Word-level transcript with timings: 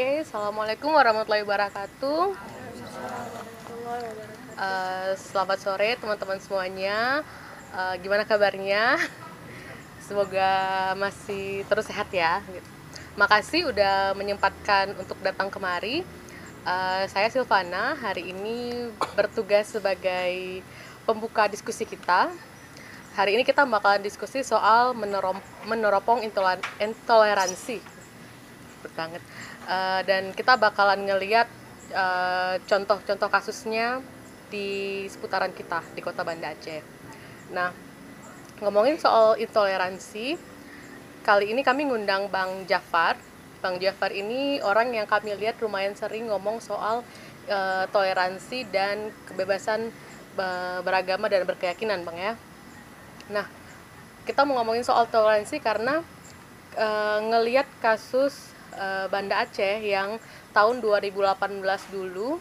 Oke, 0.00 0.24
assalamualaikum 0.24 0.96
warahmatullahi 0.96 1.44
wabarakatuh. 1.44 2.32
Uh, 4.56 5.12
selamat 5.12 5.60
sore 5.60 5.92
teman-teman 6.00 6.40
semuanya. 6.40 7.20
Uh, 7.68 8.00
gimana 8.00 8.24
kabarnya? 8.24 8.96
Semoga 10.08 10.48
masih 10.96 11.68
terus 11.68 11.84
sehat 11.84 12.08
ya. 12.16 12.40
Gitu. 12.48 12.64
Makasih 13.20 13.68
udah 13.68 14.16
menyempatkan 14.16 14.96
untuk 14.96 15.20
datang 15.20 15.52
kemari. 15.52 16.00
Uh, 16.64 17.04
saya 17.04 17.28
Silvana. 17.28 17.92
Hari 18.00 18.32
ini 18.32 18.88
bertugas 19.12 19.68
sebagai 19.68 20.64
pembuka 21.04 21.44
diskusi 21.44 21.84
kita. 21.84 22.32
Hari 23.20 23.36
ini 23.36 23.44
kita 23.44 23.68
bakalan 23.68 24.00
diskusi 24.00 24.40
soal 24.48 24.96
meneropong 25.68 26.24
intoleransi. 26.24 27.84
Banget. 28.96 29.20
Uh, 29.70 30.02
dan 30.02 30.34
kita 30.34 30.58
bakalan 30.58 31.06
ngeliat 31.06 31.46
contoh-contoh 32.66 33.30
uh, 33.30 33.34
kasusnya 33.34 34.02
di 34.50 35.06
seputaran 35.06 35.54
kita 35.54 35.78
di 35.94 36.02
kota 36.02 36.26
Banda 36.26 36.50
Aceh. 36.50 36.82
Nah, 37.54 37.70
ngomongin 38.58 38.98
soal 38.98 39.38
intoleransi, 39.38 40.34
kali 41.22 41.54
ini 41.54 41.62
kami 41.62 41.86
ngundang 41.86 42.26
Bang 42.34 42.66
Jafar. 42.66 43.14
Bang 43.62 43.78
Jafar 43.78 44.10
ini 44.10 44.58
orang 44.58 44.90
yang 44.90 45.06
kami 45.06 45.38
lihat 45.38 45.62
lumayan 45.62 45.94
sering 45.94 46.26
ngomong 46.26 46.58
soal 46.58 47.06
uh, 47.46 47.86
toleransi 47.94 48.66
dan 48.74 49.14
kebebasan 49.30 49.94
beragama 50.82 51.30
dan 51.30 51.46
berkeyakinan, 51.46 52.02
Bang 52.02 52.18
ya. 52.18 52.34
Nah, 53.30 53.46
kita 54.26 54.42
mau 54.42 54.58
ngomongin 54.58 54.82
soal 54.82 55.06
toleransi 55.06 55.62
karena 55.62 56.02
uh, 56.74 57.18
ngeliat 57.22 57.70
kasus 57.78 58.49
uh, 58.76 59.06
Banda 59.10 59.42
Aceh 59.42 59.80
yang 59.82 60.20
tahun 60.54 60.82
2018 60.82 61.62
dulu 61.94 62.38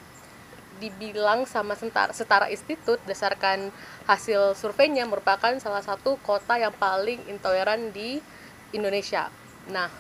dibilang 0.80 1.44
sama 1.44 1.76
setara, 1.76 2.16
setara 2.16 2.48
institut 2.48 2.98
berdasarkan 3.04 3.70
hasil 4.08 4.56
surveinya 4.56 5.04
merupakan 5.04 5.52
salah 5.60 5.84
satu 5.84 6.16
kota 6.24 6.56
yang 6.56 6.72
paling 6.72 7.20
intoleran 7.28 7.92
di 7.92 8.24
Indonesia. 8.72 9.28
Nah, 9.68 9.92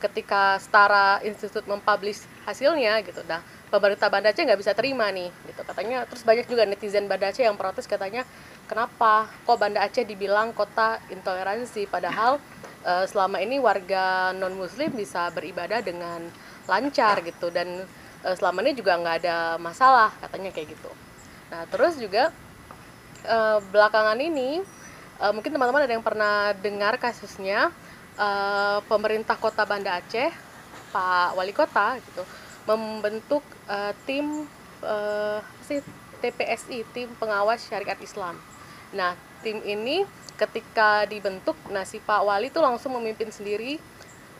ketika 0.00 0.58
setara 0.58 1.20
institut 1.22 1.68
mempublish 1.68 2.24
hasilnya 2.48 3.04
gitu, 3.06 3.22
nah 3.28 3.44
pemerintah 3.70 4.10
Banda 4.10 4.32
Aceh 4.32 4.42
nggak 4.42 4.60
bisa 4.60 4.72
terima 4.74 5.12
nih, 5.12 5.30
gitu 5.46 5.62
katanya. 5.62 6.08
Terus 6.08 6.24
banyak 6.24 6.46
juga 6.48 6.64
netizen 6.66 7.06
Banda 7.06 7.30
Aceh 7.30 7.44
yang 7.44 7.54
protes 7.54 7.84
katanya, 7.84 8.26
kenapa 8.66 9.28
kok 9.44 9.60
Banda 9.60 9.84
Aceh 9.84 10.02
dibilang 10.02 10.50
kota 10.56 10.98
intoleransi, 11.12 11.86
padahal 11.86 12.40
uh, 12.86 13.06
selama 13.06 13.38
ini 13.42 13.58
warga 13.58 14.30
non 14.36 14.54
Muslim 14.54 14.92
bisa 14.94 15.30
beribadah 15.34 15.82
dengan 15.82 16.22
lancar 16.70 17.22
gitu. 17.26 17.50
Dan 17.50 17.82
uh, 18.22 18.34
selama 18.38 18.62
ini 18.66 18.78
juga 18.78 18.98
nggak 18.98 19.16
ada 19.24 19.36
masalah 19.58 20.10
katanya 20.22 20.50
kayak 20.54 20.74
gitu. 20.74 20.90
Nah 21.50 21.66
terus 21.70 21.98
juga 21.98 22.30
uh, 23.26 23.58
belakangan 23.70 24.18
ini 24.18 24.62
mungkin 25.22 25.54
teman-teman 25.54 25.86
ada 25.86 25.94
yang 25.94 26.02
pernah 26.02 26.50
dengar 26.50 26.98
kasusnya 26.98 27.70
pemerintah 28.90 29.38
kota 29.38 29.62
Banda 29.62 30.02
Aceh 30.02 30.34
Pak 30.90 31.38
Wali 31.38 31.54
Kota 31.54 31.94
gitu 32.02 32.26
membentuk 32.66 33.46
tim 34.02 34.50
uh, 34.82 35.38
TPSI 36.18 36.82
tim 36.90 37.06
pengawas 37.22 37.62
syariat 37.62 37.94
Islam. 38.02 38.34
Nah 38.90 39.14
tim 39.46 39.62
ini 39.62 40.02
ketika 40.36 41.04
dibentuk 41.06 41.54
nah 41.68 41.84
si 41.86 42.00
Pak 42.02 42.22
Wali 42.24 42.48
itu 42.48 42.58
langsung 42.58 42.96
memimpin 42.98 43.28
sendiri 43.28 43.78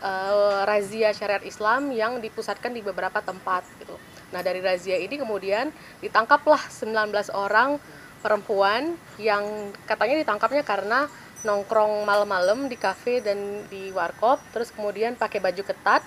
uh, 0.02 0.66
razia 0.66 1.14
syariat 1.14 1.40
Islam 1.46 1.94
yang 1.94 2.18
dipusatkan 2.18 2.74
di 2.74 2.82
beberapa 2.82 3.22
tempat 3.22 3.64
gitu. 3.78 3.96
Nah, 4.34 4.42
dari 4.42 4.58
razia 4.58 4.98
ini 4.98 5.16
kemudian 5.16 5.70
ditangkaplah 6.02 6.68
19 6.68 7.30
orang 7.32 7.78
perempuan 8.20 8.98
yang 9.18 9.74
katanya 9.86 10.20
ditangkapnya 10.22 10.62
karena 10.66 11.06
nongkrong 11.42 12.06
malam-malam 12.06 12.70
di 12.70 12.78
kafe 12.78 13.18
dan 13.18 13.66
di 13.66 13.90
warkop, 13.90 14.38
terus 14.54 14.70
kemudian 14.70 15.18
pakai 15.18 15.42
baju 15.42 15.62
ketat 15.66 16.02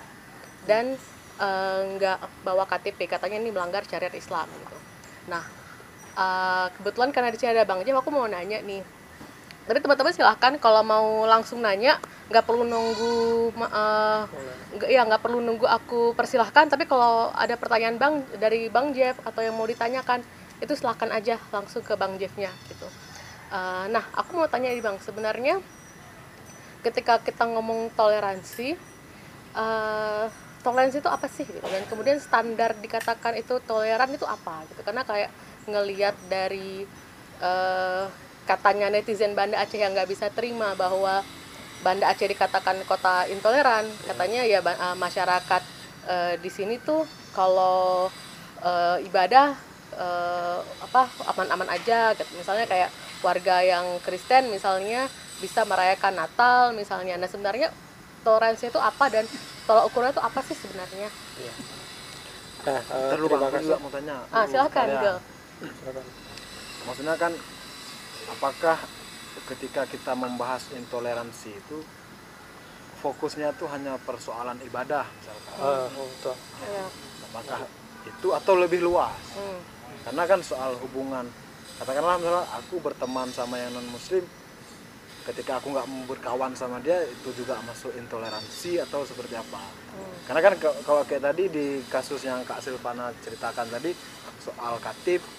dan 0.64 0.96
uh, 1.36 1.80
nggak 1.96 2.18
bawa 2.40 2.64
KTP, 2.64 3.04
katanya 3.04 3.36
ini 3.40 3.52
melanggar 3.52 3.84
syariat 3.84 4.12
Islam 4.16 4.48
gitu. 4.48 4.78
Nah, 5.28 5.44
uh, 6.16 6.66
kebetulan 6.80 7.12
karena 7.12 7.28
di 7.28 7.36
sini 7.36 7.52
ada 7.52 7.68
Bang 7.68 7.84
Jam, 7.84 8.00
aku 8.00 8.08
mau 8.08 8.24
nanya 8.24 8.64
nih. 8.64 8.80
Tapi 9.66 9.78
teman-teman 9.82 10.14
silahkan 10.14 10.54
kalau 10.62 10.86
mau 10.86 11.26
langsung 11.26 11.58
nanya 11.58 11.98
nggak 12.30 12.42
perlu 12.46 12.62
nunggu 12.62 13.50
uh, 13.58 14.22
ya 14.86 15.02
nggak 15.02 15.22
perlu 15.22 15.42
nunggu 15.42 15.66
aku 15.66 16.14
persilahkan. 16.14 16.70
Tapi 16.70 16.86
kalau 16.86 17.34
ada 17.34 17.58
pertanyaan 17.58 17.98
bang 17.98 18.14
dari 18.38 18.70
bang 18.70 18.94
Jeff 18.94 19.18
atau 19.26 19.42
yang 19.42 19.58
mau 19.58 19.66
ditanyakan 19.66 20.22
itu 20.62 20.72
silahkan 20.78 21.10
aja 21.10 21.36
langsung 21.50 21.82
ke 21.82 21.98
bang 21.98 22.14
Jeffnya 22.14 22.54
gitu. 22.70 22.86
Uh, 23.50 23.90
nah 23.90 24.06
aku 24.14 24.38
mau 24.38 24.46
tanya 24.46 24.70
nih 24.70 24.82
bang. 24.82 24.96
Sebenarnya 25.02 25.58
ketika 26.86 27.18
kita 27.18 27.50
ngomong 27.50 27.90
toleransi 27.98 28.78
uh, 29.58 30.30
toleransi 30.62 31.02
itu 31.02 31.10
apa 31.10 31.26
sih 31.26 31.42
gitu? 31.42 31.58
Dan 31.66 31.82
kemudian 31.90 32.22
standar 32.22 32.78
dikatakan 32.78 33.34
itu 33.34 33.58
toleran 33.66 34.14
itu 34.14 34.22
apa 34.22 34.62
gitu? 34.70 34.86
Karena 34.86 35.02
kayak 35.02 35.30
ngelihat 35.66 36.14
dari 36.30 36.86
uh, 37.42 38.06
katanya 38.46 38.88
netizen 38.88 39.34
Banda 39.34 39.58
Aceh 39.58 39.76
yang 39.76 39.92
nggak 39.92 40.08
bisa 40.08 40.30
terima 40.30 40.72
bahwa 40.78 41.20
Banda 41.82 42.08
Aceh 42.08 42.24
dikatakan 42.30 42.78
kota 42.86 43.26
intoleran. 43.28 43.84
Katanya 44.06 44.46
ya 44.46 44.62
uh, 44.62 44.96
masyarakat 44.96 45.62
uh, 46.06 46.34
di 46.38 46.50
sini 46.50 46.78
tuh 46.80 47.04
kalau 47.34 48.08
uh, 48.62 48.96
ibadah 49.02 49.58
uh, 49.98 50.62
apa 50.80 51.10
aman-aman 51.34 51.68
aja 51.74 52.14
gitu. 52.14 52.30
misalnya 52.38 52.64
kayak 52.70 52.90
warga 53.20 53.60
yang 53.66 53.84
Kristen 54.06 54.48
misalnya 54.48 55.10
bisa 55.42 55.66
merayakan 55.66 56.16
Natal 56.16 56.72
misalnya. 56.72 57.18
Nah 57.20 57.28
sebenarnya 57.28 57.74
toleransi 58.24 58.70
itu 58.70 58.80
apa 58.80 59.10
dan 59.10 59.26
tolak 59.66 59.90
ukurnya 59.90 60.14
itu 60.14 60.22
apa 60.22 60.40
sih 60.46 60.56
sebenarnya? 60.56 61.10
Iya. 61.36 61.54
nah 62.66 62.82
uh, 62.82 63.10
terima 63.14 63.46
kasih. 63.46 63.62
juga 63.62 63.76
mau 63.78 63.90
tanya. 63.94 64.16
Ah 64.34 64.46
silakan 64.46 64.86
ya. 64.90 65.14
maksudnya 66.86 67.14
kan 67.18 67.32
apakah 68.32 68.78
ketika 69.46 69.86
kita 69.86 70.12
membahas 70.16 70.66
intoleransi 70.74 71.50
itu 71.54 71.78
fokusnya 73.04 73.54
tuh 73.54 73.68
hanya 73.70 74.00
persoalan 74.02 74.58
ibadah 74.64 75.04
misalkan 75.04 75.54
uh, 75.62 75.86
betul. 75.92 76.36
Ya. 76.66 76.86
apakah 77.30 77.60
itu 78.06 78.28
atau 78.32 78.54
lebih 78.56 78.80
luas 78.82 79.14
hmm. 79.36 79.60
karena 80.08 80.22
kan 80.24 80.40
soal 80.40 80.74
hubungan 80.80 81.28
katakanlah 81.76 82.16
misalnya 82.18 82.44
aku 82.56 82.80
berteman 82.80 83.28
sama 83.30 83.60
yang 83.60 83.70
non 83.76 83.86
muslim 83.92 84.24
ketika 85.26 85.58
aku 85.58 85.74
nggak 85.74 85.86
berkawan 86.06 86.54
sama 86.54 86.78
dia 86.78 87.02
itu 87.02 87.34
juga 87.34 87.58
masuk 87.66 87.90
intoleransi 87.98 88.78
atau 88.86 89.02
seperti 89.04 89.36
apa 89.36 89.60
hmm. 89.60 90.30
karena 90.30 90.40
kan 90.40 90.52
kalau 90.86 91.02
kayak 91.04 91.22
tadi 91.30 91.44
di 91.52 91.66
kasus 91.86 92.24
yang 92.24 92.40
kak 92.48 92.64
Silvana 92.64 93.12
ceritakan 93.20 93.68
tadi 93.68 93.92
soal 94.40 94.78
KTP 94.80 95.38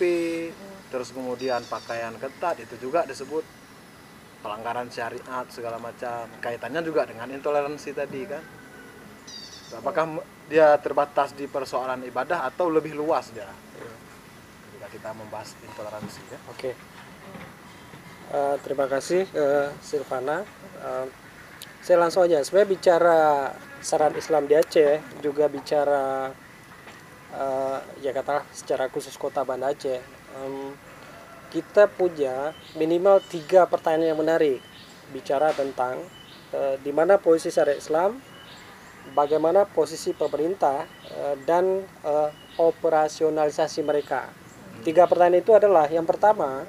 hmm. 0.51 0.76
Terus 0.87 1.11
kemudian 1.11 1.59
pakaian 1.67 2.15
ketat 2.15 2.63
itu 2.63 2.75
juga 2.79 3.03
disebut 3.03 3.43
pelanggaran 4.41 4.87
syariat 4.87 5.45
segala 5.51 5.81
macam. 5.81 6.29
Kaitannya 6.39 6.81
juga 6.85 7.03
dengan 7.03 7.27
intoleransi 7.33 7.89
tadi 7.91 8.21
kan? 8.23 8.43
Apakah 9.75 10.23
dia 10.47 10.79
terbatas 10.79 11.35
di 11.35 11.43
persoalan 11.43 12.07
ibadah 12.07 12.47
atau 12.47 12.71
lebih 12.71 12.95
luas 12.95 13.35
dia? 13.35 13.49
Ketika 14.71 14.87
kita 14.87 15.09
membahas 15.11 15.51
intoleransi 15.59 16.21
ya. 16.31 16.39
Oke. 16.47 16.71
Okay. 16.71 16.73
uh, 18.31 18.35
eh, 18.35 18.55
terima 18.63 18.87
kasih 18.87 19.27
uh, 19.35 19.67
Silvana. 19.83 20.47
Uh, 20.79 21.05
saya 21.83 21.99
langsung 21.99 22.23
aja. 22.23 22.39
Sebenarnya 22.39 22.71
bicara 22.71 23.19
saran 23.83 24.15
Islam 24.15 24.47
di 24.47 24.55
Aceh 24.55 25.19
juga 25.19 25.51
bicara 25.51 26.31
uh, 27.35 27.79
ya 27.99 28.15
kata 28.15 28.47
secara 28.55 28.87
khusus 28.87 29.15
kota 29.19 29.43
Banda 29.43 29.75
Aceh 29.75 30.16
um, 30.37 30.77
kita 31.47 31.87
punya 31.87 32.51
minimal 32.75 33.23
tiga 33.23 33.65
pertanyaan 33.65 34.13
yang 34.13 34.19
menarik 34.19 34.59
bicara 35.15 35.55
tentang 35.55 36.03
e, 36.51 36.75
di 36.83 36.91
mana 36.91 37.15
posisi 37.15 37.55
syariat 37.55 37.79
Islam, 37.79 38.19
bagaimana 39.15 39.63
posisi 39.63 40.11
pemerintah 40.11 40.83
e, 41.07 41.39
dan 41.47 41.87
e, 42.03 42.13
operasionalisasi 42.59 43.79
mereka. 43.87 44.27
Tiga 44.83 45.07
pertanyaan 45.07 45.39
itu 45.39 45.55
adalah 45.55 45.87
yang 45.87 46.03
pertama, 46.03 46.67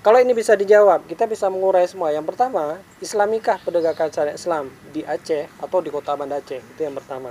kalau 0.00 0.18
ini 0.18 0.34
bisa 0.34 0.56
dijawab, 0.58 1.06
kita 1.06 1.28
bisa 1.30 1.46
mengurai 1.46 1.86
semua. 1.86 2.10
Yang 2.10 2.34
pertama, 2.34 2.80
Islamikah 2.98 3.62
pedagang 3.62 4.10
syariat 4.10 4.34
Islam 4.34 4.72
di 4.90 5.06
Aceh 5.06 5.46
atau 5.62 5.78
di 5.78 5.92
kota 5.92 6.16
Banda 6.18 6.42
Aceh? 6.42 6.58
Itu 6.58 6.80
yang 6.82 6.96
pertama. 6.96 7.30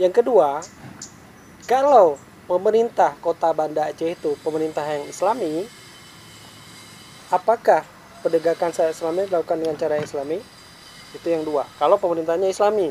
Yang 0.00 0.24
kedua, 0.24 0.64
kalau 1.68 2.18
pemerintah 2.50 3.14
kota 3.22 3.54
Banda 3.54 3.86
Aceh 3.86 4.10
itu 4.10 4.34
pemerintah 4.42 4.82
yang 4.82 5.06
islami 5.06 5.70
apakah 7.30 7.86
penegakan 8.26 8.74
saya 8.74 8.90
islami 8.90 9.30
dilakukan 9.30 9.62
dengan 9.62 9.78
cara 9.78 10.02
islami 10.02 10.42
itu 11.14 11.26
yang 11.30 11.46
dua 11.46 11.70
kalau 11.78 11.94
pemerintahnya 12.02 12.50
islami 12.50 12.90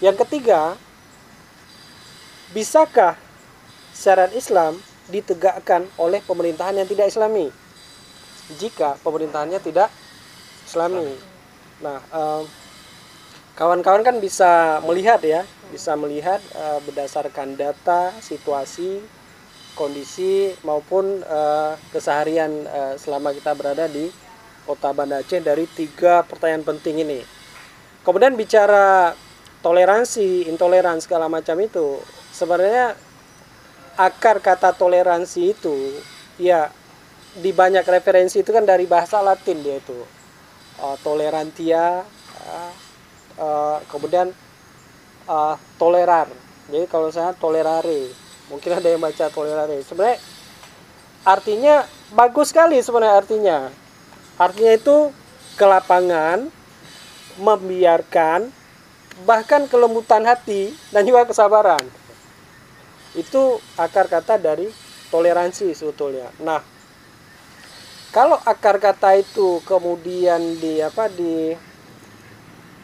yang 0.00 0.16
ketiga 0.16 0.80
bisakah 2.56 3.14
syariat 3.94 4.32
Islam 4.34 4.80
ditegakkan 5.10 5.86
oleh 5.98 6.22
pemerintahan 6.22 6.78
yang 6.82 6.88
tidak 6.88 7.10
Islami? 7.10 7.50
Jika 8.58 8.98
pemerintahannya 9.04 9.60
tidak 9.62 9.92
Islami. 10.66 11.14
Nah, 11.84 11.98
em, 12.10 12.42
kawan-kawan 13.54 14.02
kan 14.02 14.16
bisa 14.18 14.82
melihat 14.82 15.22
ya, 15.22 15.46
bisa 15.70 15.94
melihat 15.94 16.42
eh, 16.54 16.78
berdasarkan 16.84 17.54
data, 17.54 18.10
situasi, 18.20 19.00
kondisi 19.78 20.52
maupun 20.66 21.22
eh, 21.22 21.72
keseharian 21.94 22.50
eh, 22.66 22.94
selama 22.98 23.30
kita 23.30 23.54
berada 23.54 23.86
di 23.86 24.10
kota 24.66 24.92
Banda 24.92 25.22
Aceh 25.22 25.40
dari 25.40 25.64
tiga 25.70 26.26
pertanyaan 26.26 26.66
penting 26.66 27.02
ini. 27.06 27.20
Kemudian 28.04 28.36
bicara 28.36 29.14
toleransi, 29.64 30.50
intoleransi 30.50 31.06
segala 31.08 31.26
macam 31.30 31.56
itu, 31.58 32.00
sebenarnya 32.34 32.94
akar 34.00 34.40
kata 34.40 34.72
toleransi 34.72 35.52
itu 35.52 35.76
ya 36.40 36.72
di 37.36 37.52
banyak 37.52 37.84
referensi 37.84 38.40
itu 38.40 38.50
kan 38.50 38.64
dari 38.64 38.88
bahasa 38.88 39.20
Latin 39.20 39.60
dia 39.60 39.76
itu 39.76 40.00
uh, 40.80 40.96
tolerantia 41.04 42.02
uh, 42.48 42.72
uh, 43.38 43.78
kemudian 43.92 44.32
uh, 45.26 45.56
tolerar. 45.76 46.28
Jadi 46.70 46.86
kalau 46.86 47.10
saya 47.10 47.34
tolerare 47.34 48.12
mungkin 48.48 48.70
ada 48.76 48.88
yang 48.88 49.02
baca 49.02 49.26
tolerare. 49.28 49.82
Sebenarnya 49.82 50.18
artinya 51.26 51.74
bagus 52.14 52.54
sekali 52.54 52.78
sebenarnya 52.78 53.16
artinya. 53.18 53.58
Artinya 54.40 54.72
itu 54.78 54.96
kelapangan 55.60 56.48
membiarkan 57.36 58.48
bahkan 59.28 59.68
kelembutan 59.68 60.24
hati 60.24 60.72
dan 60.94 61.04
juga 61.04 61.28
kesabaran. 61.28 61.82
Itu 63.12 63.58
akar 63.76 64.06
kata 64.06 64.40
dari 64.40 64.70
toleransi 65.10 65.74
sebetulnya. 65.74 66.30
Nah, 66.40 66.62
kalau 68.14 68.38
akar 68.42 68.78
kata 68.78 69.18
itu 69.18 69.60
kemudian 69.66 70.56
di 70.58 70.80
apa 70.80 71.10
di 71.10 71.52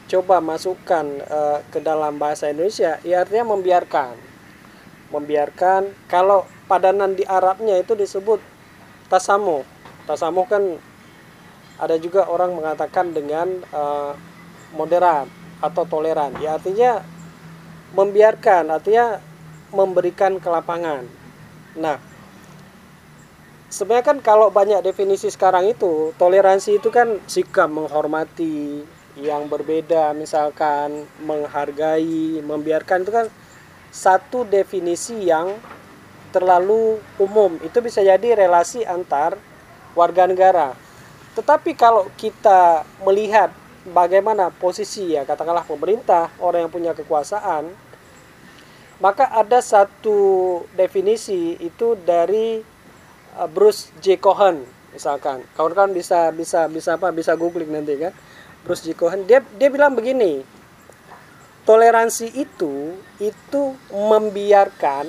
coba 0.07 0.39
masukkan 0.39 1.05
eh, 1.23 1.59
ke 1.71 1.83
dalam 1.83 2.19
bahasa 2.19 2.51
Indonesia, 2.51 2.99
ya 3.03 3.27
artinya 3.27 3.55
membiarkan. 3.55 4.15
Membiarkan 5.11 5.95
kalau 6.11 6.47
padanan 6.67 7.15
di 7.15 7.23
Arabnya 7.27 7.79
itu 7.79 7.95
disebut 7.95 8.43
tasamo. 9.11 9.63
Tasamo 10.07 10.47
kan 10.47 10.79
ada 11.77 11.97
juga 11.99 12.27
orang 12.31 12.55
mengatakan 12.55 13.11
dengan 13.11 13.63
eh, 13.63 14.13
moderat 14.75 15.27
atau 15.63 15.83
toleran. 15.87 16.35
Ya 16.39 16.59
artinya 16.59 17.03
membiarkan, 17.95 18.71
artinya 18.71 19.19
memberikan 19.75 20.39
kelapangan. 20.39 21.07
Nah, 21.77 21.99
sebenarnya 23.69 24.07
kan 24.07 24.19
kalau 24.23 24.49
banyak 24.55 24.83
definisi 24.83 25.27
sekarang 25.29 25.67
itu, 25.71 26.15
toleransi 26.17 26.79
itu 26.79 26.89
kan 26.95 27.19
sikap 27.27 27.67
menghormati 27.67 28.85
yang 29.17 29.49
berbeda, 29.49 30.13
misalkan 30.13 31.09
menghargai, 31.25 32.41
membiarkan 32.45 33.05
itu 33.05 33.13
kan 33.13 33.27
satu 33.89 34.45
definisi 34.45 35.25
yang 35.25 35.57
terlalu 36.31 37.01
umum. 37.17 37.57
Itu 37.65 37.81
bisa 37.81 38.05
jadi 38.05 38.37
relasi 38.37 38.85
antar 38.85 39.41
warga 39.97 40.29
negara. 40.29 40.77
Tetapi 41.33 41.73
kalau 41.77 42.09
kita 42.21 42.85
melihat 43.05 43.53
bagaimana 43.89 44.53
posisi 44.53 45.17
ya 45.17 45.25
katakanlah 45.25 45.65
pemerintah, 45.65 46.29
orang 46.41 46.69
yang 46.69 46.73
punya 46.73 46.93
kekuasaan, 46.93 47.73
maka 49.01 49.29
ada 49.29 49.61
satu 49.61 50.61
definisi 50.73 51.57
itu 51.61 51.97
dari 52.05 52.65
uh, 53.37 53.49
Bruce 53.49 53.93
J 54.01 54.17
Cohen 54.17 54.65
misalkan 54.97 55.45
kawan-kawan 55.53 55.93
bisa 55.93 56.33
bisa 56.33 56.65
bisa 56.73 56.97
apa 56.97 57.13
bisa 57.13 57.37
googling 57.37 57.69
nanti 57.69 58.01
kan 58.01 58.17
Bruce 58.67 58.83
J. 58.83 58.99
Cohen 58.99 59.23
dia 59.31 59.39
dia 59.55 59.71
bilang 59.71 59.95
begini 59.95 60.43
toleransi 61.63 62.35
itu 62.35 62.99
itu 63.23 63.63
membiarkan 63.95 65.07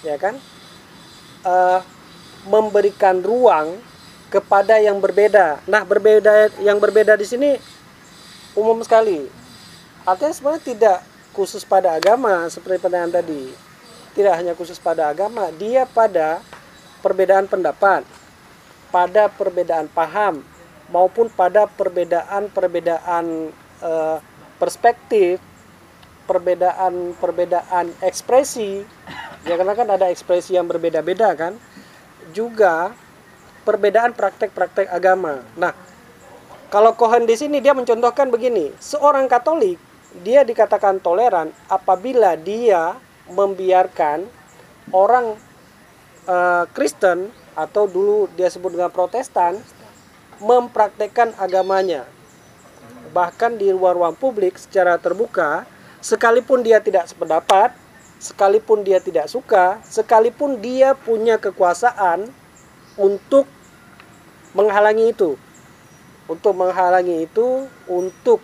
ya 0.00 0.16
kan 0.16 0.40
uh, 1.44 1.80
memberikan 2.48 3.20
ruang 3.20 3.76
kepada 4.28 4.76
yang 4.80 5.00
berbeda. 5.00 5.64
Nah 5.64 5.84
berbeda 5.84 6.52
yang 6.60 6.80
berbeda 6.80 7.16
di 7.16 7.24
sini 7.28 7.50
umum 8.56 8.80
sekali. 8.84 9.24
Artinya 10.04 10.32
sebenarnya 10.32 10.64
tidak 10.64 10.98
khusus 11.32 11.64
pada 11.64 11.96
agama 11.96 12.48
seperti 12.48 12.80
pertanyaan 12.80 13.20
tadi. 13.20 13.52
Tidak 14.16 14.34
hanya 14.34 14.52
khusus 14.56 14.80
pada 14.80 15.12
agama, 15.12 15.48
dia 15.54 15.86
pada 15.86 16.42
perbedaan 17.04 17.46
pendapat, 17.46 18.02
pada 18.90 19.30
perbedaan 19.30 19.86
paham 19.88 20.42
maupun 20.88 21.28
pada 21.32 21.68
perbedaan-perbedaan 21.68 23.24
e, 23.80 23.92
perspektif, 24.56 25.40
perbedaan-perbedaan 26.24 27.92
ekspresi. 28.04 28.84
Ya 29.46 29.54
karena 29.56 29.72
kan 29.76 29.88
ada 29.88 30.08
ekspresi 30.12 30.56
yang 30.56 30.68
berbeda-beda 30.68 31.32
kan. 31.36 31.56
Juga 32.32 32.92
perbedaan 33.64 34.12
praktek-praktek 34.12 34.88
agama. 34.88 35.44
Nah, 35.56 35.72
kalau 36.68 36.92
Cohen 36.96 37.24
di 37.24 37.36
sini 37.36 37.64
dia 37.64 37.72
mencontohkan 37.72 38.28
begini, 38.28 38.72
seorang 38.76 39.24
Katolik 39.28 39.80
dia 40.24 40.44
dikatakan 40.44 41.00
toleran 41.04 41.52
apabila 41.68 42.36
dia 42.36 42.96
membiarkan 43.28 44.24
orang 44.92 45.36
uh, 46.24 46.64
Kristen 46.72 47.28
atau 47.52 47.84
dulu 47.84 48.28
dia 48.36 48.48
sebut 48.48 48.72
dengan 48.72 48.88
Protestan 48.88 49.60
mempraktekkan 50.38 51.34
agamanya. 51.38 52.06
Bahkan 53.10 53.58
di 53.58 53.72
ruang-ruang 53.72 54.14
publik 54.14 54.58
secara 54.58 54.98
terbuka 55.00 55.66
sekalipun 55.98 56.62
dia 56.62 56.78
tidak 56.78 57.10
sependapat 57.10 57.74
sekalipun 58.18 58.82
dia 58.82 58.98
tidak 58.98 59.30
suka 59.30 59.78
sekalipun 59.86 60.58
dia 60.58 60.94
punya 60.94 61.38
kekuasaan 61.38 62.26
untuk 62.98 63.46
menghalangi 64.52 65.14
itu. 65.14 65.38
Untuk 66.28 66.52
menghalangi 66.52 67.24
itu 67.24 67.64
untuk 67.88 68.42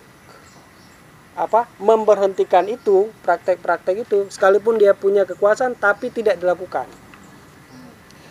apa 1.34 1.66
memberhentikan 1.82 2.62
itu 2.70 3.10
praktek-praktek 3.26 4.06
itu 4.06 4.30
sekalipun 4.30 4.78
dia 4.78 4.94
punya 4.94 5.26
kekuasaan 5.26 5.74
tapi 5.74 6.08
tidak 6.08 6.38
dilakukan. 6.38 6.86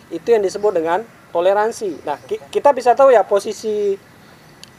Itu 0.08 0.32
yang 0.32 0.42
disebut 0.42 0.72
dengan 0.74 1.04
toleransi. 1.34 2.06
Nah 2.06 2.14
kita 2.54 2.70
bisa 2.70 2.94
tahu 2.94 3.10
ya 3.10 3.26
posisi 3.26 3.98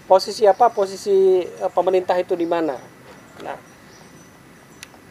posisi 0.07 0.47
apa 0.47 0.71
posisi 0.71 1.43
eh, 1.43 1.71
pemerintah 1.75 2.15
itu 2.15 2.31
di 2.39 2.47
mana. 2.47 2.79
Nah 3.43 3.59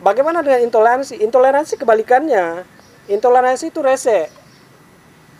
bagaimana 0.00 0.40
dengan 0.40 0.64
intoleransi? 0.64 1.20
Intoleransi 1.20 1.76
kebalikannya. 1.76 2.64
Intoleransi 3.12 3.68
itu 3.68 3.84
rese. 3.84 4.32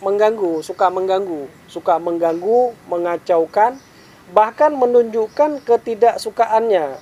Mengganggu 0.05 0.61
suka 0.61 0.93
mengganggu. 0.93 1.49
Suka 1.65 1.97
mengganggu 1.97 2.77
mengacaukan 2.85 3.81
bahkan 4.29 4.77
menunjukkan 4.77 5.65
ketidaksukaannya. 5.65 7.01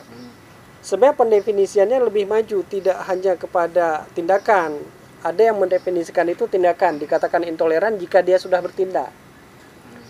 Sebenarnya 0.83 1.15
pendefinisiannya 1.15 1.99
lebih 2.11 2.27
maju 2.27 2.59
tidak 2.67 2.99
hanya 3.07 3.39
kepada 3.39 4.03
tindakan 4.11 4.83
ada 5.23 5.39
yang 5.39 5.55
mendefinisikan 5.55 6.27
itu 6.27 6.51
tindakan 6.51 6.99
dikatakan 6.99 7.47
intoleran 7.47 7.95
jika 7.95 8.19
dia 8.19 8.35
sudah 8.35 8.59
bertindak. 8.59 9.07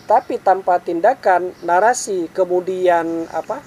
Tapi 0.09 0.41
tanpa 0.41 0.81
tindakan 0.81 1.53
narasi 1.63 2.27
kemudian 2.33 3.29
apa 3.29 3.61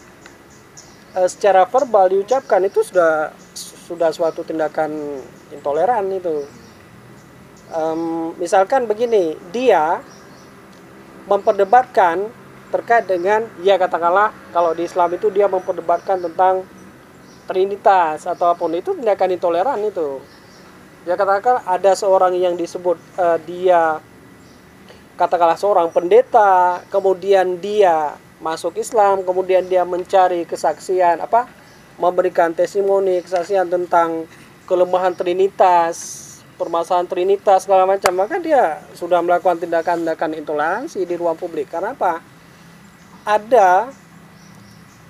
e, 1.15 1.21
secara 1.31 1.65
verbal 1.71 2.12
diucapkan 2.12 2.67
itu 2.67 2.83
sudah 2.83 3.31
sudah 3.87 4.11
suatu 4.11 4.43
tindakan 4.43 5.23
intoleran 5.55 6.11
itu. 6.11 6.45
Um, 7.67 8.31
misalkan 8.38 8.87
begini 8.87 9.35
dia 9.50 9.99
memperdebatkan 11.26 12.31
terkait 12.71 13.07
dengan 13.11 13.47
ya 13.62 13.75
katakanlah 13.75 14.31
kalau 14.55 14.71
di 14.75 14.87
Islam 14.87 15.15
itu 15.15 15.31
dia 15.35 15.50
memperdebatkan 15.50 16.23
tentang 16.31 16.62
trinitas 17.47 18.26
atau 18.26 18.50
apa 18.50 18.59
pun 18.59 18.75
itu 18.75 18.95
tindakan 18.95 19.35
intoleran 19.35 19.79
itu 19.83 20.23
ya 21.06 21.14
katakan 21.14 21.62
ada 21.64 21.94
seorang 21.94 22.34
yang 22.34 22.58
disebut 22.58 22.98
uh, 23.16 23.38
dia 23.46 24.02
katakanlah 25.14 25.56
seorang 25.56 25.88
pendeta 25.94 26.82
kemudian 26.90 27.56
dia 27.62 28.18
masuk 28.42 28.76
Islam 28.76 29.22
kemudian 29.22 29.64
dia 29.64 29.86
mencari 29.86 30.44
kesaksian 30.44 31.22
apa 31.22 31.48
memberikan 31.96 32.52
testimoni 32.52 33.25
kesaksian 33.25 33.70
tentang 33.70 34.28
kelemahan 34.66 35.14
trinitas 35.14 36.26
permasalahan 36.56 37.06
trinitas 37.06 37.68
segala 37.68 37.84
macam 37.84 38.12
maka 38.16 38.40
dia 38.40 38.80
sudah 38.96 39.20
melakukan 39.20 39.60
tindakan-tindakan 39.60 40.40
intoleransi 40.40 41.04
di 41.04 41.14
ruang 41.14 41.36
publik. 41.36 41.68
Karena 41.68 41.92
apa? 41.92 42.25
Ada 43.28 43.92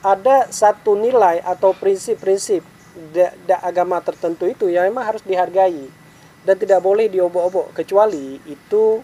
ada 0.03 0.37
satu 0.51 0.99
nilai 0.99 1.41
atau 1.43 1.73
prinsip-prinsip 1.75 2.63
da, 3.13 3.33
da 3.45 3.57
agama 3.61 4.01
tertentu 4.01 4.49
itu 4.49 4.73
ya 4.73 4.85
memang 4.89 5.05
harus 5.05 5.23
dihargai 5.23 5.89
dan 6.47 6.57
tidak 6.57 6.81
boleh 6.81 7.11
diobok-obok 7.11 7.77
kecuali 7.77 8.41
itu 8.49 9.03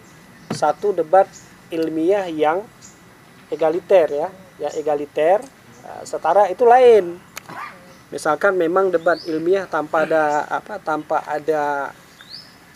satu 0.53 0.95
debat 0.97 1.27
ilmiah 1.73 2.29
yang 2.29 2.63
egaliter 3.53 4.09
ya 4.09 4.29
ya 4.61 4.69
egaliter 4.77 5.43
uh, 5.85 6.03
setara 6.07 6.49
itu 6.49 6.63
lain. 6.65 7.19
Misalkan 8.13 8.61
memang 8.61 8.93
debat 8.93 9.17
ilmiah 9.25 9.65
tanpa 9.65 10.05
ada 10.05 10.45
apa 10.45 10.77
tanpa 10.77 11.25
ada 11.25 11.97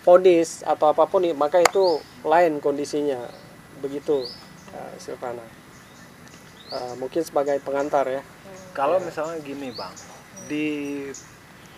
fonis 0.01 0.65
atau 0.65 0.89
apa 0.91 1.05
pun 1.05 1.23
maka 1.37 1.61
itu 1.61 2.01
lain 2.25 2.59
kondisinya. 2.59 3.21
Begitu 3.85 4.25
uh, 4.73 4.93
Silvana. 4.97 5.45
Uh, 6.73 6.99
mungkin 6.99 7.23
sebagai 7.23 7.61
pengantar 7.63 8.09
ya. 8.09 8.23
Kalau 8.73 8.99
misalnya 8.99 9.39
gini 9.45 9.71
bang, 9.71 9.93
di 10.47 10.67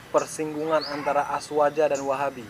persinggungan 0.08 0.84
antara 0.88 1.28
Aswaja 1.32 1.88
dan 1.88 2.00
Wahabi. 2.00 2.46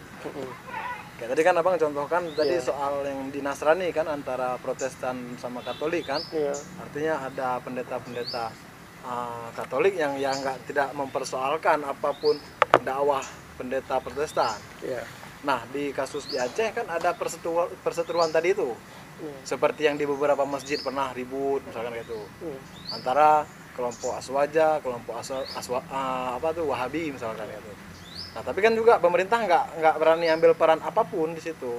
Kayak 1.19 1.35
tadi 1.35 1.43
kan 1.43 1.55
abang 1.59 1.75
contohkan 1.75 2.23
tadi 2.39 2.55
Iya. 2.55 2.63
soal 2.63 3.03
yang 3.03 3.35
di 3.35 3.43
Nasrani 3.43 3.91
kan 3.91 4.07
antara 4.07 4.55
Protestan 4.63 5.35
sama 5.43 5.67
Katolik 5.67 6.07
kan. 6.07 6.23
Iya. 6.31 6.55
Artinya 6.79 7.15
ada 7.27 7.59
pendeta-pendeta 7.59 8.55
uh, 9.03 9.51
Katolik 9.51 9.99
yang 9.99 10.15
yang 10.15 10.39
nggak 10.39 10.71
tidak 10.71 10.95
mempersoalkan 10.95 11.83
apa 11.83 12.15
pun 12.15 12.39
dakwah 12.87 13.27
pendeta 13.59 13.99
Protestan. 13.99 14.55
Iya. 14.79 15.03
Nah 15.43 15.67
di 15.75 15.91
kasus 15.91 16.31
di 16.31 16.39
Aceh 16.39 16.71
kan 16.71 16.87
ada 16.87 17.11
perseteruan, 17.19 17.67
perseteruan 17.83 18.31
tadi 18.31 18.55
itu. 18.55 18.71
Iya. 19.19 19.35
Seperti 19.43 19.91
yang 19.91 19.99
di 19.99 20.07
beberapa 20.07 20.47
masjid 20.47 20.79
pernah 20.79 21.11
ribut 21.11 21.67
misalkan 21.67 21.99
kayak 21.99 22.07
itu 22.07 22.21
Hmm. 22.47 22.59
antara 22.95 23.43
kelompok 23.79 24.19
aswaja, 24.19 24.83
kelompok 24.83 25.15
aswa, 25.23 25.47
aswa 25.55 25.79
ah, 25.87 26.35
apa 26.35 26.51
tuh 26.51 26.67
wahabi 26.67 27.15
misalkan 27.15 27.47
itu. 27.47 27.73
Nah 28.35 28.43
tapi 28.43 28.59
kan 28.59 28.75
juga 28.75 28.99
pemerintah 28.99 29.39
nggak 29.39 29.65
nggak 29.79 29.95
berani 30.03 30.27
ambil 30.35 30.51
peran 30.59 30.83
apa 30.83 31.07
pun 31.07 31.31
di 31.31 31.39
situ 31.39 31.79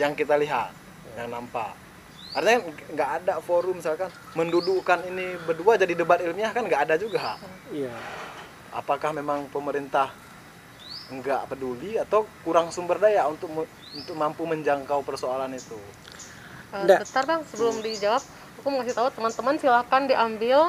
yang 0.00 0.16
kita 0.16 0.40
lihat, 0.40 0.72
yang 1.20 1.28
nampak. 1.28 1.76
Artinya 2.32 2.64
nggak 2.96 3.10
ada 3.20 3.34
forum 3.44 3.76
misalkan 3.76 4.08
mendudukkan 4.32 5.04
ini 5.04 5.36
berdua 5.44 5.76
jadi 5.76 5.92
debat 5.92 6.24
ilmiah 6.24 6.56
kan 6.56 6.64
nggak 6.64 6.88
ada 6.88 6.94
juga. 6.96 7.36
Iya. 7.68 7.92
Apakah 8.72 9.12
memang 9.12 9.52
pemerintah 9.52 10.08
nggak 11.10 11.50
peduli 11.50 11.98
atau 12.00 12.24
kurang 12.46 12.72
sumber 12.72 12.96
daya 12.96 13.26
untuk 13.28 13.68
untuk 13.92 14.16
mampu 14.16 14.48
menjangkau 14.48 15.04
persoalan 15.04 15.52
itu? 15.52 15.76
Eh, 16.70 16.86
Nggak. 16.86 17.02
bentar 17.02 17.24
bang 17.26 17.42
sebelum 17.50 17.82
dijawab 17.82 18.22
aku 18.60 18.68
mau 18.68 18.80
kasih 18.80 18.92
tahu 18.92 19.08
teman-teman 19.10 19.54
silahkan 19.56 20.02
diambil 20.04 20.68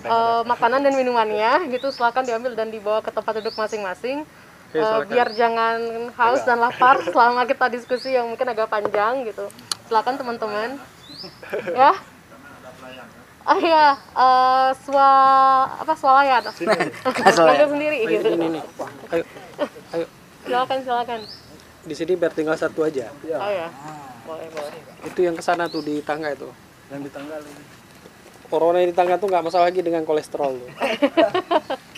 eh, 0.00 0.42
makanan 0.44 0.80
dan 0.80 0.94
minumannya 0.94 1.66
gitu 1.68 1.90
silahkan 1.90 2.22
diambil 2.22 2.54
dan 2.54 2.70
dibawa 2.70 3.02
ke 3.02 3.10
tempat 3.10 3.42
duduk 3.42 3.54
masing-masing 3.54 4.22
Oke, 4.22 4.30
Eh, 4.72 4.80
silakan. 4.80 5.04
biar 5.04 5.28
jangan 5.32 5.78
haus 6.16 6.42
dan 6.42 6.56
lapar 6.56 6.96
selama 7.04 7.44
kita 7.44 7.68
diskusi 7.68 8.08
yang 8.08 8.24
mungkin 8.24 8.46
agak 8.46 8.66
panjang 8.66 9.26
gitu 9.26 9.50
silakan 9.84 10.16
teman-teman 10.16 10.80
ya 11.68 11.92
ah 13.42 13.58
ya 13.58 13.86
eh, 14.16 14.70
swa 14.80 15.10
apa 15.76 15.92
swalayan 15.92 16.40
Ambil 16.46 17.68
sendiri 17.74 17.98
gitu 18.08 18.28
Ini 18.30 18.46
nih. 18.48 18.62
Ayo. 19.10 19.24
Ayo. 19.92 20.06
silakan 20.42 20.78
silakan 20.80 21.20
Di 21.82 21.92
sini 21.92 22.14
biar 22.14 22.30
tinggal 22.30 22.54
satu 22.54 22.86
aja. 22.86 23.10
oh 23.12 23.50
ya 23.50 23.66
boleh 24.22 24.46
boleh 24.48 24.80
Itu 25.04 25.20
yang 25.20 25.34
ke 25.34 25.42
sana 25.42 25.66
tuh 25.66 25.82
di 25.82 25.98
tangga 26.00 26.30
itu. 26.30 26.46
Yang 26.92 27.02
ditanggal 27.08 27.40
ini. 27.40 27.64
Corona 28.52 28.84
di 28.84 28.92
tangga 28.92 29.16
tuh 29.16 29.32
nggak 29.32 29.48
masalah 29.48 29.72
lagi 29.72 29.80
dengan 29.80 30.04
kolesterol 30.04 30.52
tuh. 30.60 30.70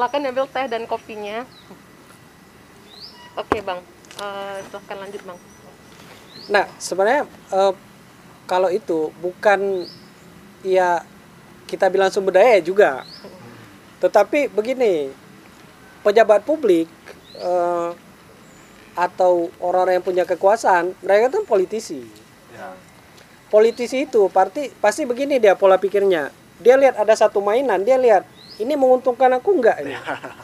silakan 0.00 0.24
diambil 0.24 0.48
teh 0.48 0.64
dan 0.64 0.88
kopinya 0.88 1.44
oke 3.36 3.58
bang 3.60 3.80
Eh, 4.20 4.56
silahkan 4.68 4.96
lanjut 5.00 5.22
bang 5.22 5.38
Nah, 6.50 6.64
sebenarnya 6.76 7.24
eh, 7.52 7.72
kalau 8.44 8.68
itu 8.72 9.12
bukan 9.20 9.86
ya 10.64 11.04
kita 11.64 11.86
bilang 11.92 12.10
sumber 12.10 12.36
daya 12.36 12.58
juga. 12.60 13.06
Tetapi 14.02 14.50
begini, 14.50 15.14
pejabat 16.02 16.42
publik 16.44 16.90
eh, 17.38 17.90
atau 18.98 19.48
orang-orang 19.62 20.00
yang 20.00 20.06
punya 20.08 20.24
kekuasaan, 20.26 20.96
mereka 21.00 21.38
kan 21.38 21.44
politisi. 21.48 22.02
Politisi 23.50 24.06
itu 24.06 24.30
pasti 24.30 24.70
pasti 24.78 25.02
begini 25.02 25.42
dia 25.42 25.58
pola 25.58 25.74
pikirnya. 25.74 26.30
Dia 26.62 26.78
lihat 26.78 27.02
ada 27.02 27.14
satu 27.18 27.42
mainan, 27.42 27.82
dia 27.82 27.98
lihat 27.98 28.22
ini 28.62 28.78
menguntungkan 28.78 29.34
aku 29.34 29.58
enggak 29.58 29.82
ini. 29.82 29.98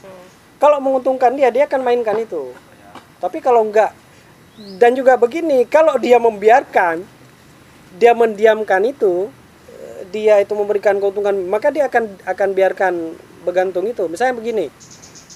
Kalau 0.62 0.82
menguntungkan 0.82 1.36
dia, 1.38 1.52
dia 1.54 1.70
akan 1.70 1.84
mainkan 1.84 2.16
itu. 2.16 2.50
Tapi 3.20 3.44
kalau 3.44 3.60
enggak 3.64 3.92
dan 4.80 4.96
juga 4.96 5.20
begini, 5.20 5.68
kalau 5.68 6.00
dia 6.00 6.16
membiarkan 6.16 7.04
dia 8.00 8.16
mendiamkan 8.16 8.84
itu, 8.88 9.28
dia 10.08 10.40
itu 10.40 10.52
memberikan 10.56 10.96
keuntungan, 10.96 11.36
maka 11.48 11.68
dia 11.68 11.88
akan 11.92 12.08
akan 12.24 12.48
biarkan 12.56 12.94
bergantung 13.44 13.84
itu. 13.84 14.08
Misalnya 14.08 14.36
begini, 14.36 14.66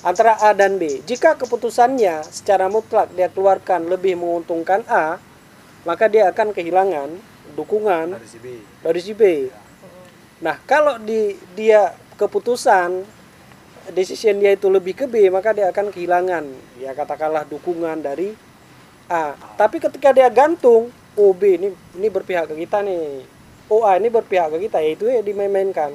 antara 0.00 0.40
A 0.40 0.56
dan 0.56 0.80
B. 0.80 1.04
Jika 1.04 1.36
keputusannya 1.36 2.24
secara 2.24 2.72
mutlak 2.72 3.12
dia 3.12 3.28
keluarkan 3.28 3.88
lebih 3.92 4.16
menguntungkan 4.16 4.84
A, 4.88 5.20
maka 5.84 6.08
dia 6.08 6.28
akan 6.32 6.52
kehilangan 6.56 7.08
dukungan 7.54 8.16
Dari 8.16 8.28
si 8.28 8.38
B. 8.38 8.46
dari 8.82 9.00
si 9.00 9.12
B. 9.12 9.22
Nah, 10.40 10.56
kalau 10.64 10.96
di 10.96 11.36
dia 11.52 11.92
keputusan 12.16 13.04
decision 13.92 14.40
dia 14.40 14.56
itu 14.56 14.68
lebih 14.72 14.96
ke 14.96 15.04
B, 15.04 15.28
maka 15.28 15.52
dia 15.52 15.68
akan 15.68 15.92
kehilangan 15.92 16.44
ya 16.80 16.96
katakanlah 16.96 17.44
dukungan 17.44 18.00
dari 18.00 18.32
A. 19.10 19.34
Tapi 19.58 19.82
ketika 19.82 20.14
dia 20.14 20.30
gantung, 20.30 20.88
oh 21.18 21.32
B 21.34 21.58
ini 21.58 21.68
ini 21.98 22.08
berpihak 22.08 22.52
ke 22.52 22.54
kita 22.56 22.80
nih. 22.80 23.26
Oh 23.70 23.84
A 23.84 23.98
ini 23.98 24.08
berpihak 24.08 24.54
ke 24.54 24.58
kita, 24.70 24.78
ya 24.82 24.90
itu 24.94 25.04
ya 25.10 25.20
dimain-mainkan. 25.20 25.94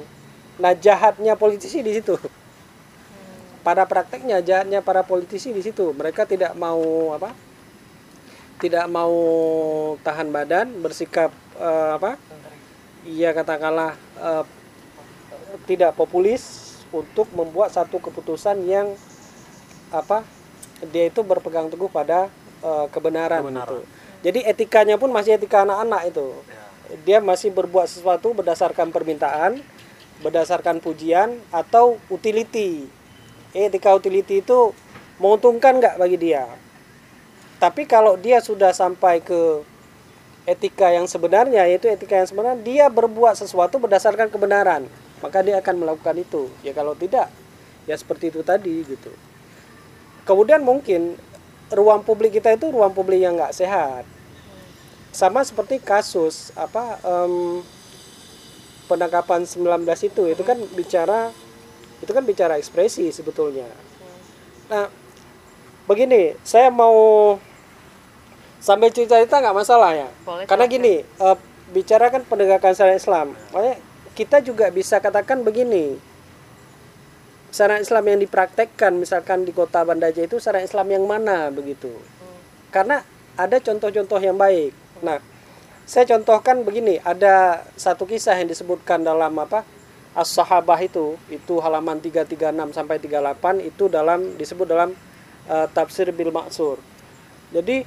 Nah, 0.56 0.72
jahatnya 0.72 1.36
politisi 1.36 1.84
di 1.84 1.92
situ. 1.96 2.16
Pada 3.66 3.82
prakteknya 3.84 4.40
jahatnya 4.40 4.80
para 4.80 5.02
politisi 5.02 5.50
di 5.50 5.60
situ. 5.60 5.92
Mereka 5.92 6.24
tidak 6.24 6.54
mau 6.56 7.12
apa? 7.12 7.34
Tidak 8.56 8.86
mau 8.88 9.12
tahan 10.00 10.32
badan, 10.32 10.80
bersikap 10.80 11.28
eh, 11.60 11.90
apa? 11.96 12.20
Iya 13.06 13.30
katakanlah 13.32 13.94
eh, 14.18 14.44
tidak 15.70 15.94
populis 15.94 16.74
untuk 16.90 17.26
membuat 17.34 17.74
satu 17.74 17.98
keputusan 17.98 18.62
yang 18.66 18.94
apa 19.94 20.26
dia 20.92 21.08
itu 21.08 21.22
berpegang 21.24 21.70
teguh 21.72 21.88
pada 21.88 22.28
eh, 22.62 22.86
kebenaran, 22.92 23.42
Kebenaran. 23.42 23.66
itu. 23.66 23.78
Jadi 24.26 24.40
etikanya 24.42 24.96
pun 24.98 25.12
masih 25.12 25.38
etika 25.38 25.62
anak-anak 25.62 26.02
itu. 26.10 26.28
Ya. 26.50 26.64
Dia 27.02 27.18
masih 27.22 27.50
berbuat 27.50 27.86
sesuatu 27.90 28.34
berdasarkan 28.34 28.90
permintaan, 28.94 29.62
berdasarkan 30.22 30.78
pujian 30.82 31.38
atau 31.50 31.98
utility. 32.10 32.86
Etika 33.54 33.94
utility 33.94 34.42
itu 34.42 34.74
menguntungkan 35.22 35.78
nggak 35.78 35.96
bagi 35.96 36.18
dia. 36.18 36.44
Tapi 37.56 37.88
kalau 37.88 38.20
dia 38.20 38.42
sudah 38.44 38.74
sampai 38.76 39.24
ke 39.24 39.64
etika 40.46 40.94
yang 40.94 41.10
sebenarnya 41.10 41.66
yaitu 41.66 41.90
etika 41.90 42.22
yang 42.22 42.28
sebenarnya 42.30 42.58
dia 42.62 42.86
berbuat 42.86 43.34
sesuatu 43.34 43.82
berdasarkan 43.82 44.30
kebenaran 44.30 44.86
maka 45.20 45.40
dia 45.40 45.58
akan 45.60 45.74
melakukan 45.80 46.16
itu. 46.20 46.48
Ya 46.60 46.76
kalau 46.76 46.92
tidak 46.94 47.32
ya 47.88 47.94
seperti 47.98 48.30
itu 48.30 48.40
tadi 48.46 48.82
gitu. 48.84 49.12
Kemudian 50.26 50.62
mungkin 50.62 51.18
ruang 51.70 52.02
publik 52.02 52.34
kita 52.34 52.54
itu 52.54 52.70
ruang 52.70 52.92
publik 52.92 53.22
yang 53.22 53.38
nggak 53.38 53.54
sehat. 53.54 54.04
Sama 55.14 55.40
seperti 55.42 55.80
kasus 55.80 56.52
apa 56.52 57.00
em, 57.00 57.64
penangkapan 58.86 59.48
19 59.48 59.82
itu 60.06 60.22
itu 60.28 60.42
kan 60.44 60.58
bicara 60.76 61.32
itu 62.04 62.12
kan 62.12 62.22
bicara 62.26 62.60
ekspresi 62.60 63.08
sebetulnya. 63.08 63.66
Nah 64.68 64.92
begini 65.88 66.36
saya 66.44 66.68
mau 66.68 67.38
sampai 68.60 68.92
cerita-cerita 68.92 69.40
nggak 69.42 69.56
masalah 69.56 69.90
ya? 69.94 70.08
Boleh, 70.24 70.44
karena 70.44 70.64
gini 70.68 70.94
eh, 71.02 71.36
bicara 71.70 72.08
kan 72.12 72.22
penegakan 72.24 72.72
syariat 72.72 72.98
Islam. 72.98 73.34
Makanya 73.52 73.76
kita 74.16 74.40
juga 74.40 74.70
bisa 74.72 75.02
katakan 75.02 75.42
begini. 75.42 75.98
Syariat 77.52 77.80
Islam 77.80 78.04
yang 78.04 78.18
dipraktekkan 78.20 78.92
misalkan 79.00 79.48
di 79.48 79.52
kota 79.54 79.80
Banda 79.80 80.12
Aceh 80.12 80.28
itu 80.28 80.36
syariat 80.36 80.66
Islam 80.66 80.92
yang 80.92 81.04
mana 81.08 81.48
begitu. 81.48 81.88
Karena 82.68 83.00
ada 83.36 83.56
contoh-contoh 83.60 84.20
yang 84.20 84.36
baik. 84.36 84.72
Nah 85.00 85.20
saya 85.86 86.02
contohkan 86.18 86.66
begini 86.66 86.98
ada 87.06 87.62
satu 87.78 88.10
kisah 88.10 88.34
yang 88.42 88.50
disebutkan 88.50 89.06
dalam 89.06 89.30
apa 89.38 89.62
as-sahabah 90.18 90.82
itu 90.82 91.14
itu 91.30 91.62
halaman 91.62 92.02
336 92.02 92.74
sampai 92.74 92.98
38 92.98 93.62
itu 93.62 93.86
dalam 93.86 94.34
disebut 94.34 94.66
dalam 94.66 94.90
eh, 95.46 95.66
tafsir 95.70 96.10
bil 96.10 96.34
maksur 96.34 96.82
jadi 97.54 97.86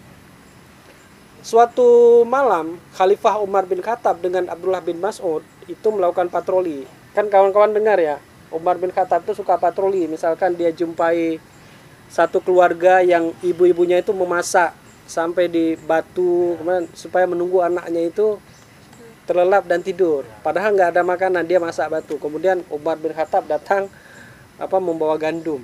suatu 1.39 2.21
malam 2.27 2.75
Khalifah 2.95 3.39
Umar 3.39 3.63
bin 3.63 3.79
Khattab 3.79 4.19
dengan 4.19 4.47
Abdullah 4.51 4.83
bin 4.83 4.99
Mas'ud 4.99 5.43
itu 5.65 5.87
melakukan 5.87 6.27
patroli. 6.27 6.83
Kan 7.15 7.31
kawan-kawan 7.31 7.71
dengar 7.71 7.97
ya 7.97 8.19
Umar 8.51 8.75
bin 8.77 8.91
Khattab 8.91 9.23
itu 9.23 9.37
suka 9.37 9.55
patroli. 9.55 10.09
Misalkan 10.09 10.55
dia 10.55 10.73
jumpai 10.73 11.39
satu 12.09 12.41
keluarga 12.41 12.99
yang 13.05 13.31
ibu-ibunya 13.45 14.01
itu 14.01 14.11
memasak 14.11 14.73
sampai 15.09 15.49
di 15.49 15.73
batu 15.89 16.57
kemudian 16.61 16.85
supaya 16.93 17.25
menunggu 17.25 17.65
anaknya 17.65 18.09
itu 18.09 18.37
terlelap 19.29 19.65
dan 19.69 19.85
tidur. 19.85 20.25
Padahal 20.41 20.73
nggak 20.73 20.89
ada 20.97 21.01
makanan 21.05 21.45
dia 21.45 21.61
masak 21.61 21.89
batu. 21.89 22.17
Kemudian 22.17 22.65
Umar 22.73 22.97
bin 22.97 23.13
Khattab 23.13 23.45
datang 23.45 23.87
apa 24.59 24.77
membawa 24.81 25.15
gandum 25.15 25.63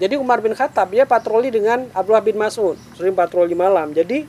jadi 0.00 0.16
Umar 0.16 0.40
bin 0.40 0.56
Khattab 0.56 0.96
dia 0.96 1.04
patroli 1.04 1.52
dengan 1.52 1.84
Abdullah 1.92 2.24
bin 2.24 2.40
Mas'ud. 2.40 2.80
Sering 2.96 3.12
patroli 3.12 3.52
malam. 3.52 3.92
Jadi 3.92 4.24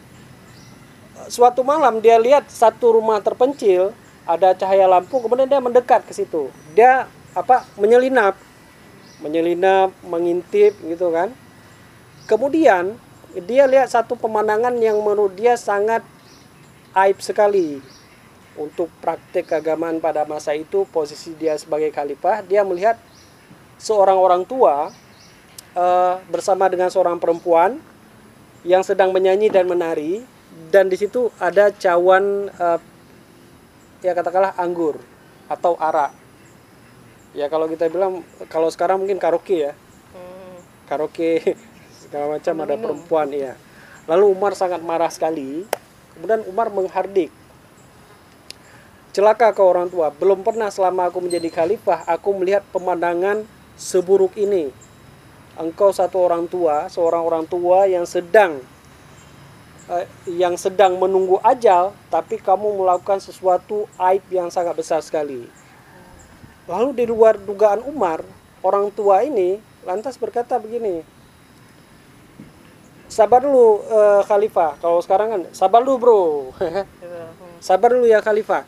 suatu 1.31 1.63
malam 1.63 2.03
dia 2.03 2.19
lihat 2.19 2.51
satu 2.51 2.99
rumah 2.99 3.23
terpencil 3.23 3.95
ada 4.27 4.51
cahaya 4.51 4.83
lampu 4.83 5.23
kemudian 5.23 5.47
dia 5.47 5.63
mendekat 5.63 6.03
ke 6.03 6.11
situ. 6.11 6.51
Dia 6.75 7.07
apa 7.31 7.63
menyelinap. 7.79 8.35
Menyelinap 9.23 9.95
mengintip 10.03 10.75
gitu 10.83 11.07
kan. 11.15 11.31
Kemudian 12.27 12.99
dia 13.47 13.63
lihat 13.63 13.87
satu 13.87 14.19
pemandangan 14.19 14.75
yang 14.75 14.99
menurut 14.99 15.39
dia 15.39 15.55
sangat 15.55 16.03
aib 16.99 17.15
sekali. 17.23 17.79
Untuk 18.59 18.91
praktek 18.99 19.47
keagamaan 19.47 20.03
pada 20.03 20.27
masa 20.27 20.51
itu 20.51 20.83
posisi 20.91 21.31
dia 21.39 21.55
sebagai 21.55 21.95
khalifah 21.95 22.43
dia 22.43 22.67
melihat 22.67 22.99
seorang 23.79 24.19
orang 24.19 24.43
tua 24.43 24.91
uh, 25.75 26.19
bersama 26.27 26.67
dengan 26.67 26.91
seorang 26.91 27.17
perempuan 27.17 27.79
yang 28.61 28.85
sedang 28.85 29.11
menyanyi 29.11 29.49
dan 29.49 29.67
menari. 29.67 30.23
Dan 30.71 30.91
di 30.91 30.99
situ 30.99 31.31
ada 31.39 31.71
cawan 31.71 32.47
uh, 32.59 32.79
ya 34.03 34.11
katakanlah 34.15 34.55
anggur 34.59 34.99
atau 35.51 35.75
arak 35.75 36.15
ya 37.31 37.47
kalau 37.47 37.67
kita 37.67 37.87
bilang 37.91 38.23
kalau 38.47 38.67
sekarang 38.67 38.99
mungkin 38.99 39.19
karaoke 39.19 39.67
ya. 39.67 39.73
Hmm. 40.15 40.59
karaoke 40.87 41.55
segala 42.03 42.35
macam 42.35 42.55
ada 42.63 42.75
perempuan 42.75 43.31
ya 43.31 43.55
lalu 44.09 44.31
Umar 44.31 44.57
sangat 44.57 44.83
marah 44.83 45.11
sekali. 45.11 45.63
Kemudian 46.17 46.43
Umar 46.51 46.67
menghardik. 46.67 47.31
Celaka 49.11 49.51
ke 49.55 49.63
orang 49.63 49.87
tua. 49.91 50.11
Belum 50.11 50.43
pernah 50.43 50.71
selama 50.71 51.07
aku 51.07 51.23
menjadi 51.23 51.47
khalifah 51.51 52.03
aku 52.07 52.31
melihat 52.35 52.63
pemandangan 52.71 53.43
seburuk 53.75 54.35
ini 54.35 54.71
engkau 55.59 55.91
satu 55.91 56.21
orang 56.23 56.47
tua 56.47 56.87
seorang 56.87 57.23
orang 57.23 57.45
tua 57.47 57.87
yang 57.87 58.07
sedang 58.07 58.63
Eh, 59.91 60.07
yang 60.39 60.55
sedang 60.55 60.95
menunggu 60.95 61.35
ajal, 61.43 61.91
tapi 62.07 62.39
kamu 62.39 62.79
melakukan 62.79 63.19
sesuatu 63.19 63.91
aib 63.99 64.23
yang 64.31 64.47
sangat 64.47 64.71
besar 64.79 65.03
sekali. 65.03 65.51
Lalu 66.63 66.89
di 66.95 67.05
luar 67.11 67.35
dugaan 67.35 67.83
Umar, 67.83 68.23
orang 68.63 68.87
tua 68.95 69.19
ini 69.27 69.59
lantas 69.83 70.15
berkata 70.15 70.55
begini, 70.63 71.03
sabar 73.11 73.43
dulu 73.43 73.83
uh, 73.91 74.23
Khalifah. 74.23 74.79
Kalau 74.79 75.03
sekarang 75.03 75.27
kan 75.27 75.41
sabar 75.51 75.83
dulu 75.83 75.97
bro, 75.99 76.23
sabar 77.67 77.91
dulu 77.91 78.07
ya 78.07 78.23
Khalifah. 78.23 78.63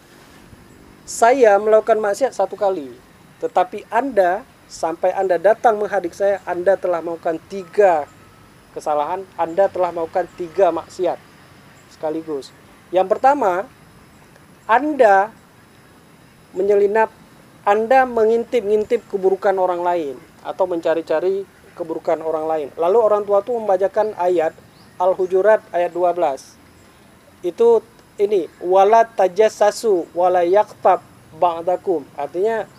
Saya 1.08 1.56
melakukan 1.56 2.04
maksiat 2.04 2.36
satu 2.36 2.60
kali, 2.60 2.92
tetapi 3.40 3.88
Anda 3.88 4.44
sampai 4.68 5.14
Anda 5.14 5.38
datang 5.38 5.80
menghadik 5.80 6.16
saya, 6.16 6.40
Anda 6.48 6.80
telah 6.80 7.00
melakukan 7.00 7.40
tiga 7.48 8.08
kesalahan, 8.74 9.24
Anda 9.38 9.70
telah 9.70 9.94
melakukan 9.94 10.28
tiga 10.36 10.74
maksiat 10.74 11.18
sekaligus. 11.94 12.50
Yang 12.90 13.18
pertama, 13.18 13.70
Anda 14.66 15.30
menyelinap, 16.58 17.10
Anda 17.64 18.06
mengintip-ngintip 18.06 19.08
keburukan 19.10 19.56
orang 19.58 19.82
lain 19.82 20.16
atau 20.44 20.68
mencari-cari 20.68 21.48
keburukan 21.74 22.22
orang 22.22 22.46
lain. 22.46 22.68
Lalu 22.78 22.98
orang 23.00 23.22
tua 23.26 23.42
itu 23.42 23.54
membacakan 23.58 24.14
ayat 24.18 24.54
Al-Hujurat 25.02 25.62
ayat 25.74 25.90
12. 25.90 26.60
Itu 27.44 27.82
ini 28.22 28.46
wala 28.62 29.10
tajassasu 29.10 30.14
wala 30.14 30.46
yaktab 30.46 31.02
ba'dakum. 31.34 32.06
Artinya 32.14 32.70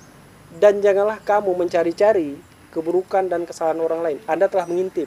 dan 0.58 0.78
janganlah 0.78 1.18
kamu 1.22 1.50
mencari-cari 1.58 2.38
keburukan 2.70 3.26
dan 3.26 3.46
kesalahan 3.46 3.80
orang 3.82 4.00
lain. 4.02 4.18
Anda 4.26 4.46
telah 4.46 4.66
mengintip. 4.66 5.06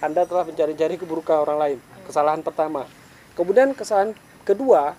Anda 0.00 0.28
telah 0.28 0.44
mencari-cari 0.48 0.96
keburukan 1.00 1.44
orang 1.44 1.58
lain. 1.60 1.78
Kesalahan 2.04 2.40
pertama. 2.44 2.84
Kemudian 3.36 3.72
kesalahan 3.72 4.12
kedua, 4.44 4.96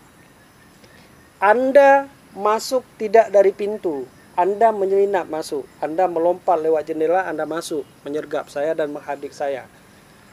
Anda 1.38 2.10
masuk 2.34 2.82
tidak 2.98 3.30
dari 3.30 3.54
pintu. 3.54 4.06
Anda 4.36 4.74
menyelinap 4.74 5.30
masuk. 5.30 5.64
Anda 5.80 6.10
melompat 6.10 6.60
lewat 6.60 6.90
jendela, 6.90 7.24
Anda 7.30 7.48
masuk, 7.48 7.86
menyergap 8.04 8.52
saya 8.52 8.74
dan 8.74 8.92
menghadik 8.92 9.32
saya. 9.32 9.70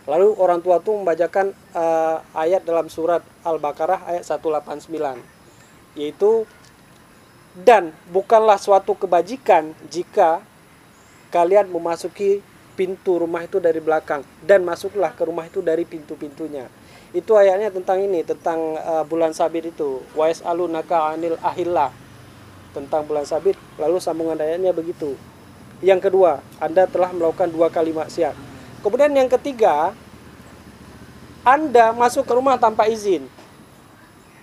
Lalu 0.03 0.35
orang 0.35 0.59
tua 0.59 0.83
itu 0.83 0.91
membacakan 0.91 1.55
uh, 1.79 2.19
ayat 2.35 2.67
dalam 2.67 2.91
surat 2.91 3.23
Al-Baqarah 3.47 4.03
ayat 4.11 4.27
189 4.27 4.91
yaitu 5.95 6.49
dan 7.53 7.93
bukanlah 8.09 8.57
suatu 8.57 8.97
kebajikan 8.97 9.77
jika 9.93 10.41
kalian 11.29 11.69
memasuki 11.69 12.41
pintu 12.73 13.21
rumah 13.21 13.45
itu 13.45 13.61
dari 13.61 13.81
belakang 13.85 14.25
dan 14.41 14.65
masuklah 14.65 15.13
ke 15.13 15.23
rumah 15.29 15.45
itu 15.45 15.61
dari 15.61 15.85
pintu-pintunya. 15.85 16.69
Itu 17.13 17.37
ayatnya 17.37 17.69
tentang 17.69 18.01
ini, 18.01 18.25
tentang 18.25 18.81
uh, 18.81 19.05
bulan 19.05 19.37
sabit 19.37 19.69
itu. 19.69 20.01
Wais 20.17 20.41
alu 20.41 20.65
naka 20.65 21.13
anil 21.13 21.37
ahillah 21.45 21.93
tentang 22.73 23.05
bulan 23.05 23.29
sabit. 23.29 23.57
Lalu 23.77 24.01
sambungan 24.01 24.41
ayatnya 24.41 24.73
begitu. 24.73 25.13
Yang 25.85 26.09
kedua, 26.09 26.41
Anda 26.57 26.89
telah 26.89 27.13
melakukan 27.13 27.53
dua 27.53 27.69
kali 27.69 27.93
maksiat. 27.93 28.33
Kemudian 28.81 29.13
yang 29.13 29.29
ketiga, 29.29 29.93
Anda 31.45 31.93
masuk 31.93 32.25
ke 32.25 32.33
rumah 32.33 32.57
tanpa 32.57 32.89
izin. 32.89 33.29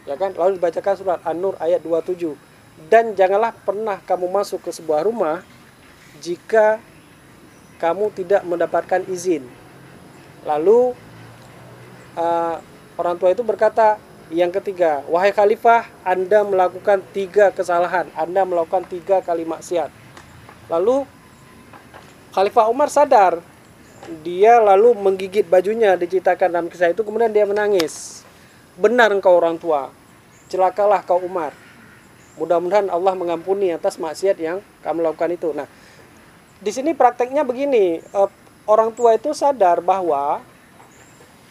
Ya 0.05 0.13
kan? 0.13 0.37
Lalu 0.37 0.61
dibacakan 0.61 0.93
surat 0.93 1.19
An-Nur 1.25 1.57
ayat 1.57 1.81
27. 1.81 2.48
Dan 2.87 3.17
janganlah 3.17 3.51
pernah 3.51 3.99
kamu 3.99 4.31
masuk 4.31 4.63
ke 4.63 4.71
sebuah 4.71 5.03
rumah 5.03 5.43
jika 6.23 6.79
kamu 7.81 8.11
tidak 8.15 8.47
mendapatkan 8.47 9.03
izin. 9.11 9.43
Lalu 10.47 10.95
uh, 12.15 12.55
orang 12.95 13.15
tua 13.19 13.35
itu 13.35 13.43
berkata 13.43 13.99
yang 14.29 14.53
ketiga, 14.53 15.01
wahai 15.09 15.33
khalifah, 15.33 15.89
Anda 16.05 16.45
melakukan 16.45 17.01
tiga 17.11 17.49
kesalahan, 17.49 18.13
Anda 18.13 18.45
melakukan 18.45 18.85
tiga 18.85 19.25
kali 19.25 19.41
maksiat. 19.41 19.89
Lalu 20.69 21.01
Khalifah 22.29 22.69
Umar 22.69 22.93
sadar, 22.93 23.41
dia 24.21 24.61
lalu 24.61 24.93
menggigit 24.93 25.49
bajunya 25.49 25.97
diceritakan 25.97 26.53
dalam 26.53 26.69
kisah 26.69 26.93
itu, 26.93 27.01
kemudian 27.01 27.33
dia 27.33 27.41
menangis. 27.49 28.21
Benar 28.77 29.09
engkau 29.09 29.33
orang 29.33 29.57
tua, 29.57 29.89
celakalah 30.45 31.01
kau 31.01 31.17
Umar. 31.17 31.57
Mudah-mudahan 32.39 32.87
Allah 32.87 33.13
mengampuni 33.19 33.75
atas 33.75 33.99
maksiat 33.99 34.39
yang 34.39 34.63
kamu 34.79 35.03
lakukan 35.03 35.35
itu. 35.35 35.51
Nah, 35.51 35.67
di 36.63 36.71
sini 36.71 36.95
prakteknya 36.95 37.43
begini, 37.43 37.99
eh, 37.99 38.29
orang 38.63 38.95
tua 38.95 39.19
itu 39.19 39.35
sadar 39.35 39.83
bahwa 39.83 40.39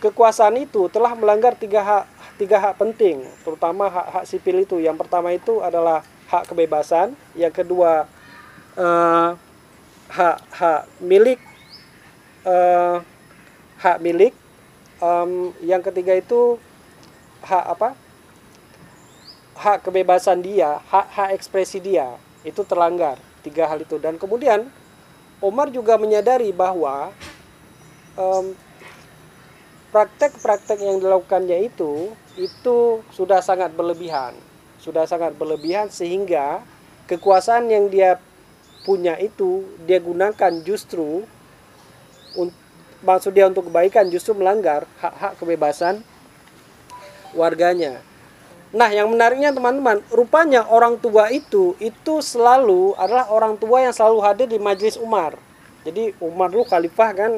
kekuasaan 0.00 0.56
itu 0.56 0.88
telah 0.88 1.12
melanggar 1.12 1.52
tiga 1.52 1.84
hak 1.84 2.04
tiga 2.40 2.56
hak 2.56 2.80
penting, 2.80 3.20
terutama 3.44 3.92
hak-hak 3.92 4.24
sipil 4.24 4.64
itu. 4.64 4.80
Yang 4.80 5.04
pertama 5.04 5.36
itu 5.36 5.60
adalah 5.60 6.00
hak 6.32 6.48
kebebasan, 6.48 7.12
yang 7.36 7.52
kedua 7.52 8.08
eh, 8.80 9.30
hak 10.08 10.36
hak 10.56 10.82
milik 11.04 11.40
eh, 12.48 12.96
hak 13.78 13.98
milik, 14.02 14.34
um, 14.98 15.54
yang 15.62 15.82
ketiga 15.82 16.18
itu 16.18 16.58
hak 17.46 17.64
apa? 17.78 17.88
Hak 19.58 19.90
kebebasan 19.90 20.38
dia, 20.38 20.78
hak 20.86 21.06
hak 21.10 21.28
ekspresi 21.34 21.82
dia 21.82 22.14
itu 22.46 22.62
terlanggar 22.62 23.18
tiga 23.42 23.66
hal 23.66 23.82
itu 23.82 23.98
dan 23.98 24.14
kemudian 24.14 24.70
Omar 25.42 25.70
juga 25.70 25.98
menyadari 25.98 26.54
bahwa 26.54 27.10
praktek-praktek 29.94 30.82
yang 30.82 30.98
dilakukannya 30.98 31.70
itu 31.70 32.10
itu 32.34 33.02
sudah 33.14 33.38
sangat 33.38 33.70
berlebihan, 33.74 34.34
sudah 34.82 35.06
sangat 35.06 35.34
berlebihan 35.38 35.90
sehingga 35.90 36.62
kekuasaan 37.06 37.70
yang 37.70 37.86
dia 37.86 38.18
punya 38.82 39.14
itu 39.18 39.66
dia 39.86 39.98
gunakan 40.02 40.58
justru 40.62 41.26
maksud 43.02 43.30
dia 43.34 43.46
untuk 43.46 43.70
kebaikan 43.70 44.10
justru 44.10 44.34
melanggar 44.34 44.86
hak-hak 44.98 45.38
kebebasan 45.38 46.02
warganya. 47.34 48.02
Nah, 48.68 48.92
yang 48.92 49.08
menariknya 49.08 49.48
teman-teman, 49.56 50.04
rupanya 50.12 50.68
orang 50.68 51.00
tua 51.00 51.32
itu 51.32 51.72
itu 51.80 52.20
selalu 52.20 52.92
adalah 53.00 53.32
orang 53.32 53.56
tua 53.56 53.80
yang 53.80 53.96
selalu 53.96 54.18
hadir 54.20 54.46
di 54.48 54.60
majelis 54.60 55.00
Umar. 55.00 55.40
Jadi 55.88 56.12
Umar 56.20 56.52
dulu 56.52 56.68
khalifah 56.68 57.10
kan 57.16 57.32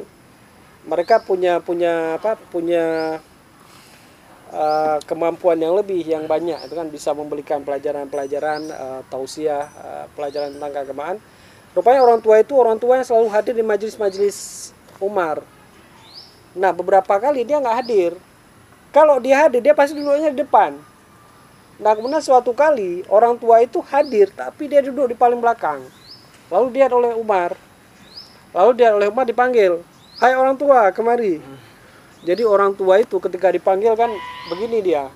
mereka 0.82 1.22
punya 1.22 1.62
punya 1.62 2.18
apa? 2.18 2.34
punya 2.50 3.18
uh, 4.52 4.98
kemampuan 5.06 5.58
yang 5.58 5.74
lebih 5.78 6.02
yang 6.02 6.26
banyak 6.26 6.58
itu 6.66 6.74
kan 6.74 6.88
bisa 6.90 7.14
memberikan 7.14 7.62
pelajaran-pelajaran 7.62 8.60
uh, 8.70 9.00
tausiah 9.08 9.70
uh, 9.80 10.04
pelajaran 10.14 10.54
tentang 10.54 10.72
keagamaan 10.74 11.16
rupanya 11.74 12.02
orang 12.02 12.18
tua 12.18 12.42
itu 12.42 12.54
orang 12.58 12.76
tua 12.76 12.98
yang 12.98 13.06
selalu 13.06 13.28
hadir 13.30 13.54
di 13.54 13.64
majelis-majelis 13.64 14.70
Umar 14.98 15.42
nah 16.50 16.74
beberapa 16.74 17.14
kali 17.20 17.46
dia 17.46 17.62
nggak 17.62 17.76
hadir 17.86 18.12
kalau 18.90 19.22
dia 19.22 19.46
hadir 19.46 19.62
dia 19.62 19.74
pasti 19.74 19.94
duduknya 19.94 20.34
di 20.34 20.42
depan 20.42 20.74
nah 21.80 21.96
kemudian 21.96 22.20
suatu 22.20 22.52
kali 22.52 23.02
orang 23.08 23.40
tua 23.40 23.64
itu 23.64 23.80
hadir 23.88 24.28
tapi 24.36 24.68
dia 24.68 24.84
duduk 24.84 25.10
di 25.10 25.16
paling 25.16 25.40
belakang 25.40 25.80
lalu 26.52 26.66
dia 26.76 26.86
oleh 26.92 27.16
Umar 27.16 27.56
lalu 28.52 28.70
dia 28.76 28.92
oleh 28.92 29.08
Umar 29.08 29.24
dipanggil 29.24 29.80
hai 30.20 30.36
orang 30.36 30.60
tua 30.60 30.92
kemari 30.92 31.40
jadi 32.20 32.44
orang 32.44 32.76
tua 32.76 33.00
itu 33.00 33.16
ketika 33.16 33.48
dipanggil 33.48 33.96
kan 33.96 34.12
begini 34.52 34.84
dia. 34.84 35.08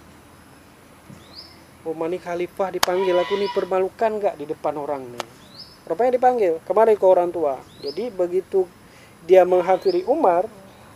Umar 1.84 2.08
ini 2.08 2.16
khalifah 2.16 2.72
dipanggil, 2.72 3.12
aku 3.12 3.36
nih 3.36 3.50
permalukan 3.52 4.10
nggak 4.16 4.40
di 4.40 4.48
depan 4.48 4.72
orang 4.80 5.04
nih. 5.12 5.26
Rupanya 5.84 6.16
dipanggil, 6.16 6.64
kemari 6.64 6.96
ke 6.96 7.04
orang 7.04 7.28
tua. 7.28 7.60
Jadi 7.84 8.08
begitu 8.08 8.64
dia 9.28 9.44
menghampiri 9.44 10.00
Umar, 10.08 10.48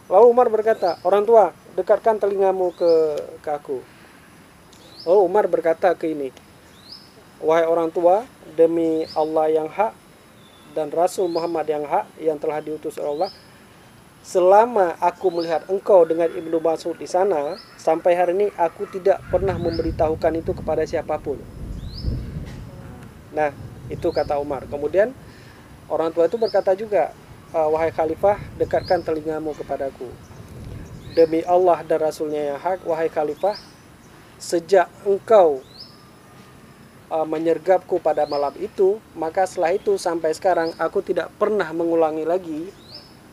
lalu 0.08 0.26
Umar 0.32 0.48
berkata, 0.48 0.96
orang 1.04 1.28
tua, 1.28 1.52
dekatkan 1.76 2.16
telingamu 2.16 2.72
ke, 2.72 2.92
ke 3.44 3.50
aku. 3.52 3.84
Lalu 5.08 5.20
Umar 5.24 5.48
berkata 5.48 5.96
ke 5.96 6.12
ini, 6.12 6.28
wahai 7.40 7.64
orang 7.64 7.88
tua, 7.88 8.28
demi 8.60 9.08
Allah 9.16 9.48
yang 9.48 9.64
hak 9.72 9.96
dan 10.76 10.92
Rasul 10.92 11.32
Muhammad 11.32 11.64
yang 11.64 11.88
hak 11.88 12.12
yang 12.20 12.36
telah 12.36 12.60
diutus 12.60 13.00
oleh 13.00 13.16
Allah, 13.16 13.32
selama 14.20 15.00
aku 15.00 15.32
melihat 15.32 15.64
engkau 15.72 16.04
dengan 16.04 16.28
Ibnu 16.28 16.60
Mas'ud 16.60 16.92
di 17.00 17.08
sana, 17.08 17.56
sampai 17.80 18.12
hari 18.20 18.36
ini 18.36 18.46
aku 18.52 18.84
tidak 18.92 19.24
pernah 19.32 19.56
memberitahukan 19.56 20.44
itu 20.44 20.52
kepada 20.52 20.84
siapa 20.84 21.16
pun. 21.16 21.40
Nah, 23.32 23.56
itu 23.88 24.12
kata 24.12 24.36
Umar. 24.36 24.68
Kemudian 24.68 25.16
orang 25.88 26.12
tua 26.12 26.28
itu 26.28 26.36
berkata 26.36 26.76
juga, 26.76 27.16
ah, 27.56 27.64
wahai 27.72 27.88
khalifah, 27.88 28.36
dekatkan 28.60 29.00
telingamu 29.00 29.56
kepadaku. 29.56 30.12
Demi 31.16 31.40
Allah 31.48 31.80
dan 31.80 31.96
Rasulnya 31.96 32.52
yang 32.52 32.60
hak, 32.60 32.84
wahai 32.84 33.08
khalifah, 33.08 33.56
sejak 34.38 34.86
engkau 35.02 35.60
uh, 37.10 37.26
menyergapku 37.26 37.98
pada 37.98 38.24
malam 38.24 38.54
itu, 38.56 39.02
maka 39.18 39.44
setelah 39.44 39.74
itu 39.74 39.98
sampai 39.98 40.32
sekarang 40.32 40.72
aku 40.78 41.02
tidak 41.02 41.28
pernah 41.36 41.68
mengulangi 41.74 42.24
lagi 42.24 42.70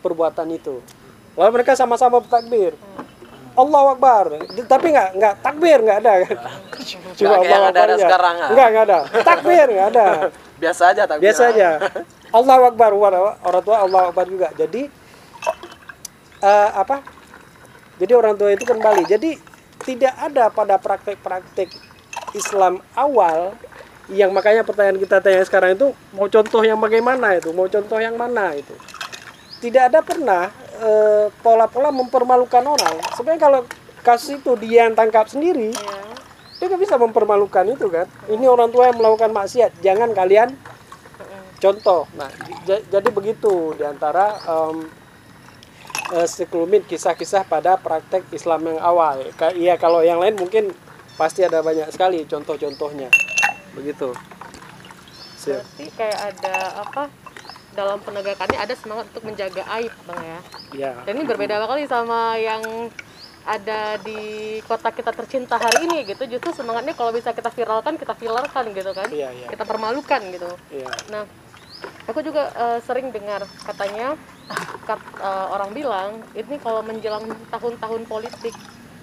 perbuatan 0.01 0.49
itu. 0.51 0.81
Lalu 1.35 1.61
mereka 1.61 1.77
sama-sama 1.77 2.19
bertakbir. 2.19 2.73
Allah 3.55 3.95
Akbar. 3.95 4.25
Tapi 4.67 4.87
nggak 4.91 5.09
nggak 5.15 5.33
takbir 5.39 5.79
nggak 5.79 5.99
ada 6.03 6.13
kan. 6.27 6.37
Cuma 7.17 7.35
Allah 7.39 7.59
Akbar 7.71 7.85
ada 7.87 7.95
sekarang. 7.95 8.35
Enggak 8.51 8.67
enggak 8.67 8.85
ada. 8.85 8.99
Takbir 9.23 9.67
nggak 9.71 9.87
ada. 9.95 10.07
Biasa 10.61 10.83
aja 10.91 11.01
takbir. 11.07 11.23
Biasa 11.31 11.43
aja. 11.55 11.69
Allah 12.35 12.55
Akbar 12.67 12.91
orang 12.91 13.63
tua 13.63 13.77
Allah 13.79 14.01
Akbar 14.11 14.27
juga. 14.27 14.51
Jadi 14.55 14.91
uh, 16.43 16.69
apa? 16.75 16.99
Jadi 17.95 18.11
orang 18.11 18.35
tua 18.35 18.51
itu 18.51 18.67
kembali. 18.67 19.03
Jadi 19.07 19.54
tidak 19.85 20.13
ada 20.17 20.49
pada 20.49 20.75
praktek-praktek 20.81 21.69
Islam 22.33 22.81
awal 22.97 23.55
yang 24.11 24.29
makanya 24.29 24.61
pertanyaan 24.61 25.01
kita 25.01 25.17
tanya 25.17 25.41
sekarang 25.45 25.77
itu 25.77 25.93
mau 26.13 26.29
contoh 26.29 26.61
yang 26.61 26.77
bagaimana 26.77 27.37
itu 27.37 27.49
mau 27.53 27.65
contoh 27.65 27.97
yang 27.97 28.13
mana 28.13 28.53
itu 28.53 28.73
tidak 29.63 29.89
ada 29.89 29.99
pernah 30.05 30.43
eh, 30.77 31.25
pola-pola 31.41 31.89
e, 31.89 31.97
mempermalukan 31.97 32.61
orang. 32.61 33.01
Sebenarnya 33.17 33.41
kalau 33.41 33.61
kasus 34.05 34.37
itu 34.37 34.53
dia 34.61 34.85
yang 34.85 34.93
tangkap 34.93 35.25
sendiri, 35.25 35.73
ya. 35.73 35.97
dia 36.61 36.65
nggak 36.69 36.81
bisa 36.85 36.95
mempermalukan 37.01 37.65
itu 37.73 37.89
kan. 37.89 38.05
Ini 38.29 38.45
orang 38.45 38.69
tua 38.69 38.93
yang 38.93 39.01
melakukan 39.01 39.33
maksiat, 39.33 39.81
jangan 39.81 40.13
kalian 40.13 40.53
contoh. 41.57 42.05
Nah, 42.13 42.29
jadi 42.67 43.09
begitu 43.09 43.73
di 43.73 43.83
antara 43.87 44.37
um, 44.45 44.85
e, 46.11 46.17
sekelumit 46.29 46.85
kisah-kisah 46.85 47.47
pada 47.47 47.79
praktek 47.79 48.27
Islam 48.35 48.75
yang 48.75 48.79
awal. 48.81 49.25
Iya 49.55 49.79
kalau 49.79 50.05
yang 50.05 50.21
lain 50.21 50.37
mungkin 50.37 50.73
pasti 51.15 51.41
ada 51.41 51.63
banyak 51.63 51.89
sekali 51.89 52.27
contoh-contohnya. 52.27 53.09
Begitu. 53.73 54.13
Berarti 55.45 55.85
kayak 55.93 56.19
ada 56.33 56.55
apa? 56.81 57.03
dalam 57.75 57.99
penegakannya 57.99 58.55
ada 58.55 58.73
semangat 58.73 59.11
untuk 59.11 59.27
menjaga 59.27 59.67
aib 59.77 59.91
bang 60.07 60.21
ya. 60.23 60.39
Iya. 60.71 60.91
Dan 61.03 61.13
ini 61.19 61.25
berbeda 61.27 61.59
sekali 61.59 61.83
sama 61.85 62.39
yang 62.39 62.63
ada 63.45 64.01
di 64.01 64.57
kota 64.65 64.89
kita 64.89 65.11
tercinta 65.13 65.59
hari 65.59 65.85
ini 65.85 66.07
gitu. 66.07 66.23
Justru 66.25 66.55
semangatnya 66.55 66.95
kalau 66.97 67.13
bisa 67.13 67.35
kita 67.35 67.51
viralkan 67.51 67.99
kita 67.99 68.15
viralkan 68.15 68.73
gitu 68.73 68.91
kan. 68.95 69.11
Iya, 69.11 69.29
iya. 69.35 69.47
Kita 69.51 69.67
permalukan 69.67 70.21
gitu. 70.33 70.49
Iya. 70.73 70.89
Nah, 71.13 71.23
aku 72.09 72.25
juga 72.25 72.49
uh, 72.55 72.79
sering 72.81 73.11
dengar 73.13 73.45
katanya 73.67 74.17
kat, 74.85 75.01
uh, 75.17 75.49
orang 75.53 75.73
bilang 75.73 76.21
ini 76.37 76.55
kalau 76.61 76.85
menjelang 76.85 77.25
tahun-tahun 77.49 78.01
politik 78.05 78.53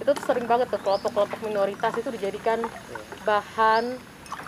itu 0.03 0.11
tuh 0.11 0.25
sering 0.27 0.47
banget 0.51 0.67
tuh 0.71 0.83
kelompok-kelompok 0.83 1.39
minoritas 1.47 1.95
itu 1.95 2.11
dijadikan 2.11 2.59
bahan 3.23 3.99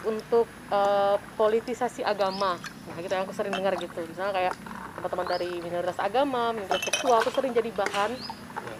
untuk 0.02 0.50
uh, 0.70 1.16
politisasi 1.38 2.02
agama. 2.02 2.59
Nah 2.61 2.96
gitu 2.98 3.12
yang 3.14 3.24
aku 3.26 3.35
sering 3.35 3.54
dengar 3.54 3.74
gitu. 3.78 4.02
Misalnya 4.04 4.35
kayak 4.35 4.54
teman-teman 4.98 5.26
dari 5.30 5.50
minoritas 5.61 5.98
agama 6.00 6.50
minoritas 6.50 6.83
seksual 6.87 7.22
itu 7.22 7.30
sering 7.35 7.52
jadi 7.54 7.70
bahan 7.70 8.11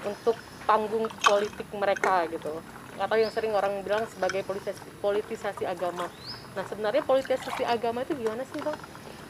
untuk 0.05 0.37
panggung 0.65 1.07
politik 1.23 1.69
mereka 1.75 2.27
gitu. 2.29 2.61
Atau 2.95 3.17
yang 3.19 3.31
sering 3.35 3.53
orang 3.55 3.83
bilang 3.83 4.07
sebagai 4.07 4.47
politisasi, 4.47 4.83
politisasi 5.03 5.65
agama. 5.67 6.07
Nah 6.55 6.65
sebenarnya 6.67 7.03
politisasi 7.03 7.67
agama 7.67 8.07
itu 8.07 8.15
gimana 8.15 8.43
sih 8.47 8.59
bang? 8.63 8.79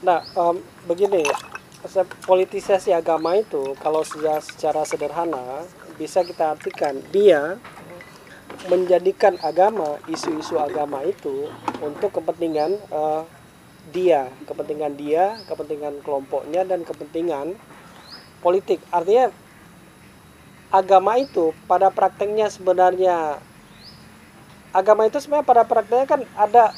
Nah 0.04 0.20
um, 0.36 0.60
begini 0.84 1.24
politisasi 2.24 2.96
agama 2.96 3.36
itu 3.36 3.76
kalau 3.80 4.00
secara 4.04 4.82
sederhana 4.88 5.68
bisa 6.00 6.24
kita 6.24 6.56
artikan 6.56 6.96
dia 7.12 7.60
menjadikan 8.72 9.36
agama 9.44 10.00
isu-isu 10.08 10.56
agama 10.56 11.04
itu 11.04 11.52
untuk 11.84 12.16
kepentingan 12.16 12.80
uh, 12.88 13.28
dia 13.92 14.32
kepentingan 14.48 14.96
dia 14.96 15.36
kepentingan 15.44 16.00
kelompoknya 16.00 16.64
dan 16.64 16.80
kepentingan 16.88 17.52
politik. 18.40 18.80
Artinya 18.88 19.28
agama 20.72 21.20
itu 21.20 21.52
pada 21.68 21.92
prakteknya 21.92 22.48
sebenarnya 22.48 23.38
agama 24.72 25.04
itu 25.06 25.20
sebenarnya 25.20 25.46
pada 25.46 25.64
prakteknya 25.68 26.06
kan 26.08 26.20
ada 26.34 26.72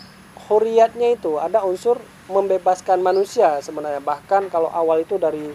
huriatnya 0.51 1.15
itu 1.15 1.39
ada 1.39 1.63
unsur 1.63 2.03
membebaskan 2.27 3.03
manusia 3.03 3.59
sebenarnya. 3.63 4.03
Bahkan 4.03 4.51
kalau 4.51 4.71
awal 4.71 5.03
itu 5.03 5.19
dari 5.19 5.55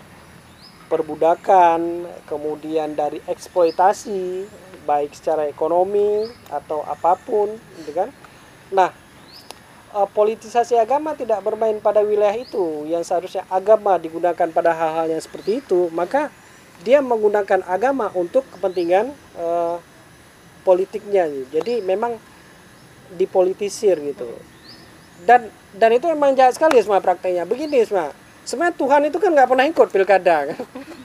perbudakan 0.91 2.03
kemudian 2.27 2.91
dari 2.99 3.23
eksploitasi 3.23 4.43
baik 4.83 5.15
secara 5.15 5.47
ekonomi 5.47 6.27
atau 6.51 6.83
apa 6.83 7.15
pun 7.15 7.55
gitu 7.79 7.91
kan. 7.95 8.09
Nah 8.75 8.91
eh, 9.95 10.07
politisasi 10.11 10.75
agama 10.75 11.15
tidak 11.15 11.39
bermain 11.43 11.79
pada 11.79 12.03
wilayah 12.03 12.35
itu. 12.35 12.87
Yang 12.87 13.07
seharusnya 13.07 13.43
agama 13.47 13.95
digunakan 13.95 14.47
pada 14.51 14.75
hal-hal 14.75 15.11
yang 15.15 15.23
seperti 15.23 15.63
itu 15.63 15.87
maka 15.95 16.31
dia 16.81 16.99
menggunakan 16.99 17.61
agama 17.69 18.09
untuk 18.17 18.41
kepentingan 18.57 19.13
uh, 19.37 19.77
politiknya. 20.65 21.29
Jadi 21.53 21.81
memang 21.85 22.17
dipolitisir 23.13 24.01
gitu. 24.01 24.29
Dan 25.21 25.53
dan 25.75 25.89
itu 25.95 26.05
memang 26.11 26.35
jahat 26.35 26.55
sekali 26.55 26.79
semua 26.83 26.99
prakteknya 26.99 27.47
begini 27.47 27.83
semua 27.87 28.11
sebenarnya 28.43 28.75
Tuhan 28.75 29.01
itu 29.07 29.17
kan 29.21 29.31
nggak 29.31 29.49
pernah 29.49 29.65
ikut 29.67 29.87
pilkada 29.91 30.37
kan 30.51 30.59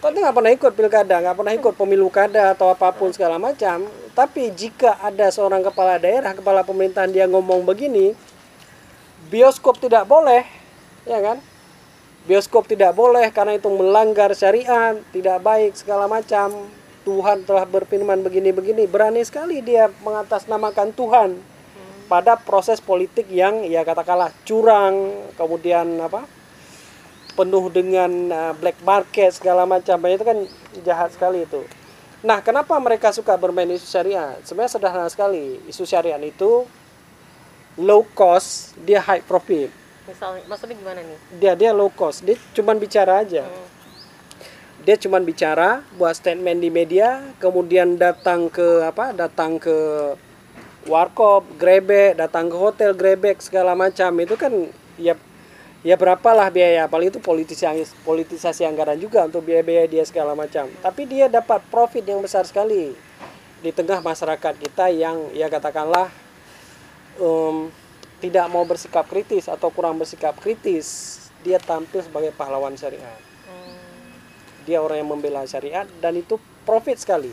Kok 0.00 0.16
nggak 0.16 0.32
pernah 0.32 0.52
ikut 0.56 0.72
pilkada, 0.72 1.20
nggak 1.20 1.36
pernah 1.36 1.52
ikut 1.52 1.74
pemilu 1.76 2.08
kada 2.08 2.56
atau 2.56 2.72
apa 2.72 2.88
pun 2.88 3.12
segala 3.12 3.36
macam. 3.36 3.84
Tapi 4.16 4.48
jika 4.56 4.96
ada 4.96 5.28
seorang 5.28 5.60
kepala 5.60 6.00
daerah, 6.00 6.32
kepala 6.32 6.64
pemerintahan 6.64 7.12
dia 7.12 7.28
ngomong 7.28 7.68
begini, 7.68 8.16
bioskop 9.28 9.76
tidak 9.76 10.08
boleh, 10.08 10.48
ya 11.04 11.20
kan? 11.20 11.36
Bioskop 12.24 12.64
tidak 12.64 12.96
boleh 12.96 13.28
karena 13.28 13.60
itu 13.60 13.68
melanggar 13.68 14.32
syariat, 14.32 14.96
tidak 15.12 15.44
baik 15.44 15.76
segala 15.76 16.08
macam. 16.08 16.72
Tuhan 17.04 17.44
telah 17.44 17.68
berfirman 17.68 18.24
begini-begini, 18.24 18.88
berani 18.88 19.20
sekali 19.20 19.60
dia 19.60 19.92
mengatasnamakan 20.00 20.96
Tuhan 20.96 21.36
pada 22.10 22.34
proses 22.34 22.82
politik 22.82 23.30
yang 23.30 23.62
ya 23.62 23.86
katakanlah 23.86 24.34
curang, 24.42 25.14
kemudian 25.38 25.86
apa? 26.02 26.26
penuh 27.30 27.70
dengan 27.70 28.10
uh, 28.28 28.52
black 28.58 28.76
market 28.82 29.30
segala 29.32 29.62
macam 29.64 29.96
itu 30.10 30.24
kan 30.26 30.38
jahat 30.82 31.14
sekali 31.14 31.46
itu. 31.46 31.62
Nah, 32.20 32.42
kenapa 32.44 32.76
mereka 32.76 33.14
suka 33.16 33.32
bermain 33.38 33.70
isu 33.70 33.86
syariah? 33.86 34.36
Sebenarnya 34.44 34.76
sederhana 34.76 35.08
sekali. 35.08 35.56
Isu 35.64 35.88
syariah 35.88 36.20
itu 36.20 36.68
low 37.80 38.04
cost, 38.12 38.76
dia 38.84 39.00
high 39.00 39.24
profit. 39.24 39.72
Misalnya, 40.04 40.42
maksudnya 40.50 40.76
gimana 40.76 41.00
nih? 41.00 41.18
Dia 41.40 41.52
dia 41.56 41.70
low 41.72 41.88
cost, 41.88 42.26
dia 42.26 42.36
cuma 42.52 42.76
bicara 42.76 43.24
aja. 43.24 43.46
Hmm. 43.46 43.68
dia 44.80 44.96
cuma 44.96 45.20
bicara 45.20 45.84
buat 46.00 46.16
statement 46.16 46.56
di 46.64 46.72
media 46.72 47.20
kemudian 47.36 48.00
datang 48.00 48.48
ke 48.48 48.80
apa 48.80 49.12
datang 49.12 49.60
ke 49.60 49.76
warkop 50.88 51.44
grebek 51.60 52.16
datang 52.16 52.48
ke 52.48 52.56
hotel 52.56 52.96
grebek 52.96 53.42
segala 53.44 53.76
macam. 53.76 54.08
Itu 54.20 54.36
kan 54.40 54.52
ya 54.96 55.16
ya 55.84 55.96
berapalah 55.96 56.48
biaya. 56.48 56.88
Paling 56.88 57.12
itu 57.12 57.20
politisasi 57.20 57.92
politisasi 58.06 58.64
anggaran 58.64 58.96
juga 58.96 59.26
untuk 59.28 59.44
biaya-biaya 59.44 59.90
dia 59.90 60.04
segala 60.06 60.32
macam. 60.32 60.68
Tapi 60.80 61.02
dia 61.04 61.26
dapat 61.28 61.60
profit 61.68 62.04
yang 62.04 62.24
besar 62.24 62.46
sekali 62.48 62.96
di 63.60 63.70
tengah 63.76 64.00
masyarakat 64.00 64.56
kita 64.56 64.88
yang 64.88 65.28
ya 65.36 65.52
katakanlah 65.52 66.08
um, 67.20 67.68
tidak 68.20 68.48
mau 68.48 68.64
bersikap 68.64 69.04
kritis 69.08 69.48
atau 69.48 69.68
kurang 69.68 70.00
bersikap 70.00 70.36
kritis. 70.40 71.18
Dia 71.40 71.56
tampil 71.56 72.04
sebagai 72.04 72.36
pahlawan 72.36 72.76
syariat. 72.76 73.16
Dia 74.68 74.84
orang 74.84 75.00
yang 75.00 75.08
membela 75.08 75.40
syariat 75.48 75.88
dan 76.04 76.20
itu 76.20 76.36
profit 76.68 77.00
sekali. 77.00 77.32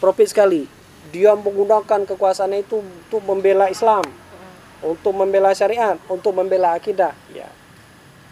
Profit 0.00 0.32
sekali 0.32 0.83
dia 1.14 1.30
menggunakan 1.38 2.00
kekuasaannya 2.10 2.66
itu 2.66 2.82
untuk 2.82 3.22
membela 3.22 3.70
Islam 3.70 4.02
untuk 4.82 5.14
membela 5.14 5.54
syariat 5.54 5.94
untuk 6.10 6.34
membela 6.34 6.74
akidah 6.74 7.14
ya 7.30 7.46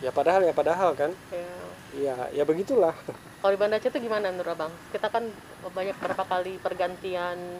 ya 0.02 0.10
padahal 0.10 0.42
ya 0.42 0.50
padahal 0.50 0.90
kan 0.92 1.14
Ya. 1.30 1.46
ya 1.94 2.14
ya 2.34 2.42
begitulah 2.42 2.92
Kalau 3.42 3.50
di 3.50 3.58
Banda 3.58 3.74
Aceh 3.74 3.90
itu 3.90 4.06
gimana 4.06 4.30
menurut 4.30 4.54
abang? 4.54 4.70
Kita 4.94 5.10
kan 5.10 5.26
banyak 5.66 5.98
berapa 5.98 6.22
kali 6.22 6.62
pergantian 6.62 7.58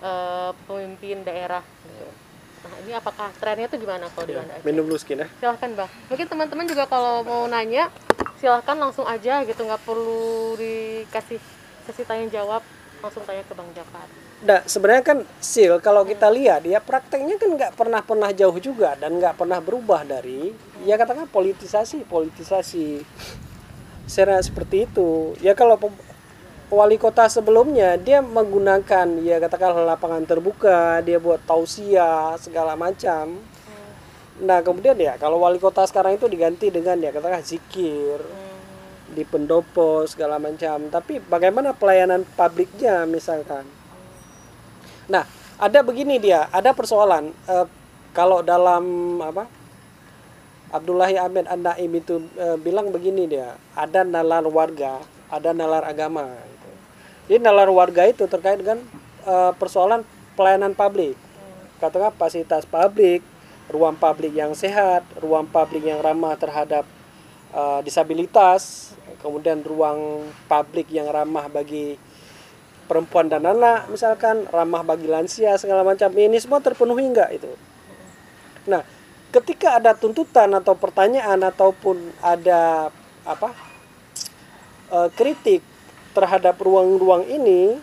eh, 0.00 0.50
pemimpin 0.64 1.20
daerah. 1.20 1.60
Gitu. 1.60 2.08
Nah 2.64 2.76
ini 2.80 2.92
apakah 2.96 3.28
trennya 3.36 3.68
itu 3.68 3.84
gimana 3.84 4.08
kalau 4.08 4.24
di 4.24 4.32
ya, 4.32 4.40
Banda 4.40 4.56
Aceh? 4.56 4.64
minum 4.64 4.88
dulu 4.88 4.96
skin 4.96 5.20
ya 5.20 5.28
Silahkan 5.36 5.76
bang. 5.76 5.90
Mungkin 6.08 6.24
teman-teman 6.24 6.64
juga 6.64 6.88
kalau 6.88 7.20
mau 7.20 7.44
nanya, 7.52 7.92
silahkan 8.40 8.80
langsung 8.80 9.04
aja 9.04 9.44
gitu, 9.44 9.60
nggak 9.60 9.84
perlu 9.84 10.56
dikasih 10.56 11.36
sesi 11.84 12.02
tanya 12.08 12.24
jawab, 12.32 12.64
langsung 13.04 13.20
tanya 13.28 13.44
ke 13.44 13.52
bang 13.52 13.68
Jafar. 13.76 14.08
Nah, 14.40 14.64
sebenarnya 14.64 15.04
kan 15.04 15.18
sil 15.36 15.76
kalau 15.84 16.00
kita 16.08 16.32
lihat 16.32 16.64
ya 16.64 16.80
prakteknya 16.80 17.36
kan 17.36 17.60
nggak 17.60 17.72
pernah 17.76 18.00
pernah 18.00 18.32
jauh 18.32 18.56
juga 18.56 18.96
dan 18.96 19.20
nggak 19.20 19.36
pernah 19.36 19.60
berubah 19.60 20.00
dari 20.08 20.48
ya 20.88 20.96
katakan 20.96 21.28
politisasi 21.28 22.08
politisasi 22.08 23.04
secara 24.08 24.40
seperti 24.40 24.88
itu. 24.88 25.36
Ya 25.44 25.52
kalau 25.52 25.76
wali 26.72 26.96
kota 26.96 27.28
sebelumnya 27.28 28.00
dia 28.00 28.24
menggunakan 28.24 29.20
ya 29.20 29.36
katakan 29.44 29.76
lapangan 29.84 30.24
terbuka 30.24 31.04
dia 31.04 31.20
buat 31.20 31.44
tausiah 31.44 32.32
segala 32.40 32.80
macam. 32.80 33.44
Nah 34.40 34.64
kemudian 34.64 34.96
ya 34.96 35.20
kalau 35.20 35.44
wali 35.44 35.60
kota 35.60 35.84
sekarang 35.84 36.16
itu 36.16 36.24
diganti 36.32 36.72
dengan 36.72 36.96
ya 36.96 37.12
katakan 37.12 37.44
zikir 37.44 38.24
di 39.12 39.20
pendopo 39.28 40.08
segala 40.08 40.40
macam. 40.40 40.88
Tapi 40.88 41.20
bagaimana 41.20 41.76
pelayanan 41.76 42.24
publiknya 42.24 43.04
misalkan 43.04 43.79
Nah, 45.10 45.26
ada 45.58 45.82
begini 45.82 46.22
dia, 46.22 46.46
ada 46.54 46.70
persoalan 46.70 47.34
eh, 47.50 47.66
kalau 48.14 48.46
dalam 48.46 49.18
apa? 49.18 49.50
Abdullahi 50.70 51.18
Ahmed 51.18 51.50
An-Naim 51.50 51.90
itu 51.98 52.22
eh, 52.38 52.54
bilang 52.62 52.94
begini 52.94 53.26
dia, 53.26 53.58
ada 53.74 54.06
nalar 54.06 54.46
warga, 54.46 55.02
ada 55.26 55.50
nalar 55.50 55.82
agama 55.82 56.30
gitu. 56.30 56.70
Jadi 57.26 57.38
nalar 57.42 57.66
warga 57.74 58.06
itu 58.06 58.30
terkait 58.30 58.62
dengan 58.62 58.78
eh, 59.26 59.52
persoalan 59.58 60.06
pelayanan 60.38 60.78
publik. 60.78 61.18
Katakan 61.82 62.14
fasilitas 62.14 62.62
publik, 62.62 63.26
ruang 63.66 63.98
publik 63.98 64.30
yang 64.30 64.54
sehat, 64.54 65.02
ruang 65.18 65.50
publik 65.50 65.90
yang 65.90 65.98
ramah 65.98 66.38
terhadap 66.38 66.86
eh, 67.50 67.80
disabilitas, 67.82 68.94
kemudian 69.26 69.58
ruang 69.66 70.22
publik 70.46 70.86
yang 70.94 71.10
ramah 71.10 71.50
bagi 71.50 71.98
perempuan 72.90 73.30
dan 73.30 73.46
anak 73.46 73.86
misalkan 73.86 74.50
ramah 74.50 74.82
bagi 74.82 75.06
lansia 75.06 75.54
segala 75.54 75.86
macam 75.86 76.10
ini 76.18 76.42
semua 76.42 76.58
terpenuhi 76.58 77.06
enggak 77.06 77.30
itu 77.30 77.46
nah 78.66 78.82
ketika 79.30 79.78
ada 79.78 79.94
tuntutan 79.94 80.50
atau 80.58 80.74
pertanyaan 80.74 81.38
ataupun 81.38 82.02
ada 82.18 82.90
apa 83.22 83.54
eh, 84.90 85.08
kritik 85.14 85.62
terhadap 86.10 86.58
ruang-ruang 86.58 87.30
ini 87.30 87.78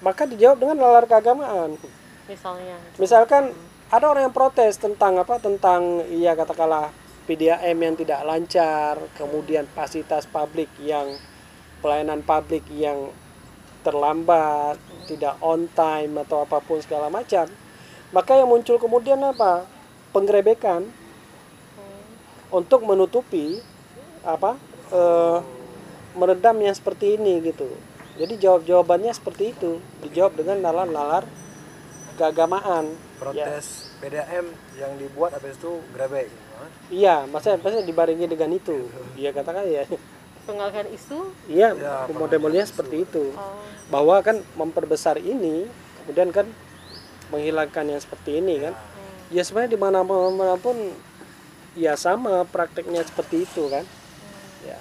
maka 0.00 0.24
dijawab 0.24 0.56
dengan 0.56 0.76
nalar 0.80 1.04
keagamaan 1.04 1.76
Misalnya. 2.24 2.80
misalkan 2.96 3.52
ada 3.92 4.08
orang 4.08 4.32
yang 4.32 4.34
protes 4.34 4.80
tentang 4.80 5.20
apa 5.20 5.36
tentang 5.36 6.00
ya 6.08 6.32
katakanlah 6.32 6.88
PDAM 7.28 7.76
yang 7.76 7.94
tidak 8.00 8.24
lancar 8.24 8.96
kemudian 9.20 9.68
fasilitas 9.76 10.24
publik 10.24 10.72
yang 10.80 11.20
pelayanan 11.84 12.24
publik 12.24 12.64
yang 12.72 13.12
terlambat 13.80 14.76
tidak 15.08 15.36
on 15.42 15.66
time 15.72 16.20
atau 16.22 16.44
apa 16.44 16.60
pun 16.62 16.78
segala 16.80 17.08
macam 17.08 17.48
maka 18.10 18.34
yang 18.34 18.50
muncul 18.50 18.74
kemudian 18.74 19.22
apa? 19.22 19.62
Penggerebekan. 20.10 20.82
Untuk 22.50 22.82
menutupi 22.82 23.62
apa? 24.26 24.58
Eh, 24.90 25.38
meredam 26.18 26.58
yang 26.58 26.74
seperti 26.74 27.14
ini 27.14 27.38
gitu. 27.46 27.70
Jadi 28.18 28.34
jawab 28.42 28.66
jawabannya 28.66 29.14
seperti 29.14 29.54
itu. 29.54 29.78
Dijawab 30.02 30.34
dengan 30.34 30.58
nalar-nalar 30.58 31.22
keagamaan. 32.18 32.90
Ya. 32.90 33.18
protes 33.20 33.92
PDAM 34.00 34.48
yang 34.80 34.96
dibuat 34.96 35.36
habis 35.36 35.60
itu 35.60 35.76
grebek 35.92 36.32
iya 36.88 37.28
maksudnya 37.28 37.60
maksudnya 37.60 37.84
dibarengi 37.84 38.24
dengan 38.24 38.48
itu. 38.56 38.88
Dia 39.20 39.28
katakan 39.28 39.68
ya 39.68 39.84
Pengalihan 40.50 40.88
isu. 40.90 41.18
iya 41.46 41.70
Ya, 41.78 42.10
model-modelnya 42.10 42.66
seperti 42.66 43.06
itu. 43.06 43.30
Oh, 43.38 43.62
bahwa 43.86 44.18
kan 44.18 44.42
memperbesar 44.58 45.22
ini 45.22 45.70
kemudian 46.02 46.34
kan 46.34 46.46
menghilangkan 47.30 47.86
yang 47.86 48.00
seperti 48.02 48.42
ini 48.42 48.58
kan. 48.58 48.74
Ya. 49.30 49.46
Sebenarnya 49.46 49.78
di 49.78 49.78
mana 49.78 50.02
mana 50.02 50.58
pun 50.58 50.74
ya 51.78 51.94
sama 51.94 52.42
prakteknya 52.50 53.06
seperti 53.06 53.46
itu 53.46 53.70
kan. 53.70 53.86
Ya. 54.66 54.78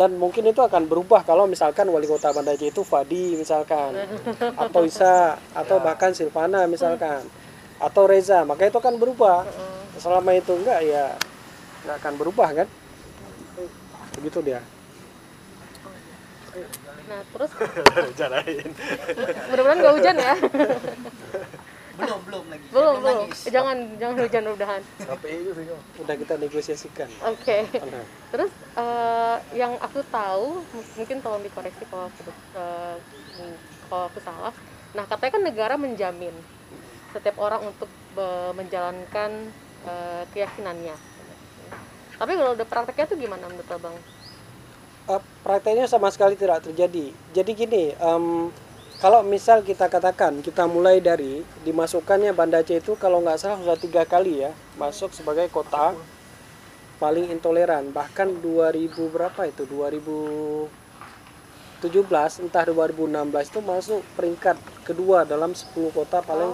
Dan 0.00 0.16
mungkin 0.16 0.48
itu 0.48 0.64
akan 0.64 0.88
berubah 0.88 1.26
kalau 1.28 1.44
misalkan 1.44 1.90
wali 1.92 2.08
kota 2.08 2.32
Banda 2.32 2.56
Aceh 2.56 2.72
itu 2.72 2.80
Fadi 2.80 3.36
misalkan. 3.36 3.92
Atau 4.64 4.88
Isa 4.88 5.36
atau 5.52 5.76
bahkan 5.84 6.16
Silvana 6.16 6.64
misalkan. 6.64 7.28
Atau 7.76 8.08
Reza 8.08 8.48
maka 8.48 8.64
itu 8.64 8.80
akan 8.80 8.96
berubah. 8.96 9.44
Selama 10.00 10.32
itu 10.32 10.54
enggak 10.56 10.80
ya 10.86 11.12
nggak 11.84 11.96
akan 12.04 12.14
berubah 12.18 12.48
kan 12.52 12.68
begitu 14.18 14.38
dia 14.42 14.60
Nah 17.08 17.24
terus 17.32 17.50
mudah-mudahan 19.48 19.78
nggak 19.80 19.94
hujan 19.96 20.16
ya. 20.18 20.34
belum 21.98 22.18
belum 22.30 22.44
lagi 22.52 22.66
belum 22.70 22.94
belum. 23.02 23.16
Eh, 23.26 23.50
Jangan 23.50 23.76
jangan 23.98 24.16
hujan 24.22 24.44
mudahan. 24.44 24.82
KPI 24.98 25.36
itu 25.40 25.50
udah 26.04 26.14
kita 26.14 26.34
negosiasikan 26.36 27.08
Oke. 27.26 27.56
Nah, 27.80 28.04
Terus 28.28 28.50
eh, 28.76 29.36
yang 29.56 29.72
aku 29.80 30.04
tahu 30.06 30.62
mungkin 30.94 31.16
tolong 31.24 31.42
dikoreksi 31.42 31.88
kalau 31.88 32.06
aku 32.06 32.20
eh, 32.54 32.96
m- 33.40 33.58
kalau 33.88 34.04
aku 34.12 34.20
salah. 34.20 34.54
Nah 34.92 35.04
katanya 35.08 35.32
kan 35.32 35.42
negara 35.42 35.74
menjamin 35.80 36.34
setiap 37.16 37.40
orang 37.40 37.72
untuk 37.72 37.88
be- 38.12 38.52
menjalankan 38.52 39.30
eh, 39.82 40.22
keyakinannya. 40.36 40.96
Tapi 42.18 42.34
kalau 42.34 42.58
udah 42.58 42.66
prakteknya 42.66 43.06
tuh 43.06 43.18
gimana 43.18 43.46
menurut 43.46 43.70
abang? 43.70 43.94
Eh, 45.08 45.22
prakteknya 45.46 45.86
sama 45.86 46.10
sekali 46.10 46.36
tidak 46.36 46.66
terjadi. 46.66 47.14
Jadi 47.32 47.50
gini, 47.54 47.94
em, 47.94 48.50
kalau 48.98 49.22
misal 49.22 49.62
kita 49.62 49.86
katakan 49.86 50.42
kita 50.42 50.66
mulai 50.66 50.98
dari 50.98 51.46
dimasukkannya 51.62 52.34
Banda 52.34 52.66
Aceh 52.66 52.82
itu 52.82 52.98
kalau 52.98 53.22
nggak 53.22 53.38
salah 53.38 53.62
sudah 53.62 53.78
tiga 53.78 54.02
kali 54.02 54.42
ya 54.42 54.50
masuk 54.74 55.14
sebagai 55.14 55.46
kota 55.54 55.94
paling 56.98 57.30
intoleran. 57.30 57.94
Bahkan 57.94 58.42
2000 58.42 59.06
berapa 59.06 59.46
itu 59.46 59.70
2017 59.70 62.42
entah 62.42 62.66
2016 62.66 63.54
itu 63.54 63.60
masuk 63.62 64.02
peringkat 64.18 64.58
kedua 64.82 65.22
dalam 65.22 65.54
10 65.54 65.94
kota 65.94 66.18
paling 66.18 66.50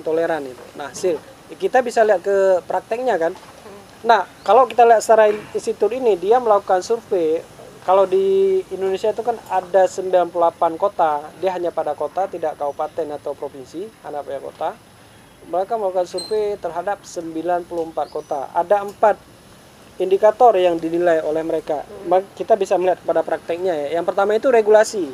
intoleran 0.00 0.48
itu. 0.48 0.64
Nah, 0.72 0.88
sil 0.96 1.20
kita 1.52 1.84
bisa 1.84 2.00
lihat 2.00 2.24
ke 2.24 2.64
prakteknya 2.64 3.20
kan. 3.20 3.36
Nah, 4.06 4.30
kalau 4.46 4.70
kita 4.70 4.86
lihat 4.86 5.02
secara 5.02 5.30
institut 5.30 5.90
ini 5.90 6.14
dia 6.14 6.38
melakukan 6.38 6.82
survei 6.86 7.42
kalau 7.88 8.04
di 8.04 8.60
Indonesia 8.68 9.08
itu 9.08 9.24
kan 9.24 9.40
ada 9.48 9.88
98 9.88 10.76
kota, 10.76 11.24
dia 11.40 11.56
hanya 11.56 11.72
pada 11.72 11.96
kota, 11.96 12.28
tidak 12.28 12.60
kabupaten 12.60 13.16
atau 13.16 13.32
provinsi, 13.32 13.88
hanya 14.04 14.20
pada 14.20 14.44
kota. 14.44 14.68
Mereka 15.48 15.80
melakukan 15.80 16.04
survei 16.04 16.60
terhadap 16.60 17.00
94 17.00 17.64
kota. 18.12 18.52
Ada 18.52 18.84
empat 18.84 19.16
indikator 19.96 20.52
yang 20.60 20.76
dinilai 20.76 21.24
oleh 21.24 21.40
mereka. 21.40 21.80
Ma- 22.04 22.28
Kita 22.36 22.60
bisa 22.60 22.76
melihat 22.76 23.00
pada 23.08 23.24
prakteknya 23.24 23.72
ya. 23.72 23.88
Yang 23.96 24.12
pertama 24.12 24.36
itu 24.36 24.52
regulasi. 24.52 25.08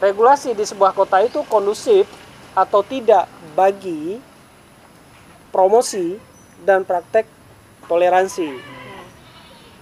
Regulasi 0.00 0.56
di 0.56 0.64
sebuah 0.64 0.96
kota 0.96 1.20
itu 1.20 1.44
kondusif 1.52 2.08
atau 2.56 2.80
tidak 2.80 3.28
bagi 3.52 4.16
promosi 5.52 6.16
dan 6.64 6.80
praktek 6.80 7.35
toleransi. 7.86 8.58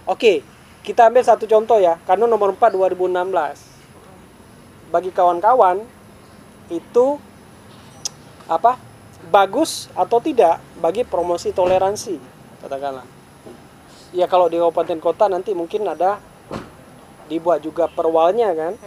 Oke, 0.05 0.45
kita 0.85 1.09
ambil 1.09 1.25
satu 1.25 1.49
contoh 1.49 1.81
ya, 1.81 1.97
Kanun 2.05 2.29
nomor 2.29 2.53
4 2.53 2.77
2016. 2.77 4.93
Bagi 4.93 5.09
kawan-kawan 5.09 5.81
itu 6.69 7.17
apa? 8.45 8.77
Bagus 9.25 9.89
atau 9.97 10.21
tidak 10.21 10.61
bagi 10.77 11.01
promosi 11.01 11.49
toleransi, 11.49 12.21
katakanlah. 12.61 13.01
Ya 14.13 14.29
kalau 14.29 14.45
di 14.45 14.61
kabupaten 14.61 15.01
kota 15.01 15.25
nanti 15.25 15.57
mungkin 15.57 15.89
ada 15.89 16.21
dibuat 17.25 17.65
juga 17.65 17.89
perwalnya 17.89 18.53
kan, 18.53 18.77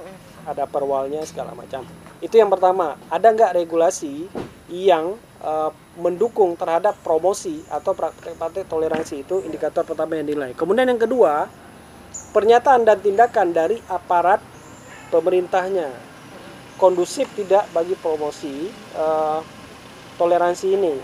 ada 0.46 0.70
perwalnya 0.70 1.26
segala 1.26 1.58
macam. 1.58 1.82
Itu 2.22 2.38
yang 2.38 2.48
pertama. 2.48 2.94
Ada 3.10 3.34
nggak 3.34 3.52
regulasi 3.58 4.30
yang 4.70 5.18
uh, 5.42 5.70
mendukung 5.98 6.54
terhadap 6.54 6.98
promosi 7.02 7.62
atau 7.68 7.94
praktek-praktek 7.94 8.66
toleransi 8.66 9.26
itu 9.26 9.42
indikator 9.42 9.82
pertama 9.82 10.18
yang 10.18 10.26
dinilai. 10.26 10.54
Kemudian 10.54 10.86
yang 10.88 11.00
kedua, 11.00 11.50
pernyataan 12.34 12.86
dan 12.86 12.98
tindakan 13.02 13.50
dari 13.54 13.78
aparat 13.90 14.42
pemerintahnya 15.10 15.90
kondusif 16.78 17.26
tidak 17.34 17.66
bagi 17.74 17.98
promosi 17.98 18.70
uh, 18.94 19.42
toleransi 20.16 20.66
ini. 20.78 20.94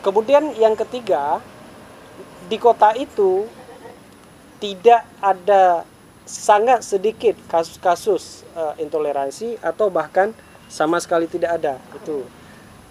Kemudian 0.00 0.52
yang 0.56 0.76
ketiga, 0.76 1.40
di 2.48 2.56
kota 2.60 2.92
itu 2.96 3.48
tidak 4.60 5.04
ada 5.20 5.84
sangat 6.24 6.80
sedikit 6.80 7.36
kasus-kasus 7.52 8.48
uh, 8.56 8.72
intoleransi 8.80 9.60
atau 9.60 9.92
bahkan 9.92 10.32
sama 10.72 10.96
sekali 10.96 11.28
tidak 11.28 11.60
ada 11.60 11.76
itu. 11.92 12.24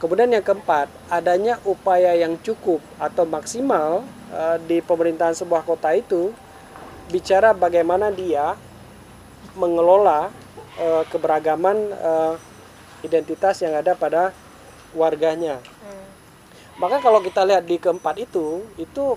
Kemudian 0.03 0.35
yang 0.35 0.43
keempat, 0.43 0.91
adanya 1.07 1.63
upaya 1.63 2.11
yang 2.11 2.35
cukup 2.43 2.83
atau 2.99 3.23
maksimal 3.23 4.03
uh, 4.35 4.59
di 4.67 4.83
pemerintahan 4.83 5.31
sebuah 5.31 5.63
kota 5.63 5.95
itu 5.95 6.35
bicara 7.07 7.55
bagaimana 7.55 8.11
dia 8.11 8.59
mengelola 9.55 10.27
uh, 10.75 11.07
keberagaman 11.07 11.95
uh, 12.03 12.35
identitas 12.99 13.63
yang 13.63 13.79
ada 13.79 13.95
pada 13.95 14.35
warganya. 14.91 15.63
Hmm. 15.63 16.07
Maka 16.83 16.99
kalau 16.99 17.23
kita 17.23 17.47
lihat 17.47 17.63
di 17.63 17.79
keempat 17.79 18.19
itu, 18.19 18.59
itu 18.75 19.15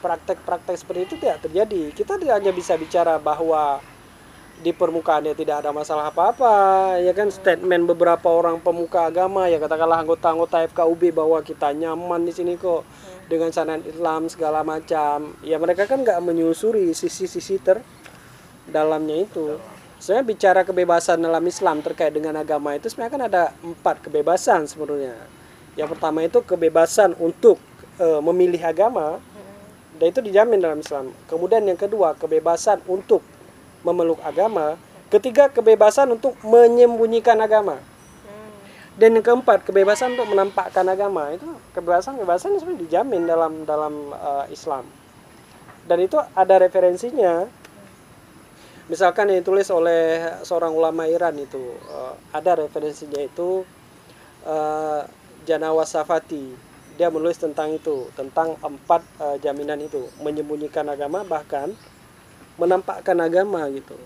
praktek-praktek 0.00 0.78
seperti 0.78 1.00
itu 1.04 1.14
tidak 1.20 1.42
terjadi. 1.44 1.90
Kita 1.90 2.16
tidak 2.16 2.38
hanya 2.40 2.52
bisa 2.54 2.78
bicara 2.80 3.20
bahwa 3.20 3.84
di 4.62 4.70
permukaannya 4.70 5.34
tidak 5.34 5.66
ada 5.66 5.74
masalah 5.74 6.14
apa-apa 6.14 6.54
ya 7.02 7.10
kan? 7.10 7.28
Statement 7.28 7.82
beberapa 7.90 8.30
orang 8.30 8.62
pemuka 8.62 9.10
agama 9.10 9.50
ya 9.50 9.58
katakanlah 9.58 10.06
anggota-anggota 10.06 10.62
FKUB 10.70 11.10
bahwa 11.10 11.42
kita 11.42 11.74
nyaman 11.74 12.22
di 12.22 12.32
sini 12.32 12.54
kok 12.54 12.86
dengan 13.26 13.50
sanad 13.50 13.82
Islam 13.82 14.30
segala 14.30 14.62
macam. 14.62 15.34
Ya 15.42 15.58
mereka 15.58 15.90
kan 15.90 16.06
nggak 16.06 16.22
menyusuri 16.22 16.94
sisi-sisi 16.94 17.58
ter 17.58 17.82
dalamnya 18.70 19.26
itu. 19.26 19.58
Saya 19.98 20.22
bicara 20.22 20.62
kebebasan 20.62 21.22
dalam 21.22 21.42
Islam 21.46 21.82
terkait 21.82 22.14
dengan 22.14 22.38
agama 22.38 22.74
itu 22.74 22.90
sebenarnya 22.90 23.14
kan 23.14 23.22
ada 23.26 23.42
empat 23.62 24.02
kebebasan 24.06 24.66
sebenarnya. 24.70 25.14
Yang 25.74 25.98
pertama 25.98 26.22
itu 26.26 26.38
kebebasan 26.42 27.14
untuk 27.18 27.58
e, 27.98 28.06
memilih 28.18 28.58
agama 28.62 29.22
dan 29.98 30.06
itu 30.10 30.18
dijamin 30.18 30.58
dalam 30.58 30.82
Islam. 30.82 31.14
Kemudian 31.30 31.62
yang 31.66 31.78
kedua 31.78 32.18
kebebasan 32.18 32.82
untuk 32.90 33.22
memeluk 33.82 34.18
agama 34.22 34.78
ketiga 35.12 35.52
kebebasan 35.52 36.08
untuk 36.16 36.32
menyembunyikan 36.40 37.36
agama. 37.36 37.76
Dan 38.96 39.16
yang 39.16 39.24
keempat 39.24 39.68
kebebasan 39.68 40.16
untuk 40.16 40.32
menampakkan 40.32 40.88
agama. 40.88 41.32
Itu 41.36 41.48
kebebasan 41.76 42.16
kebebasan 42.16 42.56
sebenarnya 42.56 42.80
dijamin 42.88 43.28
dalam 43.28 43.52
dalam 43.68 43.94
uh, 44.16 44.48
Islam. 44.48 44.88
Dan 45.84 46.00
itu 46.00 46.16
ada 46.16 46.56
referensinya. 46.56 47.44
Misalkan 48.88 49.32
yang 49.32 49.40
ditulis 49.40 49.68
oleh 49.72 50.20
seorang 50.44 50.72
ulama 50.72 51.08
Iran 51.08 51.36
itu 51.40 51.60
uh, 51.88 52.16
ada 52.32 52.60
referensinya 52.60 53.20
itu 53.20 53.64
uh, 54.44 55.04
Janawa 55.44 55.88
Safati. 55.88 56.72
Dia 57.00 57.08
menulis 57.08 57.40
tentang 57.40 57.72
itu 57.72 58.12
tentang 58.12 58.60
empat 58.60 59.00
uh, 59.16 59.36
jaminan 59.40 59.80
itu 59.80 60.04
menyembunyikan 60.20 60.84
agama 60.92 61.24
bahkan 61.24 61.72
menampakkan 62.56 63.16
agama 63.20 63.64
gitu. 63.72 63.96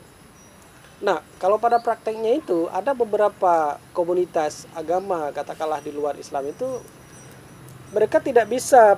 Nah, 1.02 1.20
kalau 1.36 1.60
pada 1.60 1.76
prakteknya 1.76 2.40
itu 2.40 2.72
ada 2.72 2.96
beberapa 2.96 3.76
komunitas 3.92 4.64
agama 4.72 5.28
katakanlah 5.34 5.84
di 5.84 5.92
luar 5.92 6.16
Islam 6.16 6.48
itu 6.48 6.80
mereka 7.92 8.16
tidak 8.16 8.48
bisa 8.48 8.96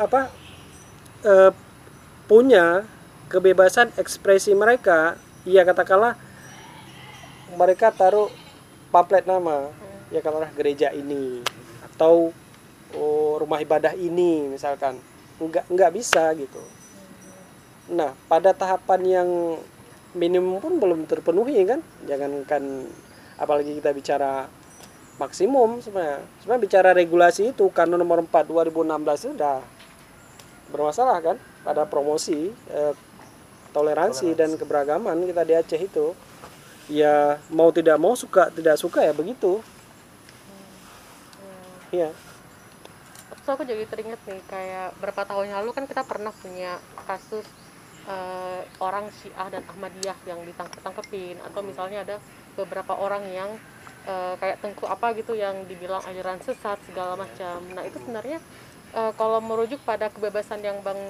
apa 0.00 0.32
e, 1.20 1.52
punya 2.24 2.88
kebebasan 3.28 3.92
ekspresi 4.00 4.56
mereka. 4.56 5.20
Ya 5.44 5.60
katakanlah 5.68 6.16
mereka 7.52 7.92
taruh 7.92 8.32
pamflet 8.88 9.28
nama 9.28 9.68
ya 10.08 10.24
katakanlah 10.24 10.52
gereja 10.56 10.88
ini 10.96 11.44
atau 11.92 12.32
oh, 12.96 13.36
rumah 13.36 13.60
ibadah 13.60 13.92
ini 13.98 14.48
misalkan 14.48 14.96
nggak 15.42 15.66
nggak 15.68 15.90
bisa 15.92 16.30
gitu 16.38 16.62
Nah, 17.92 18.16
pada 18.30 18.56
tahapan 18.56 19.00
yang 19.04 19.28
minimum 20.16 20.62
pun 20.62 20.80
belum 20.80 21.04
terpenuhi 21.04 21.60
kan? 21.68 21.84
Jangankan 22.08 22.88
apalagi 23.36 23.76
kita 23.76 23.92
bicara 23.92 24.48
maksimum 25.20 25.84
sebenarnya. 25.84 26.24
Sebenarnya 26.40 26.62
bicara 26.62 26.90
regulasi 26.96 27.52
itu 27.52 27.68
Kanun 27.74 28.00
nomor 28.00 28.24
4 28.24 28.48
2016 28.48 28.72
itu 29.20 29.28
sudah 29.36 29.60
bermasalah 30.72 31.18
kan 31.20 31.36
pada 31.62 31.84
promosi 31.84 32.50
eh, 32.72 32.94
toleransi, 33.74 34.32
toleransi 34.32 34.38
dan 34.38 34.50
keberagaman 34.56 35.16
kita 35.28 35.42
di 35.44 35.54
Aceh 35.54 35.80
itu. 35.82 36.06
Ya 36.88 37.40
mau 37.48 37.72
tidak 37.72 37.96
mau 38.00 38.16
suka 38.16 38.48
tidak 38.52 38.80
suka 38.80 39.04
ya 39.04 39.12
begitu. 39.12 39.60
Iya. 41.92 42.10
Hmm, 42.10 43.44
hmm. 43.44 43.52
aku 43.54 43.62
jadi 43.68 43.84
teringat 43.84 44.20
nih 44.24 44.40
kayak 44.48 44.96
berapa 44.98 45.22
tahun 45.28 45.52
lalu 45.52 45.70
kan 45.76 45.84
kita 45.84 46.02
pernah 46.08 46.32
punya 46.32 46.80
kasus 47.04 47.44
uh, 48.08 48.60
orang 48.80 49.08
Syiah 49.20 49.48
dan 49.48 49.62
Ahmadiyah 49.68 50.18
yang 50.28 50.40
ditangkap-tangkepin 50.44 51.40
atau 51.40 51.60
misalnya 51.64 52.04
ada 52.04 52.16
beberapa 52.54 52.94
orang 52.96 53.24
yang 53.32 53.50
uh, 54.08 54.34
kayak 54.38 54.60
tengku 54.60 54.84
apa 54.86 55.12
gitu 55.18 55.34
yang 55.36 55.64
dibilang 55.66 56.02
aliran 56.06 56.38
sesat 56.40 56.78
segala 56.88 57.18
macam. 57.18 57.60
Nah 57.72 57.82
itu 57.84 57.98
sebenarnya 58.00 58.38
uh, 58.94 59.12
kalau 59.16 59.40
merujuk 59.40 59.80
pada 59.82 60.08
kebebasan 60.12 60.60
yang 60.62 60.80
bang 60.84 61.00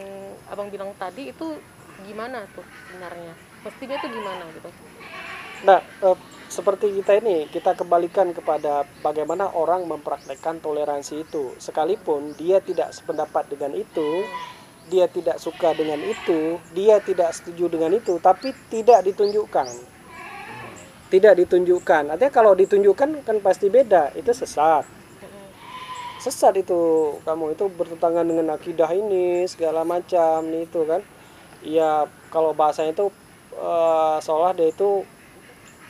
abang 0.50 0.70
bilang 0.70 0.94
tadi 0.96 1.30
itu 1.30 1.58
gimana 2.06 2.46
tuh 2.54 2.64
sebenarnya? 2.90 3.34
Mestinya 3.64 3.96
itu 3.98 4.08
gimana 4.10 4.44
gitu? 4.54 4.70
Nah 5.64 5.80
uh, 6.04 6.18
seperti 6.48 6.92
kita 7.02 7.18
ini 7.18 7.50
kita 7.50 7.74
kembalikan 7.74 8.30
kepada 8.30 8.86
bagaimana 9.02 9.50
orang 9.58 9.88
mempraktekkan 9.90 10.62
toleransi 10.62 11.26
itu 11.26 11.56
sekalipun 11.58 12.36
dia 12.38 12.62
tidak 12.62 12.94
sependapat 12.94 13.48
dengan 13.50 13.74
itu 13.74 14.22
dia 14.92 15.08
tidak 15.08 15.40
suka 15.40 15.72
dengan 15.72 15.96
itu, 16.04 16.60
dia 16.76 17.00
tidak 17.00 17.32
setuju 17.32 17.72
dengan 17.72 17.96
itu, 17.96 18.20
tapi 18.20 18.52
tidak 18.68 19.04
ditunjukkan. 19.08 19.68
Tidak 21.08 21.34
ditunjukkan. 21.44 22.16
Artinya 22.16 22.32
kalau 22.32 22.52
ditunjukkan 22.52 23.24
kan 23.24 23.36
pasti 23.40 23.72
beda, 23.72 24.12
itu 24.18 24.28
sesat. 24.34 24.84
Sesat 26.20 26.56
itu 26.56 27.12
kamu 27.24 27.52
itu 27.52 27.68
bertentangan 27.68 28.24
dengan 28.24 28.56
akidah 28.56 28.88
ini 28.92 29.44
segala 29.44 29.84
macam 29.84 30.44
itu 30.52 30.80
kan. 30.88 31.00
Ya 31.64 32.08
kalau 32.28 32.52
bahasanya 32.52 32.92
itu 32.92 33.08
uh, 33.56 34.16
seolah 34.20 34.56
dia 34.56 34.68
itu 34.72 35.04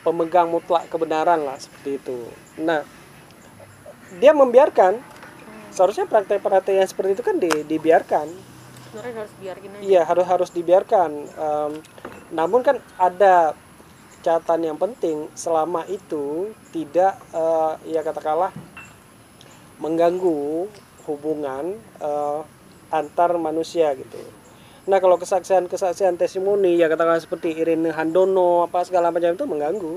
pemegang 0.03 0.51
mutlak 0.51 0.87
kebenaran 0.91 1.41
lah 1.43 1.57
seperti 1.57 1.97
itu. 1.97 2.19
Nah, 2.61 2.85
dia 4.21 4.31
membiarkan 4.37 5.01
seharusnya 5.73 6.05
praktek-praktek 6.07 6.77
yang 6.77 6.87
seperti 6.87 7.11
itu 7.19 7.23
kan 7.25 7.35
di, 7.41 7.51
dibiarkan 7.65 8.27
sebenarnya 8.95 9.27
harus 9.27 9.35
biarkan 9.43 9.69
aja. 9.75 9.81
Iya 9.83 10.01
harus 10.07 10.25
harus 10.25 10.49
dibiarkan. 10.55 11.11
Um, 11.35 11.71
namun 12.31 12.63
kan 12.63 12.79
ada 12.95 13.51
catatan 14.23 14.61
yang 14.71 14.77
penting 14.79 15.27
selama 15.35 15.83
itu 15.91 16.55
tidak 16.71 17.19
uh, 17.35 17.75
ya 17.83 18.01
katakanlah 18.01 18.55
mengganggu 19.83 20.71
hubungan 21.05 21.75
uh, 21.99 22.47
antar 22.89 23.35
manusia 23.35 23.91
gitu. 23.99 24.17
Nah 24.87 25.03
kalau 25.03 25.19
kesaksian-kesaksian 25.19 26.15
testimoni 26.15 26.79
ya 26.79 26.87
katakanlah 26.87 27.19
seperti 27.19 27.51
Irene 27.51 27.91
Handono 27.91 28.63
apa 28.63 28.87
segala 28.87 29.11
macam 29.11 29.35
itu 29.35 29.45
mengganggu. 29.45 29.95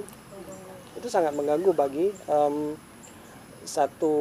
Itu 0.98 1.06
sangat 1.06 1.32
mengganggu 1.38 1.70
bagi 1.72 2.10
um, 2.26 2.74
satu 3.62 4.14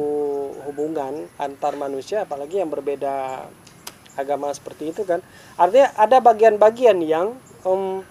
hubungan 0.68 1.26
antar 1.40 1.74
manusia 1.74 2.28
apalagi 2.28 2.60
yang 2.60 2.70
berbeda 2.70 3.48
agama 4.18 4.50
seperti 4.50 4.90
itu 4.90 5.06
kan. 5.06 5.22
Artinya 5.54 5.94
ada 5.94 6.18
bagian-bagian 6.18 6.98
yang 7.06 7.38
um, 7.62 8.02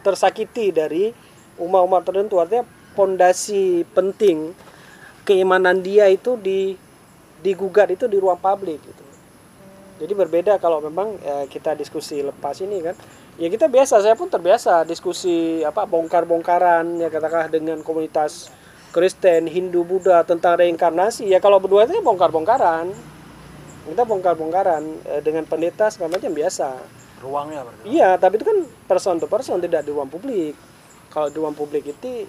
tersakiti 0.00 0.72
dari 0.72 1.12
umat-umat 1.60 2.02
tertentu. 2.08 2.40
Artinya 2.40 2.64
pondasi 2.96 3.84
penting 3.92 4.56
keimanan 5.28 5.84
dia 5.84 6.08
itu 6.08 6.40
di 6.40 6.74
digugat 7.40 7.92
itu 7.92 8.08
di 8.08 8.16
ruang 8.16 8.40
publik 8.40 8.80
gitu. 8.80 9.04
Jadi 10.00 10.12
berbeda 10.16 10.56
kalau 10.56 10.80
memang 10.80 11.12
ya, 11.20 11.44
kita 11.44 11.76
diskusi 11.76 12.24
lepas 12.24 12.56
ini 12.64 12.80
kan. 12.80 12.96
Ya 13.36 13.48
kita 13.48 13.68
biasa 13.68 14.00
saya 14.00 14.16
pun 14.16 14.28
terbiasa 14.28 14.84
diskusi 14.84 15.60
apa 15.64 15.84
bongkar-bongkaran 15.84 17.00
ya 17.00 17.08
katakanlah 17.08 17.48
dengan 17.48 17.80
komunitas 17.80 18.52
Kristen, 18.90 19.46
Hindu, 19.46 19.86
Buddha 19.86 20.24
tentang 20.26 20.58
reinkarnasi. 20.60 21.28
Ya 21.28 21.38
kalau 21.38 21.60
berdua 21.62 21.86
itu 21.86 22.00
bongkar-bongkaran 22.00 22.90
kita 23.92 24.06
bongkar-bongkaran 24.06 24.82
eh, 25.06 25.20
dengan 25.22 25.44
pendeta 25.44 25.90
segala 25.90 26.16
macam 26.16 26.30
biasa. 26.32 26.78
Ruangnya 27.20 27.66
berarti? 27.66 27.82
Iya 27.90 28.16
tapi 28.16 28.40
itu 28.40 28.46
kan 28.48 28.58
person 28.88 29.20
to 29.20 29.28
person 29.28 29.60
tidak 29.60 29.84
di 29.84 29.92
ruang 29.92 30.08
publik. 30.08 30.56
Kalau 31.10 31.28
di 31.28 31.36
ruang 31.36 31.56
publik 31.56 31.90
itu 31.90 32.24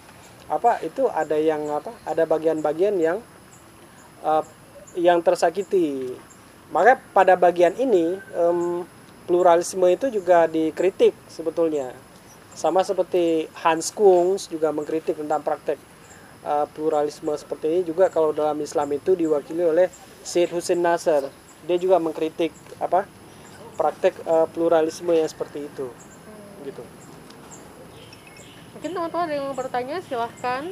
apa 0.51 0.83
itu 0.83 1.07
ada 1.07 1.39
yang 1.39 1.63
apa 1.71 1.95
ada 2.03 2.27
bagian-bagian 2.27 2.99
yang 2.99 3.17
uh, 4.25 4.43
yang 4.99 5.23
tersakiti. 5.23 6.11
Maka 6.71 6.99
pada 7.11 7.35
bagian 7.35 7.75
ini 7.75 8.15
em, 8.31 8.87
pluralisme 9.27 9.83
itu 9.91 10.07
juga 10.07 10.47
dikritik 10.47 11.11
sebetulnya. 11.27 11.91
Sama 12.55 12.83
seperti 12.83 13.47
Hans 13.59 13.91
Kunz 13.91 14.47
juga 14.47 14.71
mengkritik 14.71 15.19
tentang 15.19 15.43
praktek 15.43 15.79
uh, 16.43 16.67
pluralisme 16.71 17.31
seperti 17.35 17.65
ini 17.71 17.81
juga 17.87 18.11
kalau 18.11 18.35
dalam 18.35 18.59
Islam 18.59 18.91
itu 18.91 19.15
diwakili 19.15 19.63
oleh 19.63 19.87
Syed 20.21 20.51
Hussein 20.51 20.83
Nasr 20.83 21.40
dia 21.65 21.77
juga 21.77 21.97
mengkritik 21.97 22.53
apa 22.81 23.05
praktek 23.77 24.13
uh, 24.25 24.45
pluralisme 24.49 25.11
yang 25.13 25.29
seperti 25.29 25.65
itu 25.65 25.87
gitu 26.65 26.83
mungkin 28.77 28.89
teman-teman 28.93 29.23
ada 29.29 29.35
yang 29.35 29.47
bertanya 29.53 29.97
silahkan 30.05 30.69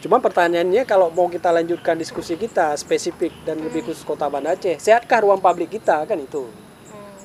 Cuma 0.00 0.16
pertanyaannya 0.16 0.88
kalau 0.88 1.12
mau 1.12 1.28
kita 1.28 1.52
lanjutkan 1.52 1.92
diskusi 2.00 2.32
kita 2.32 2.72
spesifik 2.80 3.36
dan 3.44 3.60
lebih 3.60 3.84
khusus 3.84 4.00
Kota 4.00 4.32
Banda 4.32 4.56
Aceh, 4.56 4.80
sehatkah 4.80 5.20
ruang 5.20 5.44
publik 5.44 5.76
kita 5.76 6.08
kan 6.08 6.16
itu? 6.16 6.48
Hmm. 6.88 7.20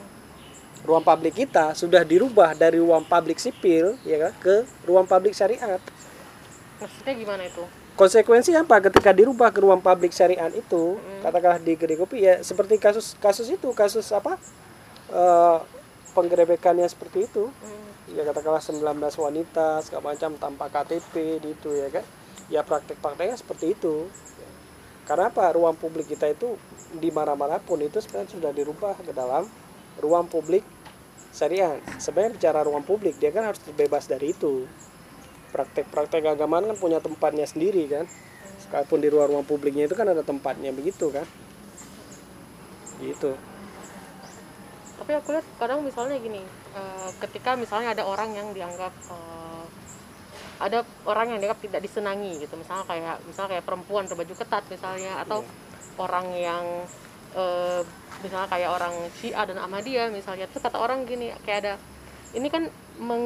Ruang 0.84 1.00
publik 1.00 1.40
kita 1.40 1.72
sudah 1.72 2.04
dirubah 2.04 2.52
dari 2.52 2.84
ruang 2.84 3.08
publik 3.08 3.40
sipil 3.40 3.96
ya 4.04 4.28
kan 4.28 4.34
ke 4.44 4.56
ruang 4.84 5.08
publik 5.08 5.32
syariat. 5.32 5.80
maksudnya 6.76 7.14
gimana 7.16 7.44
itu 7.48 7.64
Konsekuensi 7.96 8.52
apa 8.52 8.84
ketika 8.84 9.16
dirubah 9.16 9.56
ke 9.56 9.64
ruang 9.64 9.80
publik 9.80 10.12
syariat 10.12 10.52
itu? 10.52 11.00
Katakanlah 11.24 11.64
di 11.64 11.80
Kopi 11.80 12.28
ya 12.28 12.44
seperti 12.44 12.76
kasus 12.76 13.16
kasus 13.24 13.48
itu, 13.48 13.72
kasus 13.72 14.12
apa? 14.12 14.36
eh 15.16 15.58
penggerebekannya 16.12 16.84
seperti 16.92 17.28
itu. 17.28 17.48
Hmm. 17.48 17.88
Ya 18.12 18.28
katakanlah 18.28 18.60
19 18.60 18.84
wanita 19.00 19.80
segala 19.84 20.12
macam 20.12 20.36
tanpa 20.36 20.68
KTP 20.68 21.40
di 21.40 21.56
itu 21.56 21.70
ya 21.72 21.88
kan. 21.88 22.04
Ya 22.52 22.62
praktek-prakteknya 22.68 23.40
seperti 23.40 23.80
itu. 23.80 24.12
Karena 25.08 25.32
apa? 25.32 25.56
Ruang 25.56 25.80
publik 25.80 26.12
kita 26.12 26.28
itu 26.28 26.60
di 26.92 27.16
mana-mana 27.16 27.64
pun 27.64 27.80
itu 27.80 28.04
sebenarnya 28.04 28.32
sudah 28.32 28.52
dirubah 28.52 29.00
ke 29.00 29.16
dalam 29.16 29.48
ruang 30.04 30.28
publik 30.28 30.68
syariat. 31.32 31.80
Sebenarnya 31.96 32.36
bicara 32.36 32.60
ruang 32.68 32.84
publik 32.84 33.16
dia 33.24 33.32
kan 33.32 33.48
harus 33.48 33.64
terbebas 33.64 34.04
dari 34.08 34.36
itu. 34.36 34.68
Praktek-praktek 35.56 36.28
agamaan 36.28 36.68
kan 36.68 36.76
punya 36.76 37.00
tempatnya 37.00 37.48
sendiri 37.48 37.88
kan. 37.88 38.04
Sekalipun 38.60 39.00
di 39.00 39.08
ruang 39.08 39.32
ruang 39.32 39.46
publiknya 39.48 39.88
itu 39.88 39.96
kan 39.96 40.12
ada 40.12 40.20
tempatnya 40.20 40.76
begitu 40.76 41.08
kan. 41.16 41.24
Gitu. 43.00 43.36
tapi 44.96 45.12
aku 45.12 45.36
lihat 45.36 45.46
kadang 45.60 45.84
misalnya 45.84 46.16
gini 46.18 46.40
eh, 46.74 47.10
ketika 47.20 47.60
misalnya 47.60 47.92
ada 47.92 48.08
orang 48.08 48.32
yang 48.32 48.56
dianggap 48.56 48.96
eh, 49.12 49.66
ada 50.64 50.88
orang 51.04 51.36
yang 51.36 51.40
dianggap 51.44 51.60
tidak 51.60 51.84
disenangi 51.84 52.40
gitu 52.40 52.56
misalnya 52.56 52.88
kayak 52.88 53.20
misalnya 53.28 53.60
kayak 53.60 53.66
perempuan 53.68 54.08
berbaju 54.08 54.34
ketat 54.40 54.64
misalnya 54.72 55.20
atau 55.28 55.44
orang 56.00 56.32
yang 56.40 56.64
eh, 57.36 57.84
misalnya 58.24 58.48
kayak 58.48 58.72
orang 58.72 58.96
Syiah 59.20 59.44
dan 59.44 59.60
Ahmadiyah 59.60 60.08
misalnya 60.10 60.48
itu 60.48 60.58
kata 60.64 60.80
orang 60.80 61.04
gini 61.04 61.36
kayak 61.44 61.60
ada 61.68 61.74
ini 62.36 62.48
kan 62.52 62.68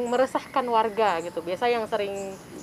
meresahkan 0.09 0.65
warga 0.69 1.19
gitu. 1.25 1.41
Biasa 1.41 1.65
yang 1.69 1.85
sering 1.89 2.13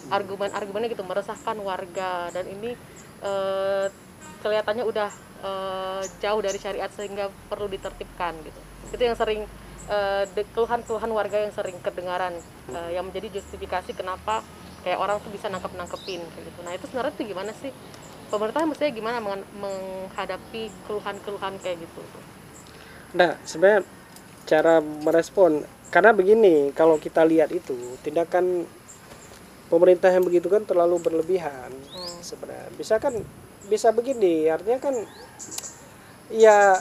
argumen-argumennya 0.08 0.88
gitu 0.94 1.02
meresahkan 1.02 1.58
warga. 1.58 2.30
Dan 2.30 2.46
ini 2.54 2.78
eh, 3.20 3.86
kelihatannya 4.40 4.86
udah 4.86 5.10
eh, 5.42 6.02
jauh 6.22 6.40
dari 6.40 6.58
syariat 6.62 6.90
sehingga 6.94 7.28
perlu 7.50 7.66
ditertibkan 7.66 8.38
gitu. 8.46 8.60
Itu 8.94 9.02
yang 9.02 9.18
sering 9.18 9.42
eh, 9.90 10.24
keluhan-keluhan 10.54 11.10
warga 11.10 11.42
yang 11.42 11.52
sering 11.52 11.76
kedengaran 11.82 12.38
yang 12.90 13.06
menjadi 13.06 13.42
justifikasi 13.42 13.94
kenapa 13.94 14.42
kayak 14.86 15.02
orang 15.02 15.18
tuh 15.18 15.34
bisa 15.34 15.50
nangkep 15.50 15.74
nangkepin 15.74 16.22
gitu. 16.22 16.60
Nah 16.62 16.72
itu 16.74 16.86
sebenarnya 16.86 17.12
tuh 17.18 17.26
gimana 17.26 17.50
sih? 17.58 17.74
Pemerintah 18.26 18.66
mestinya 18.66 18.90
gimana 18.90 19.18
menghadapi 19.54 20.66
keluhan-keluhan 20.90 21.62
kayak 21.62 21.78
gitu? 21.78 22.02
Nah, 23.14 23.38
sebenarnya 23.46 23.86
cara 24.50 24.82
merespon 24.82 25.62
karena 25.90 26.10
begini, 26.12 26.70
kalau 26.74 26.98
kita 26.98 27.22
lihat 27.22 27.50
itu 27.54 27.76
tindakan 28.02 28.66
pemerintah 29.66 30.10
yang 30.10 30.22
begitu 30.22 30.46
kan 30.46 30.62
terlalu 30.62 31.02
berlebihan 31.02 31.70
Hmm. 31.72 32.18
sebenarnya. 32.22 32.70
Bisa 32.78 32.98
kan 33.02 33.14
bisa 33.66 33.90
begini, 33.90 34.46
artinya 34.46 34.78
kan 34.78 34.94
ya 36.30 36.78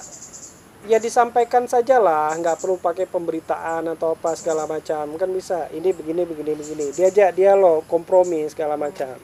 ya 0.85 1.01
disampaikan 1.01 1.65
saja 1.65 1.97
lah, 1.97 2.29
nggak 2.37 2.61
perlu 2.61 2.77
pakai 2.77 3.09
pemberitaan 3.09 3.89
atau 3.97 4.13
apa 4.13 4.37
segala 4.37 4.69
macam. 4.69 5.17
Kan 5.17 5.29
bisa 5.33 5.65
ini 5.73 5.89
begini 5.93 6.21
begini 6.29 6.53
begini. 6.53 6.85
Diajak 6.93 7.33
dialog, 7.33 7.85
kompromi 7.89 8.45
segala 8.49 8.77
macam. 8.77 9.17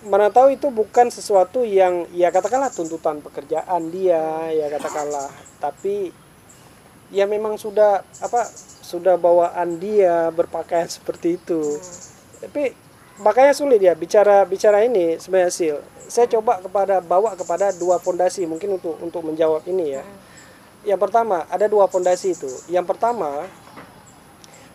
Mana 0.00 0.32
tahu 0.32 0.56
itu 0.56 0.72
bukan 0.72 1.12
sesuatu 1.12 1.60
yang 1.62 2.08
ya 2.16 2.32
katakanlah 2.32 2.72
tuntutan 2.72 3.20
pekerjaan 3.22 3.92
dia, 3.92 4.48
ya 4.50 4.66
katakanlah. 4.72 5.28
Tapi 5.60 6.10
ya 7.10 7.26
memang 7.26 7.58
sudah 7.58 8.06
apa 8.22 8.46
sudah 8.82 9.18
bawaan 9.18 9.78
dia 9.78 10.30
berpakaian 10.34 10.88
seperti 10.96 11.36
itu. 11.38 11.78
Tapi 12.40 12.72
makanya 13.20 13.52
sulit 13.52 13.82
ya 13.82 13.92
bicara 13.92 14.42
bicara 14.48 14.82
ini 14.86 15.18
sebenarnya 15.20 15.50
hasil. 15.50 15.76
Saya 16.10 16.26
coba 16.26 16.58
kepada 16.58 16.98
bawa 16.98 17.38
kepada 17.38 17.70
dua 17.76 18.02
fondasi 18.02 18.42
mungkin 18.48 18.80
untuk 18.80 18.98
untuk 18.98 19.22
menjawab 19.22 19.62
ini 19.70 20.00
ya. 20.00 20.02
Yang 20.82 21.00
pertama 21.06 21.44
ada 21.46 21.68
dua 21.68 21.86
fondasi 21.86 22.34
itu. 22.34 22.50
Yang 22.66 22.96
pertama 22.96 23.46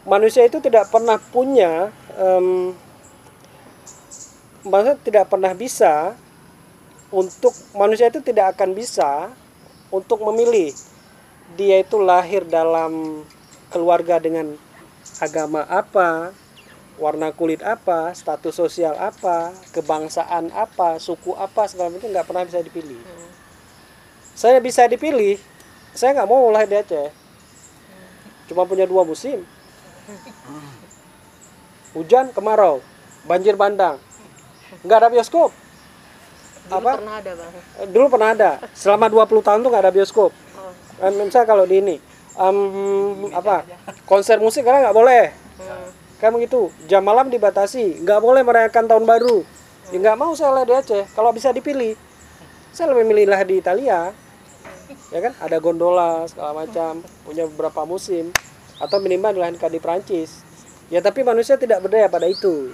manusia 0.06 0.46
itu 0.46 0.62
tidak 0.62 0.88
pernah 0.94 1.18
punya 1.18 1.90
em, 2.14 2.78
maksudnya 4.64 4.98
tidak 5.02 5.26
pernah 5.28 5.52
bisa 5.58 6.14
untuk 7.10 7.54
manusia 7.74 8.10
itu 8.10 8.22
tidak 8.22 8.58
akan 8.58 8.78
bisa 8.78 9.34
untuk 9.94 10.22
memilih 10.26 10.74
dia 11.54 11.86
itu 11.86 12.02
lahir 12.02 12.42
dalam 12.50 13.22
keluarga 13.70 14.18
dengan 14.18 14.58
agama 15.22 15.62
apa, 15.70 16.34
warna 16.98 17.30
kulit 17.30 17.62
apa, 17.62 18.12
status 18.18 18.56
sosial 18.58 18.98
apa, 18.98 19.54
kebangsaan 19.76 20.50
apa, 20.50 20.98
suku 20.98 21.38
apa 21.38 21.70
segala 21.70 21.94
macam 21.94 22.10
nggak 22.10 22.28
pernah 22.28 22.44
bisa 22.48 22.60
dipilih. 22.66 23.00
Saya 24.36 24.58
bisa 24.60 24.84
dipilih, 24.90 25.40
saya 25.94 26.18
nggak 26.18 26.28
mau 26.28 26.50
lahir 26.52 26.68
di 26.68 26.78
Aceh. 26.82 27.10
Cuma 28.52 28.68
punya 28.68 28.86
dua 28.86 29.02
musim, 29.02 29.42
hujan 31.98 32.30
kemarau, 32.36 32.84
banjir 33.26 33.58
bandang, 33.58 33.98
nggak 34.86 34.98
ada 35.02 35.10
bioskop. 35.10 35.50
dulu 36.66 36.82
Apa? 36.82 36.92
pernah 36.98 37.16
ada 37.22 37.32
bang 37.38 37.54
Dulu 37.94 38.06
pernah 38.10 38.30
ada, 38.34 38.52
selama 38.74 39.06
20 39.06 39.46
tahun 39.46 39.60
tuh 39.62 39.70
nggak 39.70 39.84
ada 39.86 39.94
bioskop. 39.94 40.32
Kan 41.00 41.12
misalnya 41.20 41.48
kalau 41.48 41.66
di 41.68 41.76
ini 41.82 41.96
em, 42.36 42.58
apa 43.32 43.64
konser 44.08 44.40
musik 44.40 44.64
karena 44.64 44.90
nggak 44.90 44.98
boleh. 44.98 45.26
Kan 46.20 46.32
begitu 46.36 46.72
jam 46.88 47.04
malam 47.04 47.28
dibatasi 47.28 48.04
nggak 48.04 48.20
boleh 48.20 48.42
merayakan 48.44 48.88
tahun 48.88 49.06
baru. 49.08 49.44
Ya 49.94 49.98
nggak 50.02 50.18
mau 50.18 50.34
saya 50.34 50.52
lah 50.52 50.64
di 50.66 50.74
Aceh 50.74 51.04
kalau 51.14 51.32
bisa 51.36 51.52
dipilih. 51.52 51.96
Saya 52.76 52.92
lebih 52.92 53.08
milih 53.08 53.26
lah 53.32 53.42
di 53.44 53.60
Italia. 53.60 54.12
Ya 55.10 55.20
kan 55.22 55.34
ada 55.42 55.58
gondola 55.58 56.28
segala 56.28 56.66
macam 56.66 57.02
punya 57.24 57.48
beberapa 57.48 57.88
musim 57.88 58.30
atau 58.78 59.00
minimal 59.00 59.32
dilahirkan 59.32 59.72
di 59.72 59.80
Prancis 59.80 60.44
ya 60.92 61.02
tapi 61.02 61.26
manusia 61.26 61.58
tidak 61.58 61.82
berdaya 61.82 62.06
pada 62.12 62.28
itu. 62.30 62.74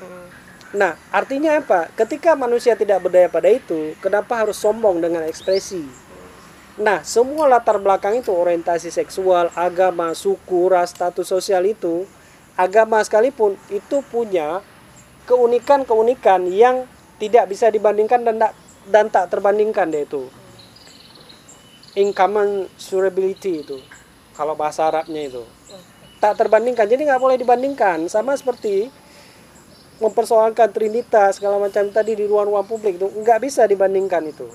Nah 0.76 0.96
artinya 1.12 1.60
apa? 1.60 1.92
Ketika 1.96 2.36
manusia 2.36 2.76
tidak 2.76 3.04
berdaya 3.04 3.28
pada 3.28 3.48
itu 3.52 3.96
kenapa 4.00 4.44
harus 4.44 4.60
sombong 4.60 5.00
dengan 5.04 5.24
ekspresi 5.28 5.84
Nah, 6.80 7.04
semua 7.04 7.52
latar 7.52 7.76
belakang 7.84 8.24
itu 8.24 8.32
orientasi 8.32 8.96
seksual, 8.96 9.52
agama, 9.60 10.16
suku, 10.16 10.72
ras, 10.72 10.96
status 10.96 11.28
sosial 11.28 11.68
itu, 11.68 12.08
agama 12.56 13.04
sekalipun 13.04 13.60
itu 13.68 14.00
punya 14.08 14.64
keunikan-keunikan 15.28 16.48
yang 16.48 16.88
tidak 17.20 17.52
bisa 17.52 17.68
dibandingkan 17.68 18.24
dan 18.24 18.36
tak, 18.40 18.52
dan 18.88 19.06
tak 19.12 19.28
terbandingkan 19.28 19.92
deh 19.92 20.08
itu. 20.08 20.32
Incommensurability 21.92 23.68
itu, 23.68 23.78
kalau 24.32 24.56
bahasa 24.56 24.88
Arabnya 24.88 25.28
itu. 25.28 25.44
Tak 26.24 26.40
terbandingkan, 26.40 26.88
jadi 26.88 27.04
nggak 27.04 27.20
boleh 27.20 27.36
dibandingkan. 27.36 28.08
Sama 28.08 28.32
seperti 28.40 28.88
mempersoalkan 30.00 30.72
trinitas 30.72 31.38
segala 31.38 31.62
macam 31.62 31.84
tadi 31.94 32.16
di 32.16 32.26
ruang-ruang 32.26 32.66
publik 32.66 32.96
itu 32.98 33.12
nggak 33.12 33.44
bisa 33.44 33.68
dibandingkan 33.68 34.24
itu. 34.24 34.50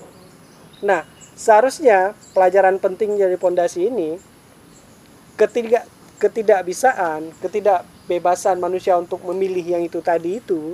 Nah, 0.83 1.16
seharusnya 1.37 2.17
pelajaran 2.33 2.81
penting 2.81 3.13
dari 3.15 3.37
pondasi 3.37 3.93
ini 3.93 4.17
ketidak 5.37 5.85
ketidakbisaan, 6.17 7.29
ketidakbebasan 7.45 8.57
manusia 8.57 8.97
untuk 8.97 9.21
memilih 9.21 9.77
yang 9.77 9.85
itu 9.85 10.01
tadi 10.01 10.41
itu 10.41 10.73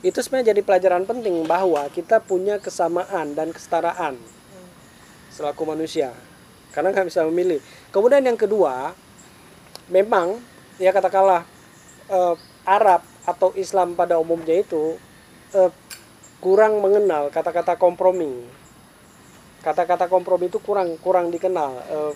itu 0.00 0.16
sebenarnya 0.22 0.54
jadi 0.54 0.62
pelajaran 0.62 1.04
penting 1.04 1.44
bahwa 1.44 1.84
kita 1.90 2.22
punya 2.22 2.56
kesamaan 2.62 3.34
dan 3.34 3.50
kesetaraan 3.50 4.16
selaku 5.34 5.66
manusia 5.66 6.14
karena 6.70 6.94
nggak 6.94 7.10
bisa 7.10 7.26
memilih. 7.26 7.58
Kemudian 7.90 8.22
yang 8.22 8.38
kedua, 8.38 8.94
memang 9.90 10.38
ya 10.78 10.94
katakanlah 10.94 11.42
eh, 12.06 12.34
Arab 12.64 13.02
atau 13.26 13.50
Islam 13.58 13.98
pada 13.98 14.16
umumnya 14.16 14.62
itu 14.62 14.94
eh, 15.52 15.70
kurang 16.38 16.80
mengenal 16.80 17.28
kata-kata 17.28 17.76
kompromi. 17.76 18.59
Kata-kata 19.60 20.08
kompromi 20.08 20.48
itu 20.48 20.56
kurang 20.60 20.96
kurang 21.00 21.28
dikenal. 21.28 21.70
Eh, 21.88 22.12